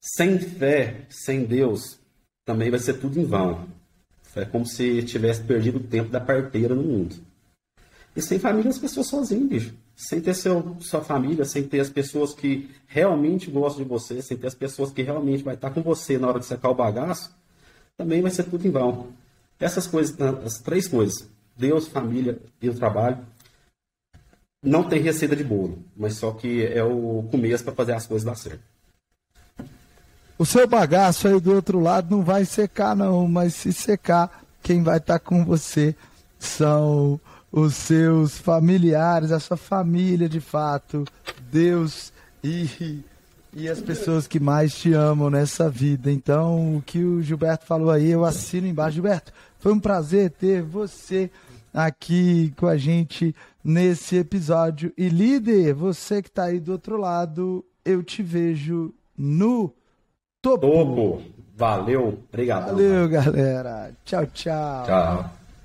Sem 0.00 0.38
fé, 0.38 1.06
sem 1.08 1.44
Deus, 1.44 1.98
também 2.44 2.70
vai 2.70 2.80
ser 2.80 2.94
tudo 2.94 3.18
em 3.18 3.24
vão. 3.24 3.68
É 4.34 4.44
como 4.44 4.66
se 4.66 5.02
tivesse 5.02 5.42
perdido 5.42 5.76
o 5.76 5.82
tempo 5.82 6.10
da 6.10 6.20
parteira 6.20 6.74
no 6.74 6.82
mundo. 6.82 7.16
E 8.16 8.20
sem 8.20 8.38
família, 8.38 8.70
as 8.70 8.78
pessoas 8.78 9.06
sozinhas, 9.06 9.48
bicho. 9.48 9.74
Sem 9.94 10.20
ter 10.20 10.34
seu, 10.34 10.76
sua 10.80 11.02
família, 11.02 11.44
sem 11.44 11.62
ter 11.66 11.80
as 11.80 11.90
pessoas 11.90 12.34
que 12.34 12.68
realmente 12.86 13.50
gostam 13.50 13.84
de 13.84 13.88
você, 13.88 14.20
sem 14.22 14.36
ter 14.36 14.46
as 14.46 14.54
pessoas 14.54 14.90
que 14.90 15.02
realmente 15.02 15.44
vai 15.44 15.54
estar 15.54 15.70
com 15.70 15.82
você 15.82 16.18
na 16.18 16.28
hora 16.28 16.40
de 16.40 16.46
secar 16.46 16.70
o 16.70 16.74
bagaço, 16.74 17.34
também 17.96 18.22
vai 18.22 18.30
ser 18.30 18.44
tudo 18.44 18.66
em 18.66 18.70
vão. 18.70 19.08
Essas 19.58 19.86
coisas, 19.86 20.20
as 20.20 20.58
três 20.58 20.88
coisas, 20.88 21.28
Deus, 21.56 21.86
família 21.86 22.40
e 22.60 22.68
o 22.68 22.74
trabalho, 22.74 23.18
não 24.62 24.84
tem 24.84 25.00
receita 25.00 25.34
de 25.34 25.42
bolo, 25.42 25.84
mas 25.96 26.14
só 26.14 26.32
que 26.32 26.64
é 26.64 26.82
o 26.82 27.26
começo 27.30 27.64
para 27.64 27.74
fazer 27.74 27.92
as 27.92 28.06
coisas 28.06 28.24
dar 28.24 28.36
certo. 28.36 28.62
O 30.38 30.46
seu 30.46 30.66
bagaço 30.66 31.28
aí 31.28 31.40
do 31.40 31.54
outro 31.54 31.78
lado 31.78 32.16
não 32.16 32.22
vai 32.22 32.44
secar 32.44 32.96
não, 32.96 33.28
mas 33.28 33.54
se 33.54 33.72
secar, 33.72 34.44
quem 34.62 34.82
vai 34.82 34.98
estar 34.98 35.18
com 35.18 35.44
você 35.44 35.94
são 36.38 37.20
os 37.50 37.74
seus 37.74 38.38
familiares, 38.38 39.30
a 39.30 39.38
sua 39.38 39.56
família 39.56 40.28
de 40.28 40.40
fato, 40.40 41.04
Deus 41.50 42.12
e, 42.42 43.04
e 43.54 43.68
as 43.68 43.80
pessoas 43.80 44.26
que 44.26 44.40
mais 44.40 44.74
te 44.74 44.92
amam 44.92 45.28
nessa 45.28 45.68
vida. 45.68 46.10
Então, 46.10 46.76
o 46.76 46.82
que 46.82 47.04
o 47.04 47.22
Gilberto 47.22 47.66
falou 47.66 47.90
aí, 47.90 48.10
eu 48.10 48.24
assino 48.24 48.66
embaixo. 48.66 48.94
Gilberto, 48.94 49.32
foi 49.58 49.72
um 49.72 49.80
prazer 49.80 50.30
ter 50.30 50.62
você 50.62 51.30
aqui 51.72 52.52
com 52.56 52.66
a 52.66 52.76
gente 52.76 53.34
nesse 53.62 54.16
episódio. 54.16 54.92
E 54.96 55.08
líder, 55.08 55.74
você 55.74 56.22
que 56.22 56.28
está 56.28 56.44
aí 56.44 56.58
do 56.58 56.72
outro 56.72 56.96
lado, 56.96 57.64
eu 57.84 58.02
te 58.02 58.22
vejo 58.22 58.92
no 59.16 59.72
topo. 60.40 60.66
Topo. 60.66 61.22
Valeu. 61.54 62.18
Obrigado. 62.32 62.66
Valeu, 62.66 63.08
galera. 63.08 63.92
Tchau, 64.04 64.26
tchau. 64.26 64.86
Tchau. 64.86 65.41